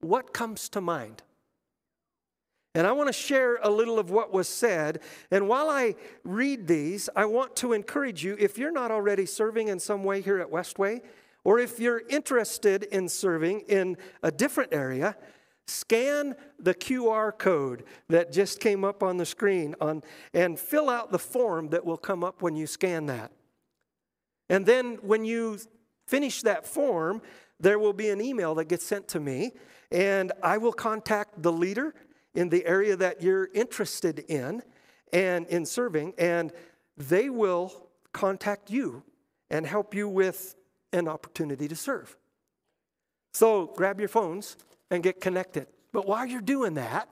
what 0.00 0.32
comes 0.32 0.68
to 0.70 0.80
mind? 0.80 1.22
And 2.74 2.86
I 2.86 2.92
want 2.92 3.08
to 3.08 3.12
share 3.12 3.56
a 3.62 3.70
little 3.70 3.98
of 3.98 4.10
what 4.10 4.32
was 4.32 4.48
said. 4.48 5.00
And 5.30 5.48
while 5.48 5.70
I 5.70 5.94
read 6.24 6.66
these, 6.66 7.08
I 7.16 7.24
want 7.24 7.56
to 7.56 7.72
encourage 7.72 8.22
you 8.22 8.36
if 8.38 8.58
you're 8.58 8.72
not 8.72 8.90
already 8.90 9.24
serving 9.24 9.68
in 9.68 9.78
some 9.78 10.04
way 10.04 10.20
here 10.20 10.40
at 10.40 10.50
Westway, 10.50 11.00
or 11.42 11.58
if 11.58 11.80
you're 11.80 12.02
interested 12.10 12.82
in 12.82 13.08
serving 13.08 13.60
in 13.60 13.96
a 14.22 14.30
different 14.30 14.74
area, 14.74 15.16
scan 15.68 16.34
the 16.58 16.74
QR 16.74 17.36
code 17.36 17.84
that 18.08 18.30
just 18.30 18.60
came 18.60 18.84
up 18.84 19.02
on 19.02 19.16
the 19.16 19.24
screen 19.24 19.74
on, 19.80 20.02
and 20.34 20.58
fill 20.58 20.90
out 20.90 21.12
the 21.12 21.18
form 21.18 21.68
that 21.68 21.86
will 21.86 21.96
come 21.96 22.22
up 22.22 22.42
when 22.42 22.56
you 22.56 22.66
scan 22.66 23.06
that. 23.06 23.30
And 24.48 24.64
then 24.66 24.98
when 25.02 25.24
you 25.24 25.58
finish 26.06 26.42
that 26.42 26.66
form, 26.66 27.22
there 27.58 27.78
will 27.78 27.92
be 27.92 28.10
an 28.10 28.20
email 28.20 28.54
that 28.56 28.66
gets 28.66 28.86
sent 28.86 29.08
to 29.08 29.20
me, 29.20 29.52
and 29.90 30.32
I 30.42 30.58
will 30.58 30.72
contact 30.72 31.42
the 31.42 31.52
leader 31.52 31.94
in 32.34 32.48
the 32.50 32.66
area 32.66 32.96
that 32.96 33.22
you're 33.22 33.48
interested 33.54 34.18
in 34.28 34.62
and 35.12 35.46
in 35.46 35.64
serving, 35.64 36.14
and 36.18 36.52
they 36.96 37.30
will 37.30 37.88
contact 38.12 38.70
you 38.70 39.02
and 39.50 39.66
help 39.66 39.94
you 39.94 40.08
with 40.08 40.54
an 40.92 41.08
opportunity 41.08 41.68
to 41.68 41.76
serve. 41.76 42.16
So 43.32 43.66
grab 43.76 44.00
your 44.00 44.08
phones 44.08 44.56
and 44.90 45.02
get 45.02 45.20
connected. 45.20 45.66
But 45.92 46.06
while 46.06 46.26
you're 46.26 46.40
doing 46.40 46.74
that, 46.74 47.08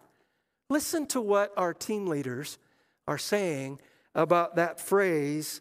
listen 0.69 1.07
to 1.09 1.21
what 1.21 1.53
our 1.57 1.75
team 1.75 2.07
leaders 2.07 2.59
are 3.07 3.19
saying 3.19 3.81
about 4.15 4.57
that 4.57 4.81
phrase, 4.81 5.61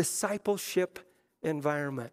discipleship 0.00 0.98
environment. 1.42 2.12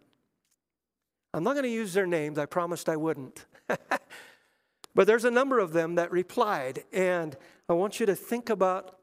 I'm 1.34 1.44
not 1.44 1.54
going 1.54 1.64
to 1.64 1.70
use 1.70 1.94
their 1.94 2.06
names, 2.06 2.38
I 2.38 2.46
promised 2.46 2.90
I 2.90 2.98
wouldn't. 2.98 3.46
but 4.96 5.08
there's 5.08 5.24
a 5.24 5.32
number 5.32 5.58
of 5.60 5.72
them 5.72 5.96
that 5.96 6.12
replied, 6.12 6.84
and 6.92 7.38
I 7.70 7.74
want 7.74 8.02
you 8.02 8.06
to 8.08 8.16
think 8.16 8.50
about 8.50 9.00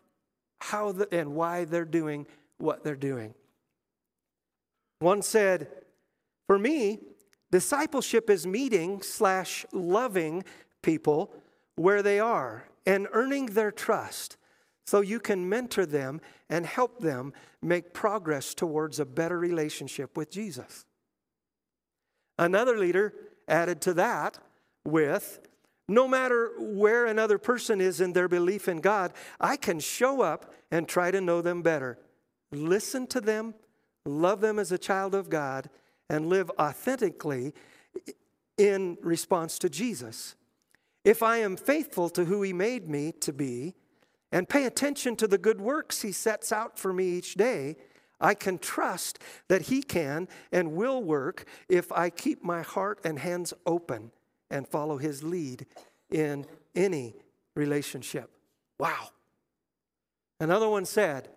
how 0.60 0.92
the, 0.92 1.08
and 1.14 1.34
why 1.34 1.64
they're 1.64 1.86
doing 1.86 2.26
what 2.58 2.84
they're 2.84 2.94
doing. 2.94 3.32
One 4.98 5.22
said, 5.22 5.68
For 6.46 6.58
me, 6.58 6.98
Discipleship 7.54 8.28
is 8.30 8.48
meeting 8.48 9.00
slash 9.00 9.64
loving 9.70 10.42
people 10.82 11.32
where 11.76 12.02
they 12.02 12.18
are 12.18 12.66
and 12.84 13.06
earning 13.12 13.46
their 13.46 13.70
trust 13.70 14.36
so 14.84 15.00
you 15.00 15.18
can 15.18 15.48
mentor 15.48 15.86
them 15.86 16.20
and 16.48 16.66
help 16.66 17.00
them 17.00 17.32
make 17.62 17.94
progress 17.94 18.54
towards 18.54 19.00
a 19.00 19.06
better 19.06 19.38
relationship 19.38 20.16
with 20.16 20.30
Jesus. 20.30 20.84
Another 22.38 22.76
leader 22.76 23.14
added 23.48 23.80
to 23.82 23.94
that 23.94 24.38
with 24.84 25.40
no 25.88 26.08
matter 26.08 26.52
where 26.58 27.06
another 27.06 27.38
person 27.38 27.80
is 27.80 28.00
in 28.00 28.12
their 28.12 28.28
belief 28.28 28.68
in 28.68 28.80
God, 28.80 29.12
I 29.40 29.56
can 29.56 29.80
show 29.80 30.22
up 30.22 30.52
and 30.70 30.88
try 30.88 31.10
to 31.10 31.20
know 31.20 31.42
them 31.42 31.62
better. 31.62 31.98
Listen 32.52 33.06
to 33.08 33.20
them, 33.20 33.54
love 34.06 34.40
them 34.40 34.58
as 34.58 34.72
a 34.72 34.78
child 34.78 35.14
of 35.14 35.28
God, 35.28 35.68
and 36.08 36.26
live 36.26 36.50
authentically 36.58 37.52
in 38.56 38.96
response 39.02 39.58
to 39.58 39.68
Jesus. 39.68 40.36
If 41.04 41.22
I 41.22 41.38
am 41.38 41.56
faithful 41.56 42.08
to 42.10 42.24
who 42.24 42.42
He 42.42 42.52
made 42.52 42.88
me 42.88 43.12
to 43.20 43.32
be 43.32 43.74
and 44.34 44.48
pay 44.48 44.66
attention 44.66 45.14
to 45.14 45.28
the 45.28 45.38
good 45.38 45.60
works 45.60 46.02
He 46.02 46.10
sets 46.10 46.50
out 46.50 46.76
for 46.76 46.92
me 46.92 47.04
each 47.06 47.34
day, 47.36 47.76
I 48.20 48.34
can 48.34 48.58
trust 48.58 49.20
that 49.48 49.62
He 49.62 49.80
can 49.80 50.28
and 50.50 50.72
will 50.72 51.02
work 51.02 51.46
if 51.68 51.90
I 51.92 52.10
keep 52.10 52.42
my 52.42 52.62
heart 52.62 53.00
and 53.04 53.20
hands 53.20 53.54
open 53.64 54.10
and 54.50 54.66
follow 54.66 54.98
His 54.98 55.22
lead 55.22 55.66
in 56.10 56.46
any 56.74 57.14
relationship. 57.54 58.28
Wow. 58.78 59.10
Another 60.40 60.68
one 60.68 60.84
said, 60.84 61.28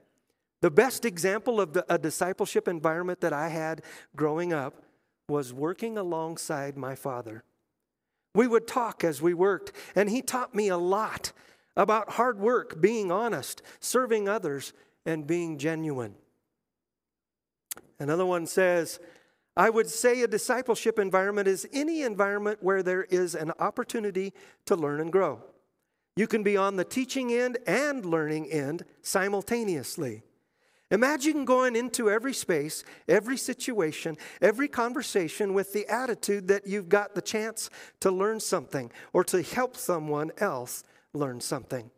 the 0.62 0.72
best 0.72 1.06
example 1.06 1.62
of 1.62 1.74
the, 1.74 1.86
a 1.94 2.00
discipleship 2.00 2.68
environment 2.68 3.22
that 3.22 3.32
I 3.32 3.50
had 3.50 3.84
growing 4.16 4.54
up 4.54 4.82
was 5.30 5.54
working 5.54 6.00
alongside 6.00 6.76
my 6.76 6.96
father. 6.96 7.44
We 8.34 8.48
would 8.48 8.66
talk 8.66 9.04
as 9.04 9.22
we 9.22 9.36
worked, 9.36 9.72
and 9.96 10.10
he 10.10 10.24
taught 10.24 10.56
me 10.56 10.68
a 10.68 10.78
lot 10.78 11.32
about 11.78 12.14
hard 12.14 12.40
work, 12.40 12.82
being 12.82 13.12
honest, 13.12 13.62
serving 13.80 14.28
others, 14.28 14.74
and 15.06 15.26
being 15.26 15.58
genuine. 15.58 16.16
Another 18.00 18.26
one 18.26 18.46
says, 18.48 19.00
I 19.56 19.70
would 19.70 19.90
say 19.90 20.22
a 20.22 20.28
discipleship 20.28 21.00
environment 21.00 21.48
is 21.48 21.68
any 21.72 22.02
environment 22.02 22.60
where 22.62 22.84
there 22.84 23.04
is 23.04 23.34
an 23.36 23.52
opportunity 23.60 24.34
to 24.66 24.76
learn 24.76 25.00
and 25.00 25.12
grow. 25.12 25.42
You 26.16 26.28
can 26.28 26.44
be 26.44 26.58
on 26.58 26.76
the 26.76 26.84
teaching 26.84 27.32
end 27.32 27.60
and 27.66 28.04
learning 28.06 28.52
end 28.52 28.84
simultaneously. 29.02 30.24
Imagine 30.90 31.46
going 31.46 31.76
into 31.76 32.10
every 32.10 32.34
space, 32.34 32.84
every 33.08 33.38
situation, 33.38 34.18
every 34.42 34.68
conversation 34.68 35.54
with 35.54 35.74
the 35.74 35.88
attitude 35.88 36.48
that 36.48 36.66
you've 36.66 36.90
got 36.90 37.14
the 37.14 37.22
chance 37.22 37.70
to 38.00 38.10
learn 38.10 38.40
something 38.40 38.92
or 39.12 39.24
to 39.26 39.42
help 39.42 39.76
someone 39.76 40.32
else 40.38 40.84
learn 41.18 41.42
something, 41.42 41.92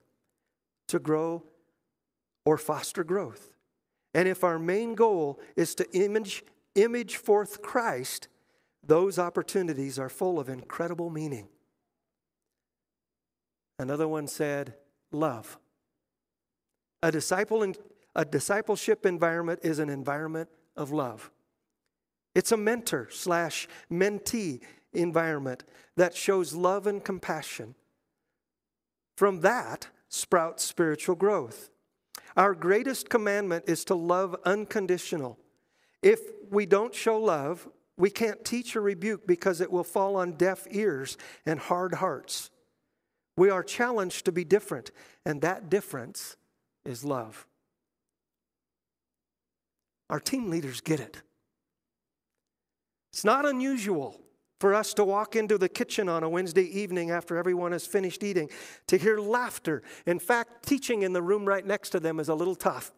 to 0.87 0.99
grow 0.99 1.43
or 2.45 2.57
foster 2.57 3.03
growth. 3.03 3.51
And 4.13 4.27
if 4.27 4.43
our 4.43 4.57
main 4.57 4.95
goal 4.95 5.39
is 5.55 5.75
to 5.75 5.87
image, 5.91 6.43
image 6.75 7.17
forth 7.17 7.61
Christ, 7.61 8.27
those 8.83 9.19
opportunities 9.19 9.99
are 9.99 10.09
full 10.09 10.39
of 10.39 10.49
incredible 10.49 11.09
meaning. 11.09 11.47
Another 13.77 14.07
one 14.07 14.27
said, 14.27 14.75
love. 15.11 15.57
A 17.01 17.11
disciple 17.11 17.63
in, 17.63 17.75
a 18.15 18.25
discipleship 18.25 19.05
environment 19.05 19.59
is 19.63 19.79
an 19.79 19.89
environment 19.89 20.49
of 20.75 20.91
love. 20.91 21.31
It's 22.35 22.51
a 22.51 22.57
mentor 22.57 23.07
slash 23.11 23.67
mentee 23.91 24.61
environment 24.93 25.63
that 25.95 26.15
shows 26.15 26.53
love 26.53 26.87
and 26.87 27.03
compassion. 27.03 27.75
From 29.19 29.41
that 29.41 29.89
sprouts 30.07 30.63
spiritual 30.63 31.15
growth. 31.15 31.71
Our 32.37 32.53
greatest 32.53 33.09
commandment 33.09 33.65
is 33.67 33.83
to 33.83 33.93
love 33.93 34.33
unconditional. 34.45 35.37
If 36.01 36.21
we 36.49 36.65
don't 36.65 36.95
show 36.95 37.19
love, 37.19 37.67
we 37.97 38.11
can't 38.11 38.45
teach 38.45 38.77
or 38.77 38.81
rebuke 38.81 39.27
because 39.27 39.59
it 39.59 39.73
will 39.73 39.83
fall 39.83 40.15
on 40.15 40.37
deaf 40.37 40.65
ears 40.71 41.17
and 41.45 41.59
hard 41.59 41.95
hearts. 41.95 42.49
We 43.35 43.49
are 43.49 43.61
challenged 43.61 44.23
to 44.23 44.31
be 44.31 44.45
different, 44.45 44.89
and 45.25 45.41
that 45.41 45.69
difference 45.69 46.37
is 46.85 47.03
love. 47.03 47.45
Our 50.09 50.21
team 50.21 50.49
leaders 50.49 50.79
get 50.79 51.01
it. 51.01 51.21
It's 53.11 53.25
not 53.25 53.45
unusual 53.45 54.17
for 54.59 54.75
us 54.75 54.93
to 54.95 55.03
walk 55.03 55.35
into 55.35 55.57
the 55.57 55.69
kitchen 55.69 56.09
on 56.09 56.23
a 56.23 56.29
Wednesday 56.29 56.63
evening 56.63 57.11
after 57.11 57.37
everyone 57.37 57.71
has 57.71 57.85
finished 57.85 58.23
eating 58.23 58.49
to 58.87 58.97
hear 58.97 59.17
laughter. 59.17 59.81
In 60.05 60.19
fact, 60.19 60.65
teaching 60.65 61.01
in 61.01 61.13
the 61.13 61.21
room 61.21 61.45
right 61.45 61.65
next 61.65 61.91
to 61.91 61.99
them 61.99 62.19
is 62.19 62.29
a 62.29 62.35
little 62.35 62.55
tough 62.55 62.91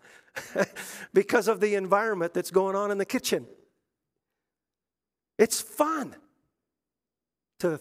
because 1.14 1.47
of 1.47 1.59
the 1.59 1.76
environment 1.76 2.34
that's 2.34 2.51
going 2.51 2.76
on 2.76 2.89
in 2.91 2.97
the 2.97 3.05
kitchen. 3.05 3.45
It's 5.38 5.62
fun 5.62 6.16
to 7.59 7.80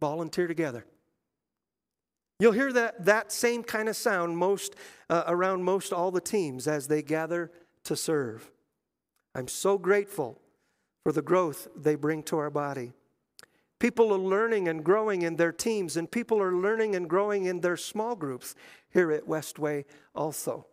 volunteer 0.00 0.46
together. 0.46 0.86
You'll 2.40 2.52
hear 2.52 2.72
that, 2.72 3.04
that 3.04 3.30
same 3.30 3.62
kind 3.62 3.88
of 3.88 3.96
sound 3.96 4.36
most 4.36 4.74
uh, 5.08 5.22
around 5.28 5.62
most 5.62 5.92
all 5.92 6.10
the 6.10 6.20
teams 6.20 6.66
as 6.66 6.88
they 6.88 7.02
gather 7.02 7.52
to 7.84 7.94
serve. 7.94 8.50
I'm 9.34 9.48
so 9.48 9.78
grateful 9.78 10.41
for 11.02 11.12
the 11.12 11.22
growth 11.22 11.68
they 11.76 11.94
bring 11.94 12.22
to 12.24 12.38
our 12.38 12.50
body. 12.50 12.92
People 13.78 14.14
are 14.14 14.18
learning 14.18 14.68
and 14.68 14.84
growing 14.84 15.22
in 15.22 15.36
their 15.36 15.50
teams, 15.50 15.96
and 15.96 16.10
people 16.10 16.40
are 16.40 16.54
learning 16.54 16.94
and 16.94 17.10
growing 17.10 17.46
in 17.46 17.60
their 17.60 17.76
small 17.76 18.14
groups 18.14 18.54
here 18.90 19.10
at 19.10 19.26
Westway 19.26 19.84
also. 20.14 20.66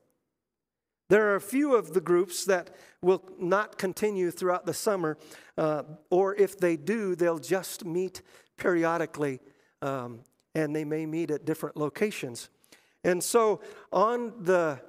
There 1.10 1.32
are 1.32 1.36
a 1.36 1.42
few 1.42 1.76
of 1.76 1.94
the 1.94 2.02
groups 2.02 2.46
that 2.46 2.70
will 3.02 3.24
not 3.40 3.80
continue 3.80 4.30
throughout 4.30 4.68
the 4.68 4.76
summer, 4.76 5.18
uh, 5.58 5.84
or 6.12 6.36
if 6.36 6.60
they 6.60 6.78
do, 6.78 7.16
they'll 7.16 7.40
just 7.40 7.84
meet 7.84 8.22
periodically, 8.58 9.40
um, 9.82 10.20
and 10.54 10.76
they 10.76 10.86
may 10.86 11.08
meet 11.08 11.32
at 11.32 11.46
different 11.46 11.78
locations. 11.78 12.50
And 13.04 13.24
so 13.24 13.62
on 13.92 14.34
the 14.44 14.82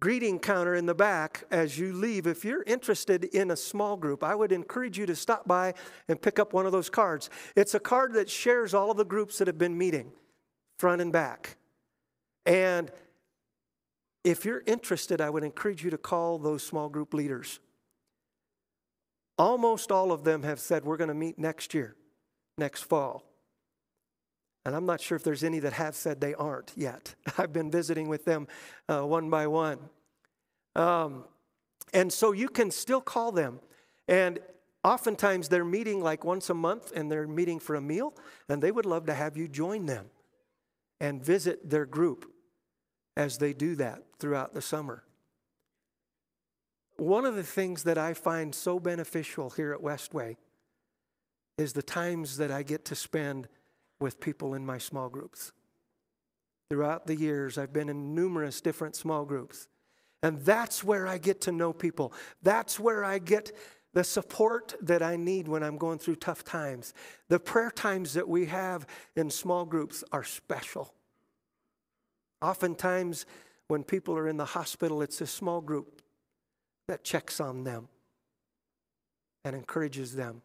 greeting 0.00 0.38
counter 0.38 0.74
in 0.74 0.86
the 0.86 0.94
back 0.94 1.44
as 1.50 1.78
you 1.78 1.92
leave. 1.92 2.26
If 2.26 2.44
you're 2.44 2.62
interested 2.64 3.24
in 3.24 3.50
a 3.50 3.56
small 3.56 3.96
group, 3.96 4.22
I 4.22 4.34
would 4.34 4.52
encourage 4.52 4.98
you 4.98 5.06
to 5.06 5.16
stop 5.16 5.46
by 5.48 5.74
and 6.08 6.20
pick 6.20 6.38
up 6.38 6.52
one 6.52 6.66
of 6.66 6.72
those 6.72 6.90
cards. 6.90 7.30
It's 7.54 7.74
a 7.74 7.80
card 7.80 8.12
that 8.14 8.28
shares 8.28 8.74
all 8.74 8.90
of 8.90 8.96
the 8.96 9.04
groups 9.04 9.38
that 9.38 9.46
have 9.46 9.58
been 9.58 9.76
meeting, 9.76 10.12
front 10.78 11.00
and 11.00 11.12
back. 11.12 11.56
And 12.44 12.90
if 14.24 14.44
you're 14.44 14.62
interested, 14.66 15.20
I 15.20 15.30
would 15.30 15.44
encourage 15.44 15.84
you 15.84 15.90
to 15.90 15.98
call 15.98 16.38
those 16.38 16.62
small 16.62 16.88
group 16.88 17.14
leaders. 17.14 17.60
Almost 19.38 19.92
all 19.92 20.12
of 20.12 20.24
them 20.24 20.42
have 20.42 20.60
said, 20.60 20.84
We're 20.84 20.96
going 20.96 21.08
to 21.08 21.14
meet 21.14 21.38
next 21.38 21.74
year, 21.74 21.96
next 22.56 22.82
fall. 22.82 23.25
And 24.66 24.74
I'm 24.74 24.84
not 24.84 25.00
sure 25.00 25.14
if 25.14 25.22
there's 25.22 25.44
any 25.44 25.60
that 25.60 25.74
have 25.74 25.94
said 25.94 26.20
they 26.20 26.34
aren't 26.34 26.72
yet. 26.74 27.14
I've 27.38 27.52
been 27.52 27.70
visiting 27.70 28.08
with 28.08 28.24
them 28.24 28.48
uh, 28.88 29.06
one 29.06 29.30
by 29.30 29.46
one. 29.46 29.78
Um, 30.74 31.24
and 31.94 32.12
so 32.12 32.32
you 32.32 32.48
can 32.48 32.72
still 32.72 33.00
call 33.00 33.30
them. 33.30 33.60
And 34.08 34.40
oftentimes 34.82 35.48
they're 35.48 35.64
meeting 35.64 36.02
like 36.02 36.24
once 36.24 36.50
a 36.50 36.54
month 36.54 36.90
and 36.96 37.08
they're 37.08 37.28
meeting 37.28 37.60
for 37.60 37.76
a 37.76 37.80
meal, 37.80 38.12
and 38.48 38.60
they 38.60 38.72
would 38.72 38.86
love 38.86 39.06
to 39.06 39.14
have 39.14 39.36
you 39.36 39.46
join 39.46 39.86
them 39.86 40.06
and 41.00 41.24
visit 41.24 41.70
their 41.70 41.86
group 41.86 42.28
as 43.16 43.38
they 43.38 43.52
do 43.52 43.76
that 43.76 44.02
throughout 44.18 44.52
the 44.52 44.60
summer. 44.60 45.04
One 46.96 47.24
of 47.24 47.36
the 47.36 47.44
things 47.44 47.84
that 47.84 47.98
I 47.98 48.14
find 48.14 48.52
so 48.52 48.80
beneficial 48.80 49.50
here 49.50 49.72
at 49.72 49.80
Westway 49.80 50.38
is 51.56 51.72
the 51.72 51.84
times 51.84 52.36
that 52.38 52.50
I 52.50 52.64
get 52.64 52.84
to 52.86 52.96
spend 52.96 53.46
with 54.00 54.20
people 54.20 54.54
in 54.54 54.64
my 54.64 54.78
small 54.78 55.08
groups. 55.08 55.52
Throughout 56.70 57.06
the 57.06 57.16
years, 57.16 57.58
I've 57.58 57.72
been 57.72 57.88
in 57.88 58.14
numerous 58.14 58.60
different 58.60 58.96
small 58.96 59.24
groups. 59.24 59.68
And 60.22 60.40
that's 60.40 60.82
where 60.82 61.06
I 61.06 61.18
get 61.18 61.40
to 61.42 61.52
know 61.52 61.72
people. 61.72 62.12
That's 62.42 62.80
where 62.80 63.04
I 63.04 63.18
get 63.18 63.52
the 63.92 64.04
support 64.04 64.74
that 64.80 65.02
I 65.02 65.16
need 65.16 65.48
when 65.48 65.62
I'm 65.62 65.78
going 65.78 65.98
through 65.98 66.16
tough 66.16 66.44
times. 66.44 66.92
The 67.28 67.38
prayer 67.38 67.70
times 67.70 68.14
that 68.14 68.28
we 68.28 68.46
have 68.46 68.86
in 69.14 69.30
small 69.30 69.64
groups 69.64 70.02
are 70.12 70.24
special. 70.24 70.92
Oftentimes, 72.42 73.24
when 73.68 73.82
people 73.82 74.16
are 74.16 74.28
in 74.28 74.36
the 74.36 74.44
hospital, 74.44 75.00
it's 75.00 75.20
a 75.20 75.26
small 75.26 75.60
group 75.60 76.02
that 76.88 77.04
checks 77.04 77.40
on 77.40 77.64
them 77.64 77.88
and 79.44 79.56
encourages 79.56 80.14
them. 80.14 80.42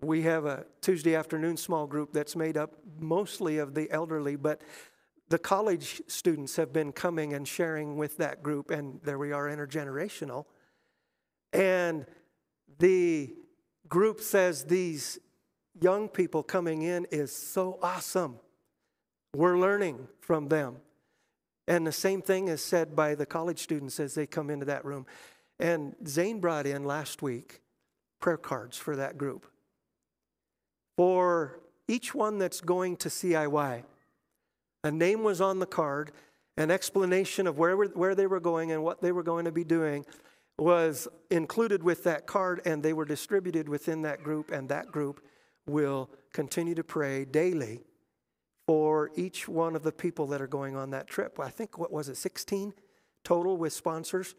We 0.00 0.22
have 0.22 0.44
a 0.44 0.64
Tuesday 0.80 1.16
afternoon 1.16 1.56
small 1.56 1.86
group 1.86 2.12
that's 2.12 2.36
made 2.36 2.56
up 2.56 2.74
mostly 3.00 3.58
of 3.58 3.74
the 3.74 3.90
elderly, 3.90 4.36
but 4.36 4.62
the 5.28 5.38
college 5.38 6.00
students 6.06 6.54
have 6.56 6.72
been 6.72 6.92
coming 6.92 7.34
and 7.34 7.46
sharing 7.46 7.96
with 7.96 8.16
that 8.18 8.42
group, 8.42 8.70
and 8.70 9.00
there 9.02 9.18
we 9.18 9.32
are, 9.32 9.46
intergenerational. 9.46 10.44
And 11.52 12.06
the 12.78 13.34
group 13.88 14.20
says 14.20 14.64
these 14.64 15.18
young 15.80 16.08
people 16.08 16.44
coming 16.44 16.82
in 16.82 17.06
is 17.10 17.34
so 17.34 17.80
awesome. 17.82 18.38
We're 19.34 19.58
learning 19.58 20.06
from 20.20 20.48
them. 20.48 20.76
And 21.66 21.86
the 21.86 21.92
same 21.92 22.22
thing 22.22 22.48
is 22.48 22.62
said 22.62 22.94
by 22.94 23.16
the 23.16 23.26
college 23.26 23.58
students 23.58 23.98
as 23.98 24.14
they 24.14 24.26
come 24.26 24.48
into 24.48 24.66
that 24.66 24.84
room. 24.84 25.06
And 25.58 25.96
Zane 26.06 26.40
brought 26.40 26.66
in 26.66 26.84
last 26.84 27.20
week 27.20 27.62
prayer 28.20 28.36
cards 28.36 28.76
for 28.76 28.94
that 28.96 29.18
group 29.18 29.46
for 30.98 31.60
each 31.86 32.12
one 32.12 32.38
that's 32.38 32.60
going 32.60 32.96
to 32.96 33.08
CIY. 33.08 33.84
A 34.82 34.90
name 34.90 35.22
was 35.22 35.40
on 35.40 35.60
the 35.60 35.66
card, 35.66 36.10
an 36.56 36.72
explanation 36.72 37.46
of 37.46 37.56
where, 37.56 37.76
where 37.76 38.16
they 38.16 38.26
were 38.26 38.40
going 38.40 38.72
and 38.72 38.82
what 38.82 39.00
they 39.00 39.12
were 39.12 39.22
going 39.22 39.44
to 39.44 39.52
be 39.52 39.62
doing 39.62 40.04
was 40.58 41.06
included 41.30 41.84
with 41.84 42.02
that 42.02 42.26
card, 42.26 42.60
and 42.64 42.82
they 42.82 42.92
were 42.92 43.04
distributed 43.04 43.68
within 43.68 44.02
that 44.02 44.24
group, 44.24 44.50
and 44.50 44.68
that 44.70 44.90
group 44.90 45.24
will 45.68 46.10
continue 46.32 46.74
to 46.74 46.82
pray 46.82 47.24
daily 47.24 47.84
for 48.66 49.12
each 49.14 49.46
one 49.46 49.76
of 49.76 49.84
the 49.84 49.92
people 49.92 50.26
that 50.26 50.42
are 50.42 50.48
going 50.48 50.74
on 50.74 50.90
that 50.90 51.06
trip. 51.06 51.38
I 51.38 51.48
think, 51.48 51.78
what 51.78 51.92
was 51.92 52.08
it, 52.08 52.16
16 52.16 52.74
total 53.22 53.56
with 53.56 53.72
sponsors? 53.72 54.34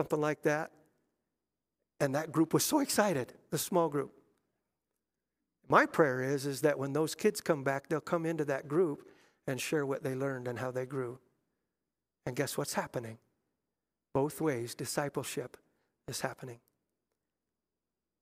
Something 0.00 0.22
like 0.22 0.40
that. 0.44 0.70
And 2.00 2.14
that 2.14 2.32
group 2.32 2.54
was 2.54 2.64
so 2.64 2.78
excited, 2.78 3.34
the 3.50 3.58
small 3.58 3.90
group. 3.90 4.15
My 5.68 5.86
prayer 5.86 6.22
is, 6.22 6.46
is 6.46 6.60
that 6.60 6.78
when 6.78 6.92
those 6.92 7.14
kids 7.14 7.40
come 7.40 7.64
back, 7.64 7.88
they'll 7.88 8.00
come 8.00 8.24
into 8.24 8.44
that 8.44 8.68
group 8.68 9.08
and 9.46 9.60
share 9.60 9.84
what 9.84 10.02
they 10.02 10.14
learned 10.14 10.46
and 10.48 10.58
how 10.58 10.70
they 10.70 10.86
grew. 10.86 11.18
And 12.24 12.36
guess 12.36 12.56
what's 12.56 12.74
happening? 12.74 13.18
Both 14.14 14.40
ways, 14.40 14.74
discipleship 14.74 15.56
is 16.08 16.20
happening. 16.20 16.60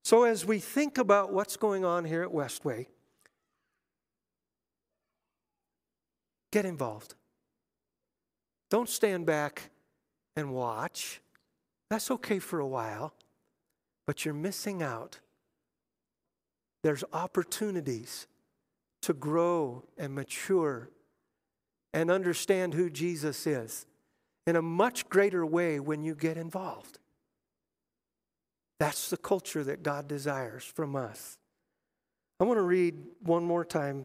So, 0.05 0.25
as 0.25 0.45
we 0.45 0.59
think 0.59 0.99
about 0.99 1.33
what's 1.33 1.57
going 1.57 1.85
on 1.85 2.05
here 2.05 2.23
at 2.23 2.29
Westway, 2.29 2.87
get 6.53 6.67
involved. 6.67 7.15
Don't 8.71 8.89
stand 8.89 9.25
back 9.25 9.71
and 10.37 10.53
watch. 10.53 11.21
That's 11.89 12.11
okay 12.11 12.39
for 12.39 12.61
a 12.61 12.67
while, 12.67 13.15
but 14.07 14.25
you're 14.25 14.35
missing 14.35 14.83
out. 14.83 15.21
There's 16.85 17.03
opportunities 17.15 18.27
to 19.01 19.15
grow 19.15 19.85
and 19.97 20.15
mature 20.15 20.91
and 21.95 22.11
understand 22.11 22.75
who 22.75 22.91
Jesus 22.91 23.47
is 23.47 23.87
in 24.47 24.55
a 24.55 24.61
much 24.61 25.09
greater 25.09 25.47
way 25.47 25.81
when 25.81 26.03
you 26.03 26.15
get 26.15 26.37
involved. 26.37 26.99
That's 28.79 29.09
the 29.09 29.17
culture 29.17 29.65
that 29.65 29.83
God 29.83 30.09
desires 30.09 30.63
from 30.63 30.95
us. 30.95 31.39
I 32.39 32.45
want 32.45 32.59
to 32.59 32.63
read 32.63 32.97
one 33.23 33.45
more 33.45 33.65
time, 33.65 34.05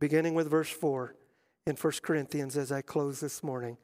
beginning 0.00 0.32
with 0.32 0.48
verse 0.48 0.70
4 0.70 1.14
in 1.66 1.76
1 1.76 1.92
Corinthians 2.00 2.56
as 2.56 2.72
I 2.72 2.80
close 2.80 3.20
this 3.20 3.42
morning. 3.42 3.76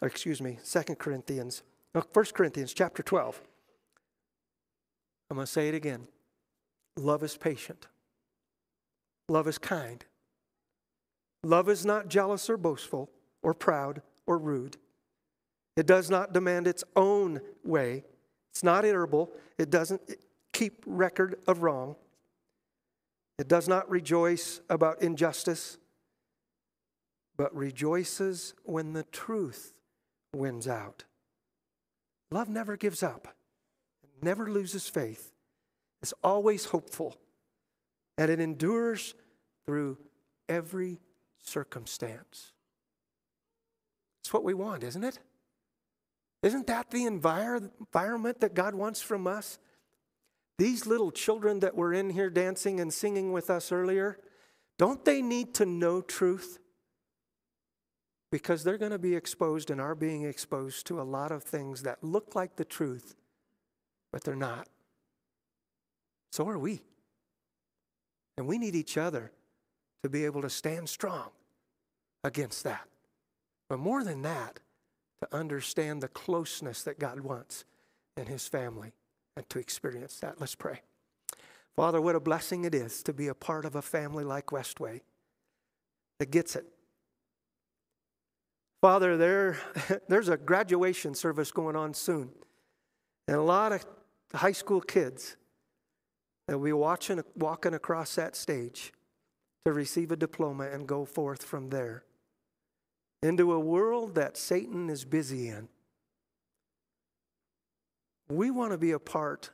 Or 0.00 0.06
excuse 0.06 0.40
me, 0.40 0.60
2 0.64 0.94
Corinthians. 0.94 1.64
No, 1.92 2.04
1 2.12 2.24
Corinthians 2.26 2.72
chapter 2.72 3.02
12. 3.02 3.42
I'm 5.28 5.38
going 5.38 5.44
to 5.44 5.52
say 5.52 5.68
it 5.68 5.74
again. 5.74 6.06
Love 6.96 7.22
is 7.22 7.36
patient. 7.36 7.86
Love 9.28 9.48
is 9.48 9.58
kind. 9.58 10.04
Love 11.42 11.68
is 11.68 11.84
not 11.84 12.08
jealous 12.08 12.48
or 12.48 12.56
boastful 12.56 13.10
or 13.42 13.52
proud 13.52 14.02
or 14.26 14.38
rude. 14.38 14.76
It 15.76 15.86
does 15.86 16.08
not 16.08 16.32
demand 16.32 16.66
its 16.66 16.84
own 16.94 17.40
way. 17.64 18.04
It's 18.52 18.62
not 18.62 18.84
irritable. 18.84 19.32
It 19.58 19.70
doesn't 19.70 20.00
keep 20.52 20.84
record 20.86 21.40
of 21.46 21.62
wrong. 21.62 21.96
It 23.38 23.48
does 23.48 23.66
not 23.66 23.90
rejoice 23.90 24.60
about 24.70 25.02
injustice, 25.02 25.78
but 27.36 27.54
rejoices 27.54 28.54
when 28.62 28.92
the 28.92 29.02
truth 29.02 29.74
wins 30.32 30.68
out. 30.68 31.04
Love 32.30 32.48
never 32.48 32.76
gives 32.76 33.02
up, 33.02 33.34
never 34.22 34.48
loses 34.48 34.88
faith. 34.88 35.33
It's 36.04 36.12
always 36.22 36.66
hopeful, 36.66 37.16
and 38.18 38.30
it 38.30 38.38
endures 38.38 39.14
through 39.64 39.96
every 40.50 41.00
circumstance. 41.42 42.52
It's 44.20 44.30
what 44.30 44.44
we 44.44 44.52
want, 44.52 44.84
isn't 44.84 45.02
it? 45.02 45.18
Isn't 46.42 46.66
that 46.66 46.90
the 46.90 47.06
envir- 47.06 47.70
environment 47.80 48.40
that 48.40 48.52
God 48.52 48.74
wants 48.74 49.00
from 49.00 49.26
us? 49.26 49.58
These 50.58 50.84
little 50.84 51.10
children 51.10 51.60
that 51.60 51.74
were 51.74 51.94
in 51.94 52.10
here 52.10 52.28
dancing 52.28 52.80
and 52.80 52.92
singing 52.92 53.32
with 53.32 53.48
us 53.48 53.72
earlier, 53.72 54.18
don't 54.78 55.06
they 55.06 55.22
need 55.22 55.54
to 55.54 55.64
know 55.64 56.02
truth? 56.02 56.58
Because 58.30 58.62
they're 58.62 58.76
going 58.76 58.90
to 58.92 58.98
be 58.98 59.14
exposed 59.14 59.70
and 59.70 59.80
are 59.80 59.94
being 59.94 60.24
exposed 60.24 60.86
to 60.88 61.00
a 61.00 61.02
lot 61.02 61.32
of 61.32 61.42
things 61.42 61.80
that 61.80 62.04
look 62.04 62.34
like 62.34 62.56
the 62.56 62.64
truth, 62.66 63.14
but 64.12 64.22
they're 64.22 64.36
not. 64.36 64.68
So 66.34 66.48
are 66.48 66.58
we. 66.58 66.82
And 68.36 68.48
we 68.48 68.58
need 68.58 68.74
each 68.74 68.98
other 68.98 69.30
to 70.02 70.08
be 70.08 70.24
able 70.24 70.42
to 70.42 70.50
stand 70.50 70.88
strong 70.88 71.28
against 72.24 72.64
that. 72.64 72.88
But 73.68 73.78
more 73.78 74.02
than 74.02 74.22
that, 74.22 74.58
to 75.20 75.32
understand 75.32 76.02
the 76.02 76.08
closeness 76.08 76.82
that 76.82 76.98
God 76.98 77.20
wants 77.20 77.64
in 78.16 78.26
His 78.26 78.48
family 78.48 78.94
and 79.36 79.48
to 79.48 79.60
experience 79.60 80.18
that. 80.22 80.40
Let's 80.40 80.56
pray. 80.56 80.80
Father, 81.76 82.00
what 82.00 82.16
a 82.16 82.20
blessing 82.20 82.64
it 82.64 82.74
is 82.74 83.04
to 83.04 83.12
be 83.12 83.28
a 83.28 83.34
part 83.34 83.64
of 83.64 83.76
a 83.76 83.82
family 83.82 84.24
like 84.24 84.46
Westway 84.46 85.02
that 86.18 86.32
gets 86.32 86.56
it. 86.56 86.66
Father, 88.80 89.16
there, 89.16 89.56
there's 90.08 90.28
a 90.28 90.36
graduation 90.36 91.14
service 91.14 91.52
going 91.52 91.76
on 91.76 91.94
soon, 91.94 92.30
and 93.28 93.36
a 93.36 93.42
lot 93.42 93.70
of 93.70 93.86
high 94.34 94.50
school 94.50 94.80
kids 94.80 95.36
that 96.48 96.58
be 96.58 96.72
watching, 96.72 97.22
walking 97.36 97.74
across 97.74 98.14
that 98.16 98.36
stage 98.36 98.92
to 99.64 99.72
receive 99.72 100.12
a 100.12 100.16
diploma 100.16 100.68
and 100.68 100.86
go 100.86 101.04
forth 101.04 101.42
from 101.42 101.70
there 101.70 102.04
into 103.22 103.52
a 103.52 103.58
world 103.58 104.14
that 104.14 104.36
Satan 104.36 104.90
is 104.90 105.04
busy 105.04 105.48
in. 105.48 105.68
We 108.28 108.50
want 108.50 108.72
to 108.72 108.78
be 108.78 108.92
a 108.92 108.98
part 108.98 109.50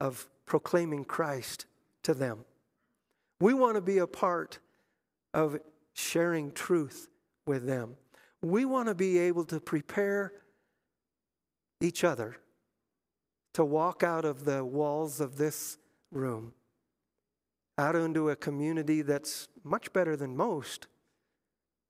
of 0.00 0.28
proclaiming 0.44 1.04
Christ 1.04 1.66
to 2.02 2.12
them. 2.12 2.44
We 3.40 3.54
want 3.54 3.76
to 3.76 3.80
be 3.80 3.98
a 3.98 4.06
part 4.06 4.58
of 5.32 5.58
sharing 5.94 6.52
truth 6.52 7.08
with 7.46 7.66
them. 7.66 7.96
We 8.42 8.66
want 8.66 8.88
to 8.88 8.94
be 8.94 9.18
able 9.18 9.44
to 9.46 9.60
prepare 9.60 10.32
each 11.80 12.04
other 12.04 12.36
to 13.54 13.64
walk 13.64 14.02
out 14.02 14.24
of 14.24 14.44
the 14.44 14.64
walls 14.64 15.20
of 15.20 15.36
this 15.36 15.78
room, 16.14 16.52
out 17.76 17.96
into 17.96 18.30
a 18.30 18.36
community 18.36 19.02
that's 19.02 19.48
much 19.64 19.92
better 19.92 20.16
than 20.16 20.36
most 20.36 20.86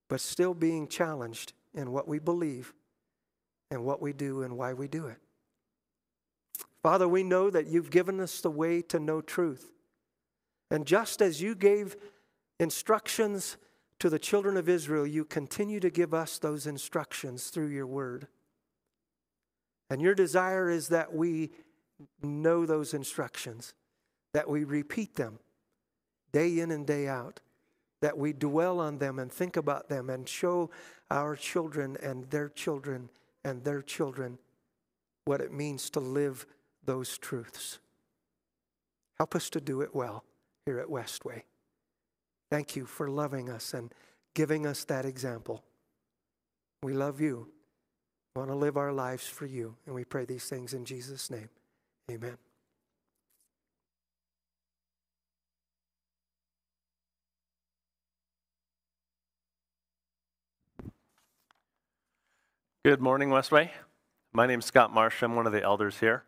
but 0.09 0.21
still 0.21 0.55
being 0.55 0.87
challenged 0.87 1.53
in 1.75 1.91
what 1.91 2.07
we 2.07 2.19
believe 2.19 2.75
and 3.71 3.85
what 3.85 4.01
we 4.01 4.13
do 4.13 4.43
and 4.43 4.57
why 4.57 4.73
we 4.73 4.87
do 4.87 5.07
it. 5.07 5.19
Father, 6.83 7.09
we 7.09 7.23
know 7.23 7.51
that 7.51 7.67
you've 7.67 7.91
given 7.91 8.21
us 8.21 8.41
the 8.41 8.51
way 8.51 8.83
to 8.83 9.01
know 9.01 9.21
truth. 9.21 9.73
And 10.71 10.87
just 10.87 11.23
as 11.23 11.41
you 11.41 11.55
gave 11.55 11.97
instructions 12.61 13.57
to 13.99 14.11
the 14.11 14.19
children 14.19 14.57
of 14.57 14.69
Israel, 14.69 15.07
you 15.07 15.25
continue 15.25 15.81
to 15.81 15.91
give 15.91 16.13
us 16.13 16.39
those 16.39 16.67
instructions 16.67 17.49
through 17.49 17.69
your 17.69 17.87
word. 17.87 18.29
And 19.89 20.03
your 20.03 20.15
desire 20.15 20.69
is 20.69 20.89
that 20.89 21.15
we 21.15 21.51
know 22.23 22.67
those 22.67 22.93
instructions, 22.93 23.73
that 24.35 24.49
we 24.49 24.65
repeat 24.65 25.17
them 25.17 25.39
day 26.33 26.59
in 26.59 26.71
and 26.71 26.87
day 26.87 27.09
out 27.09 27.41
that 28.05 28.19
we 28.19 28.35
dwell 28.35 28.81
on 28.81 28.99
them 28.99 29.19
and 29.19 29.33
think 29.33 29.57
about 29.57 29.89
them 29.89 30.11
and 30.11 30.29
show 30.29 30.69
our 31.11 31.35
children 31.35 31.97
and 32.03 32.29
their 32.31 32.51
children 32.51 33.09
and 33.47 33.65
their 33.65 33.81
children 33.81 34.39
what 35.25 35.41
it 35.41 35.51
means 35.51 35.89
to 35.89 36.01
live 36.01 36.45
those 36.85 37.17
truths. 37.17 37.79
Help 39.17 39.35
us 39.35 39.49
to 39.49 39.59
do 39.59 39.81
it 39.81 39.95
well 39.95 40.23
here 40.67 40.79
at 40.79 40.89
Westway. 40.89 41.45
Thank 42.51 42.77
you 42.77 42.85
for 42.85 43.09
loving 43.09 43.49
us 43.49 43.73
and 43.73 43.91
giving 44.35 44.67
us 44.67 44.85
that 44.85 45.07
example. 45.07 45.65
We 46.83 46.93
love 46.93 47.23
you. 47.23 47.49
We 48.35 48.41
want 48.41 48.51
to 48.51 48.57
live 48.57 48.77
our 48.77 48.93
lives 48.93 49.27
for 49.27 49.47
you. 49.47 49.77
And 49.87 49.95
we 49.95 50.05
pray 50.05 50.27
these 50.27 50.45
things 50.45 50.75
in 50.75 50.85
Jesus' 50.85 51.31
name. 51.31 51.49
Amen. 52.11 52.37
Good 62.87 63.01
morning, 63.01 63.31
Westway. 63.31 63.71
My 64.35 64.47
name 64.47 64.59
is 64.59 64.67
Scott 64.67 64.93
Marsh. 64.93 65.23
I'm 65.23 65.35
one 65.37 65.47
of 65.47 65.53
the 65.55 65.63
elders 65.63 66.01
here. 66.01 66.25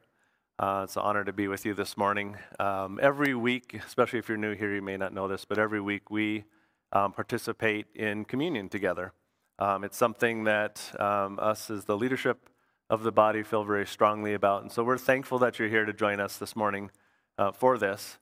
Uh, 0.59 0.85
it's 0.85 0.97
an 0.97 1.03
honor 1.03 1.23
to 1.23 1.33
be 1.35 1.49
with 1.49 1.67
you 1.67 1.75
this 1.75 1.99
morning. 1.99 2.39
Um, 2.59 2.99
every 3.03 3.35
week, 3.35 3.79
especially 3.87 4.21
if 4.21 4.29
you're 4.31 4.39
new 4.39 4.55
here, 4.55 4.75
you 4.75 4.81
may 4.81 4.97
not 4.97 5.13
know 5.13 5.29
this, 5.29 5.45
but 5.45 5.59
every 5.59 5.83
week 5.83 6.11
we 6.11 6.45
um, 6.93 7.13
participate 7.13 7.89
in 7.95 8.25
communion 8.25 8.71
together. 8.71 9.13
Um, 9.59 9.85
it's 9.85 9.99
something 9.99 10.45
that 10.45 10.81
um, 10.99 11.39
us 11.43 11.69
as 11.69 11.85
the 11.85 11.95
leadership 11.95 12.49
of 12.89 13.03
the 13.03 13.13
body 13.13 13.43
feel 13.43 13.65
very 13.65 13.87
strongly 13.87 14.33
about. 14.33 14.63
And 14.63 14.73
so 14.73 14.83
we're 14.83 14.97
thankful 14.97 15.39
that 15.41 15.59
you're 15.59 15.69
here 15.69 15.85
to 15.85 15.93
join 15.93 16.21
us 16.21 16.39
this 16.39 16.57
morning 16.57 16.91
uh, 17.37 17.53
for 17.53 17.77
this. 17.77 18.17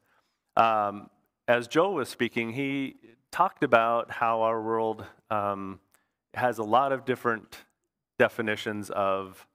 Um, 0.56 1.08
as 1.46 1.68
Joe 1.68 1.92
was 1.92 2.08
speaking, 2.08 2.54
he 2.54 2.96
talked 3.30 3.62
about 3.62 4.10
how 4.10 4.42
our 4.42 4.60
world 4.60 5.04
um, 5.30 5.78
has 6.34 6.58
a 6.58 6.64
lot 6.64 6.90
of 6.90 7.04
different 7.04 7.58
definitions 8.18 8.90
of 8.90 9.46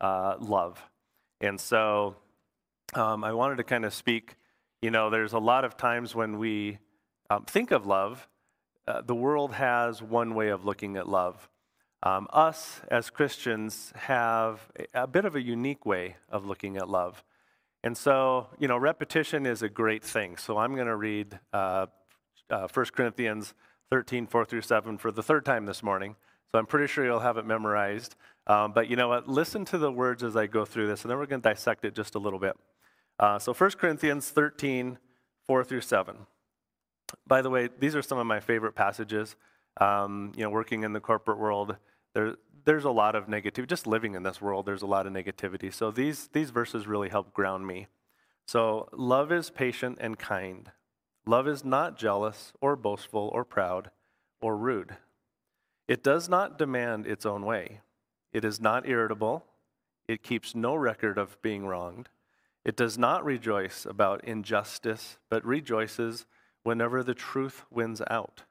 uh, 0.00 0.36
love. 0.40 0.82
And 1.40 1.60
so 1.60 2.16
um, 2.94 3.24
I 3.24 3.32
wanted 3.32 3.56
to 3.56 3.64
kind 3.64 3.84
of 3.84 3.94
speak, 3.94 4.36
you 4.82 4.90
know, 4.90 5.10
there's 5.10 5.32
a 5.32 5.38
lot 5.38 5.64
of 5.64 5.76
times 5.76 6.14
when 6.14 6.38
we 6.38 6.78
um, 7.30 7.44
think 7.44 7.70
of 7.70 7.86
love, 7.86 8.28
uh, 8.86 9.02
the 9.02 9.14
world 9.14 9.52
has 9.52 10.02
one 10.02 10.34
way 10.34 10.48
of 10.48 10.64
looking 10.64 10.96
at 10.96 11.08
love. 11.08 11.48
Um, 12.02 12.28
us 12.32 12.80
as 12.90 13.10
Christians 13.10 13.92
have 13.96 14.68
a, 14.94 15.06
bit 15.06 15.24
of 15.24 15.34
a 15.34 15.42
unique 15.42 15.84
way 15.84 16.16
of 16.30 16.46
looking 16.46 16.76
at 16.76 16.88
love. 16.88 17.24
And 17.82 17.96
so, 17.96 18.48
you 18.58 18.68
know, 18.68 18.76
repetition 18.76 19.46
is 19.46 19.62
a 19.62 19.68
great 19.68 20.04
thing. 20.04 20.36
So 20.36 20.58
I'm 20.58 20.74
going 20.74 20.86
to 20.86 20.96
read 20.96 21.38
uh, 21.52 21.86
uh, 22.50 22.68
1 22.72 22.86
Corinthians 22.92 23.52
13, 23.90 24.26
4 24.26 24.44
through 24.44 24.62
7 24.62 24.96
for 24.98 25.10
the 25.10 25.22
third 25.22 25.44
time 25.44 25.66
this 25.66 25.82
morning. 25.82 26.16
So 26.52 26.58
I'm 26.58 26.66
pretty 26.66 26.86
sure 26.86 27.04
you'll 27.04 27.20
have 27.20 27.36
it 27.36 27.46
memorized. 27.46 28.16
Um, 28.46 28.72
but 28.72 28.88
you 28.88 28.96
know 28.96 29.08
what? 29.08 29.28
Listen 29.28 29.64
to 29.66 29.78
the 29.78 29.92
words 29.92 30.22
as 30.22 30.36
I 30.36 30.46
go 30.46 30.64
through 30.64 30.88
this, 30.88 31.02
and 31.02 31.10
then 31.10 31.18
we're 31.18 31.26
going 31.26 31.42
to 31.42 31.48
dissect 31.48 31.84
it 31.84 31.94
just 31.94 32.14
a 32.14 32.18
little 32.18 32.38
bit. 32.38 32.56
Uh, 33.18 33.38
so 33.38 33.52
1 33.52 33.70
Corinthians 33.72 34.30
13, 34.30 34.98
4 35.46 35.64
through 35.64 35.80
7. 35.82 36.16
By 37.26 37.42
the 37.42 37.50
way, 37.50 37.68
these 37.78 37.94
are 37.94 38.02
some 38.02 38.18
of 38.18 38.26
my 38.26 38.40
favorite 38.40 38.74
passages. 38.74 39.36
Um, 39.80 40.32
you 40.36 40.42
know, 40.42 40.50
working 40.50 40.82
in 40.82 40.92
the 40.92 41.00
corporate 41.00 41.38
world, 41.38 41.76
there, 42.14 42.36
there's 42.64 42.84
a 42.84 42.90
lot 42.90 43.14
of 43.14 43.26
negativity. 43.26 43.66
Just 43.66 43.86
living 43.86 44.14
in 44.14 44.22
this 44.22 44.40
world, 44.40 44.66
there's 44.66 44.82
a 44.82 44.86
lot 44.86 45.06
of 45.06 45.12
negativity. 45.12 45.72
So 45.72 45.90
these, 45.90 46.28
these 46.32 46.50
verses 46.50 46.86
really 46.86 47.08
help 47.08 47.32
ground 47.32 47.66
me. 47.66 47.88
So, 48.46 48.88
love 48.92 49.30
is 49.30 49.50
patient 49.50 49.98
and 50.00 50.18
kind. 50.18 50.72
Love 51.26 51.46
is 51.46 51.66
not 51.66 51.98
jealous 51.98 52.54
or 52.62 52.76
boastful 52.76 53.30
or 53.34 53.44
proud 53.44 53.90
or 54.40 54.56
rude. 54.56 54.96
It 55.88 56.04
does 56.04 56.28
not 56.28 56.58
demand 56.58 57.06
its 57.06 57.24
own 57.24 57.44
way. 57.44 57.80
It 58.32 58.44
is 58.44 58.60
not 58.60 58.86
irritable. 58.86 59.44
It 60.06 60.22
keeps 60.22 60.54
no 60.54 60.74
record 60.74 61.18
of 61.18 61.40
being 61.42 61.66
wronged. 61.66 62.10
It 62.64 62.76
does 62.76 62.98
not 62.98 63.24
rejoice 63.24 63.86
about 63.86 64.22
injustice, 64.24 65.16
but 65.30 65.44
rejoices 65.44 66.26
whenever 66.62 67.02
the 67.02 67.14
truth 67.14 67.64
wins 67.70 68.02
out. 68.10 68.42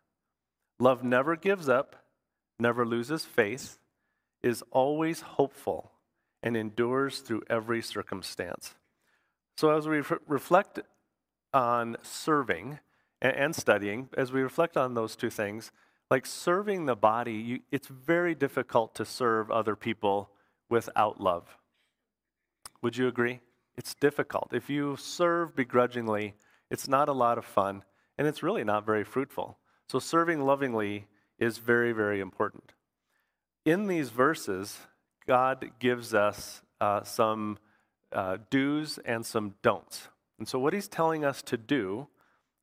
Love 0.79 1.03
never 1.03 1.35
gives 1.35 1.69
up, 1.69 1.95
never 2.59 2.85
loses 2.85 3.25
faith, 3.25 3.77
is 4.41 4.63
always 4.71 5.21
hopeful, 5.21 5.91
and 6.41 6.57
endures 6.57 7.19
through 7.19 7.43
every 7.49 7.81
circumstance. 7.81 8.75
So, 9.57 9.75
as 9.75 9.87
we 9.87 10.01
re- 10.01 10.17
reflect 10.27 10.79
on 11.53 11.97
serving 12.01 12.79
and, 13.21 13.35
and, 13.35 13.55
studying, 13.55 14.09
as 14.15 14.31
we 14.31 14.41
reflect 14.41 14.77
on 14.77 14.93
those 14.93 15.15
two 15.15 15.31
things, 15.31 15.71
like 16.09 16.25
serving 16.25 16.85
the 16.85 16.95
body, 16.95 17.33
you, 17.33 17.59
it's 17.71 17.87
very 17.87 18.33
difficult 18.33 18.95
to 18.95 19.05
serve 19.05 19.51
other 19.51 19.75
people 19.75 20.29
without 20.69 21.19
love. 21.19 21.57
Would 22.81 22.97
you 22.97 23.07
agree? 23.07 23.41
It's 23.75 23.93
difficult. 23.93 24.53
If 24.53 24.69
you 24.69 24.95
serve 24.97 25.55
begrudgingly, 25.55 26.35
it's 26.71 26.87
not 26.87 27.09
a 27.09 27.13
lot 27.13 27.37
of 27.37 27.45
fun, 27.45 27.83
and 28.17 28.27
it's 28.27 28.43
really 28.43 28.63
not 28.63 28.85
very 28.85 29.03
fruitful. 29.03 29.57
So, 29.89 29.99
serving 29.99 30.41
lovingly 30.41 31.07
is 31.39 31.59
very, 31.59 31.91
very 31.91 32.19
important. 32.19 32.73
In 33.65 33.87
these 33.87 34.09
verses, 34.09 34.77
God 35.27 35.71
gives 35.79 36.13
us 36.13 36.61
uh, 36.81 37.03
some 37.03 37.57
uh, 38.11 38.37
do's 38.49 38.97
and 38.99 39.25
some 39.25 39.55
don'ts. 39.61 40.07
And 40.39 40.47
so, 40.47 40.59
what 40.59 40.73
he's 40.73 40.87
telling 40.87 41.23
us 41.23 41.41
to 41.43 41.57
do 41.57 42.07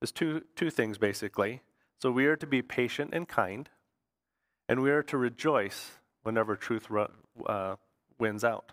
is 0.02 0.12
two, 0.12 0.42
two 0.56 0.70
things 0.70 0.98
basically. 0.98 1.62
So, 2.00 2.10
we 2.10 2.26
are 2.26 2.36
to 2.36 2.46
be 2.46 2.62
patient 2.62 3.10
and 3.12 3.28
kind, 3.28 3.68
and 4.68 4.82
we 4.82 4.90
are 4.90 5.02
to 5.04 5.16
rejoice 5.16 5.92
whenever 6.22 6.56
truth 6.56 6.88
uh, 7.46 7.76
wins 8.18 8.44
out. 8.44 8.72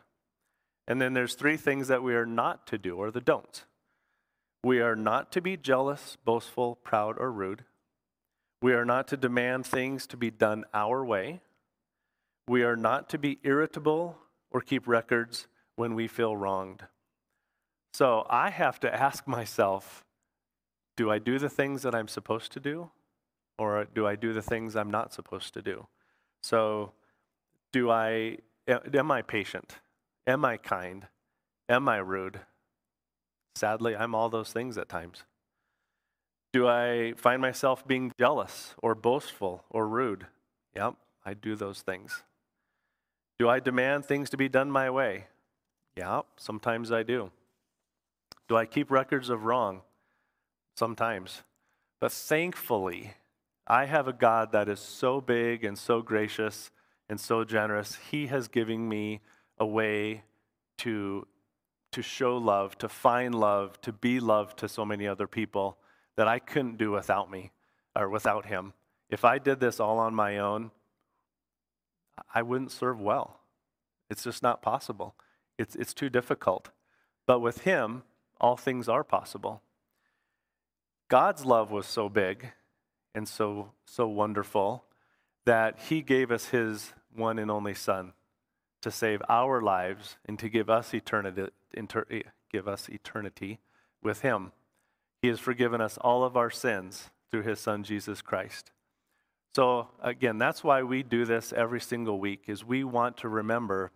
And 0.88 1.02
then 1.02 1.14
there's 1.14 1.36
three 1.36 1.58
things 1.58 1.88
that 1.88 2.04
we 2.04 2.16
are 2.16 2.26
not 2.26 2.68
to 2.68 2.78
do, 2.78 2.98
or 2.98 3.12
the 3.12 3.22
don'ts. 3.22 3.66
We 4.64 4.80
are 4.80 4.96
not 4.96 5.32
to 5.34 5.42
be 5.42 5.58
jealous, 5.58 6.18
boastful, 6.24 6.76
proud, 6.76 7.18
or 7.18 7.32
rude. 7.32 7.66
We 8.62 8.74
are 8.74 8.86
not 8.86 9.08
to 9.08 9.18
demand 9.18 9.66
things 9.66 10.06
to 10.08 10.18
be 10.18 10.30
done 10.30 10.66
our 10.74 11.04
way. 11.04 11.42
We 12.48 12.64
are 12.64 12.76
not 12.76 13.10
to 13.10 13.18
be 13.18 13.40
irritable 13.44 14.18
or 14.52 14.62
keep 14.62 14.88
records 14.88 15.48
when 15.76 15.96
we 15.96 16.08
feel 16.08 16.36
wronged. 16.36 16.84
So 17.94 18.26
I 18.30 18.50
have 18.50 18.80
to 18.82 18.94
ask 18.94 19.28
myself 19.28 20.04
do 20.98 21.10
I 21.10 21.20
do 21.20 21.40
the 21.40 21.50
things 21.50 21.82
that 21.82 21.96
I'm 21.96 22.08
supposed 22.08 22.52
to 22.52 22.60
do? 22.60 22.92
Or 23.58 23.86
do 23.86 24.08
I 24.08 24.16
do 24.16 24.34
the 24.34 24.42
things 24.42 24.76
I'm 24.76 24.92
not 24.92 25.14
supposed 25.14 25.54
to 25.54 25.62
do? 25.62 25.88
So, 26.42 26.94
do 27.72 27.92
I, 27.92 28.38
am 28.68 29.12
I 29.12 29.22
patient? 29.22 29.80
Am 30.26 30.44
I 30.44 30.58
kind? 30.58 31.08
Am 31.70 31.88
I 31.88 31.98
rude? 31.98 32.42
Sadly, 33.56 33.96
I'm 33.96 34.16
all 34.16 34.30
those 34.30 34.52
things 34.52 34.78
at 34.78 34.90
times. 34.90 35.24
Do 36.54 36.68
I 36.68 37.14
find 37.16 37.42
myself 37.42 37.88
being 37.88 38.12
jealous 38.20 38.76
or 38.82 38.96
boastful 38.96 39.64
or 39.70 39.88
rude? 39.88 40.28
Yep, 40.76 40.96
I 41.26 41.34
do 41.34 41.56
those 41.56 41.82
things. 41.82 42.24
Do 43.40 43.50
I 43.50 43.60
demand 43.60 44.06
things 44.06 44.30
to 44.32 44.38
be 44.38 44.50
done 44.50 44.70
my 44.70 44.90
way? 44.90 45.28
Yeah, 45.96 46.22
sometimes 46.38 46.92
I 46.92 47.04
do. 47.04 47.32
Do 48.48 48.58
I 48.58 48.66
keep 48.66 48.92
records 48.92 49.30
of 49.30 49.46
wrong? 49.46 49.82
Sometimes. 50.76 51.44
But 52.00 52.12
thankfully, 52.12 53.14
I 53.72 53.86
have 53.86 54.10
a 54.10 54.14
God 54.14 54.52
that 54.52 54.68
is 54.68 54.82
so 54.82 55.22
big 55.22 55.64
and 55.64 55.78
so 55.78 56.02
gracious 56.02 56.72
and 57.08 57.18
so 57.18 57.46
generous. 57.46 57.98
He 58.12 58.28
has 58.28 58.50
given 58.50 58.90
me 58.90 59.22
a 59.58 59.66
way 59.66 60.24
to, 60.80 61.26
to 61.94 62.02
show 62.02 62.36
love, 62.36 62.78
to 62.80 62.90
find 62.90 63.34
love, 63.34 63.80
to 63.84 63.94
be 63.94 64.20
love 64.20 64.58
to 64.58 64.68
so 64.68 64.84
many 64.84 65.08
other 65.08 65.26
people 65.26 65.78
that 66.18 66.28
I 66.28 66.38
couldn't 66.38 66.80
do 66.80 66.92
without 66.92 67.32
me 67.32 67.52
or 67.96 68.10
without 68.10 68.48
Him. 68.48 68.74
If 69.10 69.24
I 69.24 69.40
did 69.40 69.62
this 69.62 69.80
all 69.80 70.00
on 70.00 70.14
my 70.14 70.38
own, 70.38 70.72
I 72.36 72.42
wouldn't 72.42 72.74
serve 72.74 73.00
well. 73.00 73.40
It's 74.10 74.26
just 74.26 74.44
not 74.44 74.62
possible. 74.62 75.16
It's, 75.58 75.78
it's 75.78 75.94
too 75.94 76.10
difficult. 76.10 76.72
But 77.26 77.40
with 77.40 77.62
Him, 77.62 78.04
all 78.38 78.58
things 78.58 78.90
are 78.90 79.06
possible. 79.06 79.62
God's 81.08 81.46
love 81.46 81.72
was 81.72 81.86
so 81.86 82.10
big 82.10 82.52
and 83.14 83.28
so, 83.28 83.72
so 83.86 84.08
wonderful 84.08 84.86
that 85.46 85.80
He 85.90 86.02
gave 86.02 86.32
us 86.32 86.46
His 86.48 86.94
one 87.14 87.40
and 87.40 87.52
only 87.52 87.74
Son 87.74 88.14
to 88.82 88.92
save 88.92 89.22
our 89.30 89.62
lives 89.62 90.18
and 90.26 90.40
to 90.40 90.50
give 90.50 90.70
us 90.70 90.94
eternity, 90.94 91.48
inter, 91.74 92.06
eh, 92.10 92.22
give 92.52 92.68
us 92.68 92.90
eternity 92.90 93.60
with 94.02 94.22
Him. 94.22 94.52
He 95.22 95.28
has 95.28 95.40
forgiven 95.40 95.82
us 95.82 95.98
all 96.02 96.24
of 96.24 96.36
our 96.36 96.50
sins 96.50 97.10
through 97.30 97.44
His 97.44 97.60
Son 97.60 97.84
Jesus 97.84 98.22
Christ. 98.22 98.72
So 99.54 99.90
again, 100.02 100.38
that's 100.38 100.64
why 100.64 100.82
we 100.84 101.04
do 101.04 101.26
this 101.26 101.54
every 101.54 101.82
single 101.82 102.20
week 102.20 102.44
is 102.48 102.64
we 102.64 102.84
want 102.84 103.18
to 103.18 103.30
remember 103.30 103.92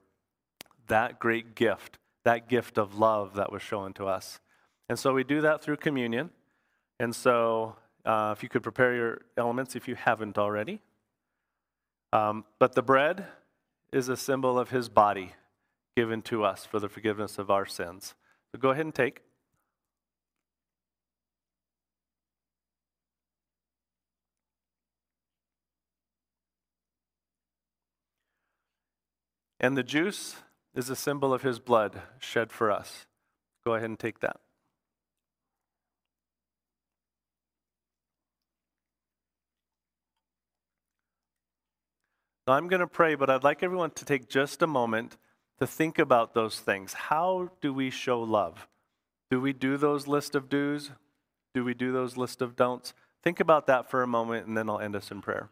that 0.88 1.20
great 1.20 1.56
gift, 1.56 1.98
that 2.26 2.50
gift 2.50 2.78
of 2.78 2.98
love 2.98 3.36
that 3.36 3.52
was 3.52 3.62
shown 3.62 3.94
to 3.94 4.06
us. 4.06 4.40
And 4.90 5.00
so 5.00 5.14
we 5.14 5.24
do 5.24 5.42
that 5.42 5.62
through 5.62 5.78
communion. 5.78 6.30
And 7.00 7.16
so 7.16 7.78
uh, 8.06 8.34
if 8.36 8.44
you 8.44 8.50
could 8.50 8.64
prepare 8.64 8.96
your 8.96 9.22
elements 9.38 9.76
if 9.76 9.88
you 9.88 9.96
haven't 9.96 10.38
already. 10.38 10.82
Um, 12.14 12.46
but 12.60 12.74
the 12.74 12.82
bread 12.82 13.26
is 13.92 14.10
a 14.10 14.18
symbol 14.18 14.58
of 14.60 14.70
his 14.70 14.90
body 14.90 15.34
given 15.96 16.22
to 16.22 16.44
us 16.44 16.66
for 16.66 16.80
the 16.80 16.90
forgiveness 16.90 17.38
of 17.38 17.50
our 17.50 17.66
sins. 17.66 18.14
So 18.52 18.60
go 18.60 18.70
ahead 18.72 18.86
and 18.86 18.94
take. 18.94 19.22
And 29.60 29.76
the 29.76 29.84
juice 29.84 30.36
is 30.76 30.90
a 30.90 30.96
symbol 30.96 31.34
of 31.34 31.42
his 31.42 31.60
blood 31.60 32.02
shed 32.20 32.52
for 32.52 32.70
us. 32.70 33.08
Go 33.66 33.74
ahead 33.74 33.90
and 33.90 33.98
take 33.98 34.20
that. 34.20 34.45
I'm 42.48 42.68
going 42.68 42.82
to 42.82 42.88
pray, 42.88 43.16
but 43.16 43.30
I'd 43.30 43.44
like 43.44 43.64
everyone 43.64 43.90
to 43.92 44.06
take 44.06 44.30
just 44.30 44.62
a 44.62 44.68
moment 44.68 45.18
to 45.60 45.66
think 45.66 45.98
about 45.98 46.36
those 46.36 46.60
things. 46.60 46.94
How 46.94 47.50
do 47.60 47.74
we 47.74 47.90
show 47.90 48.22
love? 48.22 48.68
Do 49.32 49.42
we 49.42 49.52
do 49.52 49.78
those 49.78 50.08
list 50.08 50.36
of 50.36 50.48
do's? 50.48 50.92
Do 51.56 51.64
we 51.64 51.74
do 51.74 51.92
those 51.92 52.18
list 52.18 52.44
of 52.44 52.56
don'ts? 52.56 52.94
Think 53.24 53.40
about 53.40 53.66
that 53.66 53.90
for 53.90 54.04
a 54.04 54.08
moment, 54.08 54.46
and 54.46 54.56
then 54.56 54.70
I'll 54.70 54.80
end 54.80 54.96
us 54.96 55.10
in 55.10 55.22
prayer. 55.22 55.50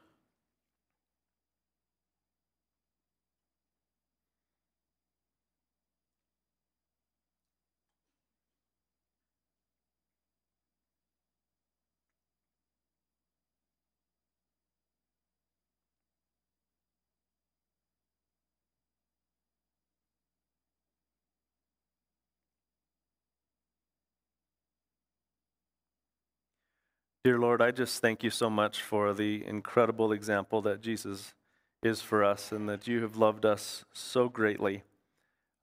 Dear 27.23 27.39
Lord, 27.39 27.61
I 27.61 27.71
just 27.71 28.01
thank 28.01 28.21
you 28.21 28.29
so 28.29 28.49
much 28.49 28.81
for 28.81 29.13
the 29.13 29.45
incredible 29.47 30.11
example 30.11 30.61
that 30.63 30.81
Jesus 30.81 31.33
is 31.81 32.01
for 32.01 32.21
us 32.21 32.51
and 32.51 32.67
that 32.67 32.85
you 32.85 33.01
have 33.01 33.15
loved 33.15 33.45
us 33.45 33.85
so 33.93 34.27
greatly. 34.27 34.83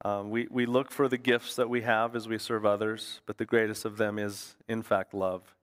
Um, 0.03 0.31
we, 0.31 0.47
we 0.49 0.65
look 0.65 0.89
for 0.89 1.07
the 1.07 1.19
gifts 1.19 1.55
that 1.57 1.69
we 1.69 1.81
have 1.81 2.15
as 2.15 2.27
we 2.27 2.39
serve 2.39 2.65
others, 2.65 3.21
but 3.27 3.37
the 3.37 3.45
greatest 3.45 3.85
of 3.85 3.97
them 3.97 4.17
is, 4.17 4.55
in 4.67 4.81
fact, 4.81 5.13
love. 5.13 5.53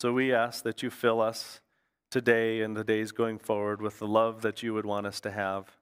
So 0.00 0.12
we 0.12 0.32
ask 0.32 0.62
that 0.62 0.80
you 0.84 0.90
fill 0.90 1.20
us 1.20 1.60
today 2.08 2.60
and 2.60 2.76
the 2.76 2.84
days 2.84 3.10
going 3.10 3.40
forward 3.40 3.82
with 3.82 3.98
the 3.98 4.06
love 4.06 4.42
that 4.42 4.62
you 4.62 4.72
would 4.74 4.86
want 4.86 5.08
us 5.08 5.18
to 5.22 5.32
have. 5.32 5.76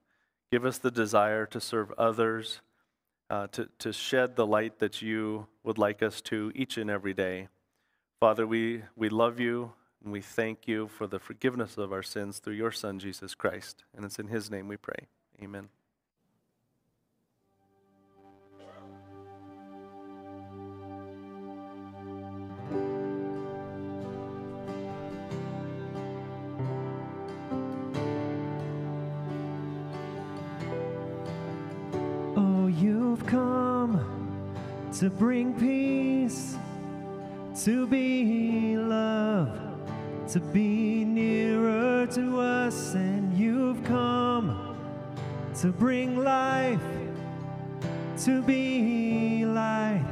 Give 0.51 0.65
us 0.65 0.79
the 0.79 0.89
desire 0.89 1.45
to 1.45 1.61
serve 1.61 1.91
others, 1.99 2.61
uh, 3.29 3.45
to, 3.51 3.69
to 3.77 3.93
shed 3.93 4.35
the 4.35 4.47
light 4.47 4.79
that 4.79 5.03
you 5.03 5.45
would 5.63 5.77
like 5.77 6.01
us 6.01 6.19
to 6.21 6.51
each 6.55 6.79
and 6.79 6.89
every 6.89 7.13
day. 7.13 7.47
Father, 8.21 8.45
we, 8.45 8.83
we 8.95 9.09
love 9.09 9.39
you 9.39 9.73
and 10.03 10.13
we 10.13 10.21
thank 10.21 10.67
you 10.67 10.87
for 10.87 11.07
the 11.07 11.17
forgiveness 11.17 11.75
of 11.79 11.91
our 11.91 12.03
sins 12.03 12.37
through 12.37 12.53
your 12.53 12.71
Son, 12.71 12.99
Jesus 12.99 13.33
Christ. 13.33 13.83
And 13.95 14.05
it's 14.05 14.19
in 14.19 14.27
his 14.27 14.51
name 14.51 14.67
we 14.67 14.77
pray. 14.77 15.07
Amen. 15.41 15.69
Oh, 32.37 32.67
you've 32.67 33.25
come 33.25 33.99
to 34.99 35.09
bring 35.09 35.59
peace, 35.59 36.55
to 37.65 37.85
be 37.85 38.75
love, 38.75 39.55
to 40.27 40.39
be 40.39 41.05
nearer 41.05 42.07
to 42.07 42.39
us, 42.39 42.95
and 42.95 43.37
you've 43.37 43.83
come 43.83 44.75
to 45.59 45.67
bring 45.67 46.17
life, 46.17 46.81
to 48.17 48.41
be 48.41 49.45
light, 49.45 50.03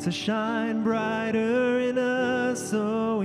to 0.00 0.10
shine 0.10 0.82
brighter 0.82 1.78
in 1.78 1.96
us. 1.96 2.70
so 2.70 3.04
Oh, 3.16 3.22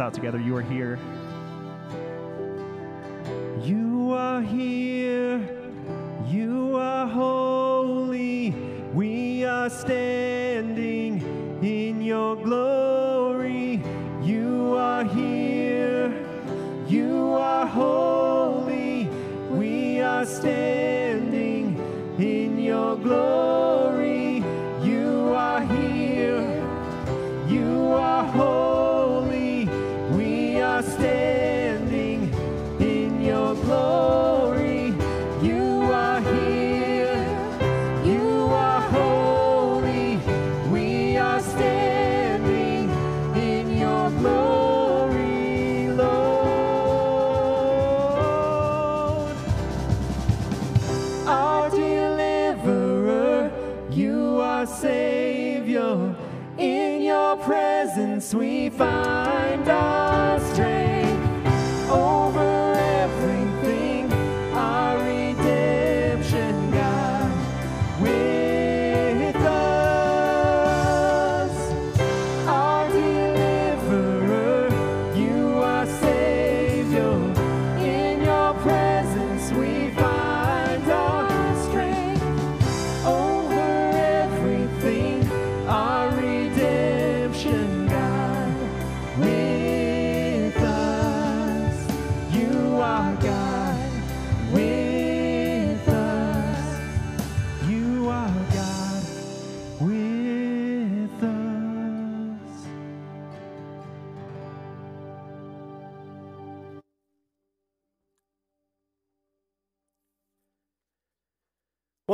Out 0.00 0.12
together. 0.12 0.40
You 0.40 0.56
are 0.56 0.62
here. 0.62 0.98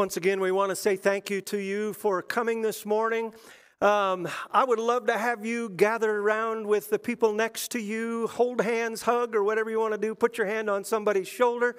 Once 0.00 0.16
again, 0.16 0.40
we 0.40 0.50
want 0.50 0.70
to 0.70 0.74
say 0.74 0.96
thank 0.96 1.28
you 1.28 1.42
to 1.42 1.58
you 1.58 1.92
for 1.92 2.22
coming 2.22 2.62
this 2.62 2.86
morning. 2.86 3.34
Um, 3.82 4.26
I 4.50 4.64
would 4.64 4.78
love 4.78 5.08
to 5.08 5.18
have 5.18 5.44
you 5.44 5.68
gather 5.68 6.10
around 6.10 6.66
with 6.66 6.88
the 6.88 6.98
people 6.98 7.34
next 7.34 7.70
to 7.72 7.78
you, 7.78 8.26
hold 8.28 8.62
hands, 8.62 9.02
hug, 9.02 9.34
or 9.34 9.44
whatever 9.44 9.68
you 9.68 9.78
want 9.78 9.92
to 9.92 10.00
do. 10.00 10.14
Put 10.14 10.38
your 10.38 10.46
hand 10.46 10.70
on 10.70 10.84
somebody's 10.84 11.28
shoulder. 11.28 11.76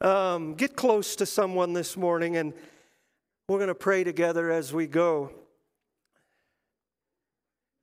Um, 0.00 0.54
get 0.54 0.76
close 0.76 1.14
to 1.16 1.26
someone 1.26 1.74
this 1.74 1.94
morning, 1.94 2.38
and 2.38 2.54
we're 3.50 3.58
going 3.58 3.68
to 3.68 3.74
pray 3.74 4.02
together 4.02 4.50
as 4.50 4.72
we 4.72 4.86
go. 4.86 5.30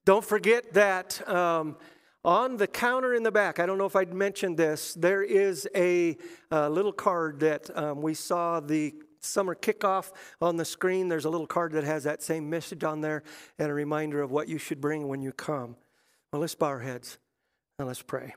Don't 0.04 0.26
forget 0.26 0.74
that 0.74 1.30
um, 1.30 1.78
on 2.24 2.58
the 2.58 2.66
counter 2.66 3.14
in 3.14 3.22
the 3.22 3.32
back, 3.32 3.60
I 3.60 3.68
don't 3.68 3.78
know 3.78 3.86
if 3.86 3.96
I'd 3.96 4.16
mentioned 4.16 4.58
this, 4.58 4.96
there 4.96 5.22
is 5.22 5.70
a, 5.76 6.18
uh 6.52 6.70
little 6.70 6.92
card 6.92 7.42
that 7.42 7.70
um, 7.78 8.02
we 8.02 8.16
saw 8.16 8.60
the 8.60 8.96
summer 9.26 9.56
kickoff 9.56 10.12
on 10.42 10.58
the 10.58 10.66
screen. 10.66 11.08
There's 11.08 11.26
a 11.26 11.30
little 11.30 11.48
card 11.48 11.74
that 11.74 11.84
has 11.84 12.04
that 12.04 12.24
same 12.24 12.50
message 12.50 12.84
on 12.84 13.02
there 13.02 13.24
and 13.60 13.70
a 13.70 13.74
reminder 13.74 14.22
of 14.22 14.32
what 14.32 14.48
you 14.48 14.58
should 14.58 14.82
bring 14.82 15.08
when 15.08 15.22
you 15.22 15.32
come. 15.32 15.76
Well, 16.32 16.42
let's 16.42 16.56
bow 16.56 16.68
our 16.68 16.80
heads 16.80 17.18
and 17.80 17.88
let's 17.88 18.02
pray. 18.02 18.36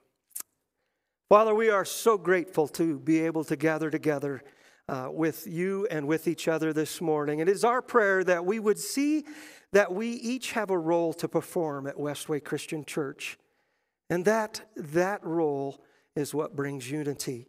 Father, 1.29 1.55
we 1.55 1.69
are 1.69 1.85
so 1.85 2.17
grateful 2.17 2.69
to 2.69 2.99
be 2.99 3.21
able 3.21 3.45
to 3.45 3.57
gather 3.57 3.91
together 3.91 4.43
uh, 4.89 5.09
with 5.11 5.47
you 5.47 5.87
and 5.91 6.07
with 6.07 6.27
each 6.27 6.49
other 6.49 6.73
this 6.73 7.01
morning. 7.01 7.41
It 7.41 7.49
is 7.49 7.65
our 7.65 7.83
prayer 7.83 8.25
that 8.25 8.47
we 8.47 8.59
would 8.59 8.79
see 8.79 9.25
that 9.73 9.93
we 9.93 10.09
each 10.09 10.53
have 10.53 10.71
a 10.71 10.79
role 10.79 11.13
to 11.13 11.29
perform 11.29 11.87
at 11.87 11.97
Westway 11.97 12.43
Christian 12.43 12.85
Church, 12.85 13.39
and 14.09 14.25
that 14.25 14.63
that 14.77 15.23
role 15.23 15.85
is 16.17 16.35
what 16.35 16.57
brings 16.57 16.91
unity 16.91 17.49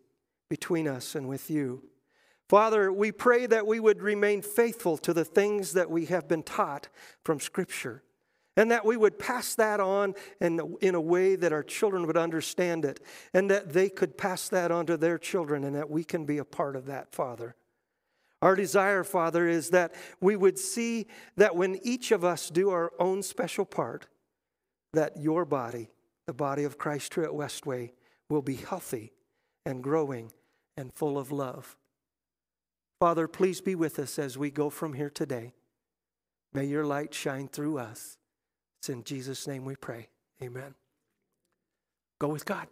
between 0.49 0.87
us 0.87 1.15
and 1.15 1.29
with 1.29 1.49
you. 1.49 1.88
Father, 2.49 2.91
we 2.91 3.11
pray 3.11 3.45
that 3.45 3.67
we 3.67 3.79
would 3.79 4.01
remain 4.01 4.41
faithful 4.41 4.97
to 4.97 5.13
the 5.13 5.23
things 5.23 5.73
that 5.73 5.89
we 5.89 6.07
have 6.07 6.27
been 6.27 6.43
taught 6.43 6.89
from 7.23 7.39
Scripture 7.39 8.03
and 8.59 8.71
that 8.71 8.83
we 8.83 8.97
would 8.97 9.17
pass 9.17 9.55
that 9.55 9.79
on 9.79 10.13
in, 10.41 10.59
in 10.81 10.93
a 10.93 10.99
way 10.99 11.37
that 11.37 11.53
our 11.53 11.63
children 11.63 12.05
would 12.05 12.17
understand 12.17 12.83
it, 12.83 12.99
and 13.33 13.49
that 13.49 13.71
they 13.71 13.87
could 13.87 14.17
pass 14.17 14.49
that 14.49 14.69
on 14.69 14.85
to 14.85 14.97
their 14.97 15.17
children, 15.17 15.63
and 15.63 15.77
that 15.77 15.89
we 15.89 16.03
can 16.03 16.25
be 16.25 16.39
a 16.39 16.43
part 16.43 16.75
of 16.75 16.85
that, 16.85 17.15
Father. 17.15 17.55
Our 18.41 18.57
desire, 18.57 19.05
Father, 19.05 19.47
is 19.47 19.69
that 19.69 19.95
we 20.19 20.35
would 20.35 20.59
see 20.59 21.07
that 21.37 21.55
when 21.55 21.79
each 21.83 22.11
of 22.11 22.25
us 22.25 22.49
do 22.49 22.69
our 22.69 22.91
own 22.99 23.23
special 23.23 23.63
part, 23.63 24.07
that 24.91 25.15
your 25.15 25.45
body, 25.45 25.87
the 26.25 26.33
body 26.33 26.65
of 26.65 26.77
Christ 26.77 27.13
here 27.13 27.23
at 27.23 27.31
Westway, 27.31 27.91
will 28.29 28.41
be 28.41 28.55
healthy 28.55 29.13
and 29.65 29.81
growing 29.81 30.33
and 30.75 30.93
full 30.93 31.17
of 31.17 31.31
love. 31.31 31.77
Father, 32.99 33.29
please 33.29 33.61
be 33.61 33.75
with 33.75 33.97
us 33.97 34.19
as 34.19 34.37
we 34.37 34.51
go 34.51 34.69
from 34.69 34.93
here 34.93 35.09
today. 35.09 35.53
May 36.53 36.65
your 36.65 36.85
light 36.85 37.13
shine 37.13 37.47
through 37.47 37.77
us. 37.77 38.17
It's 38.79 38.89
in 38.89 39.03
Jesus' 39.03 39.47
name 39.47 39.63
we 39.63 39.77
pray. 39.77 40.09
Amen. 40.43 40.75
Go 42.19 42.27
with 42.27 42.45
God. 42.45 42.67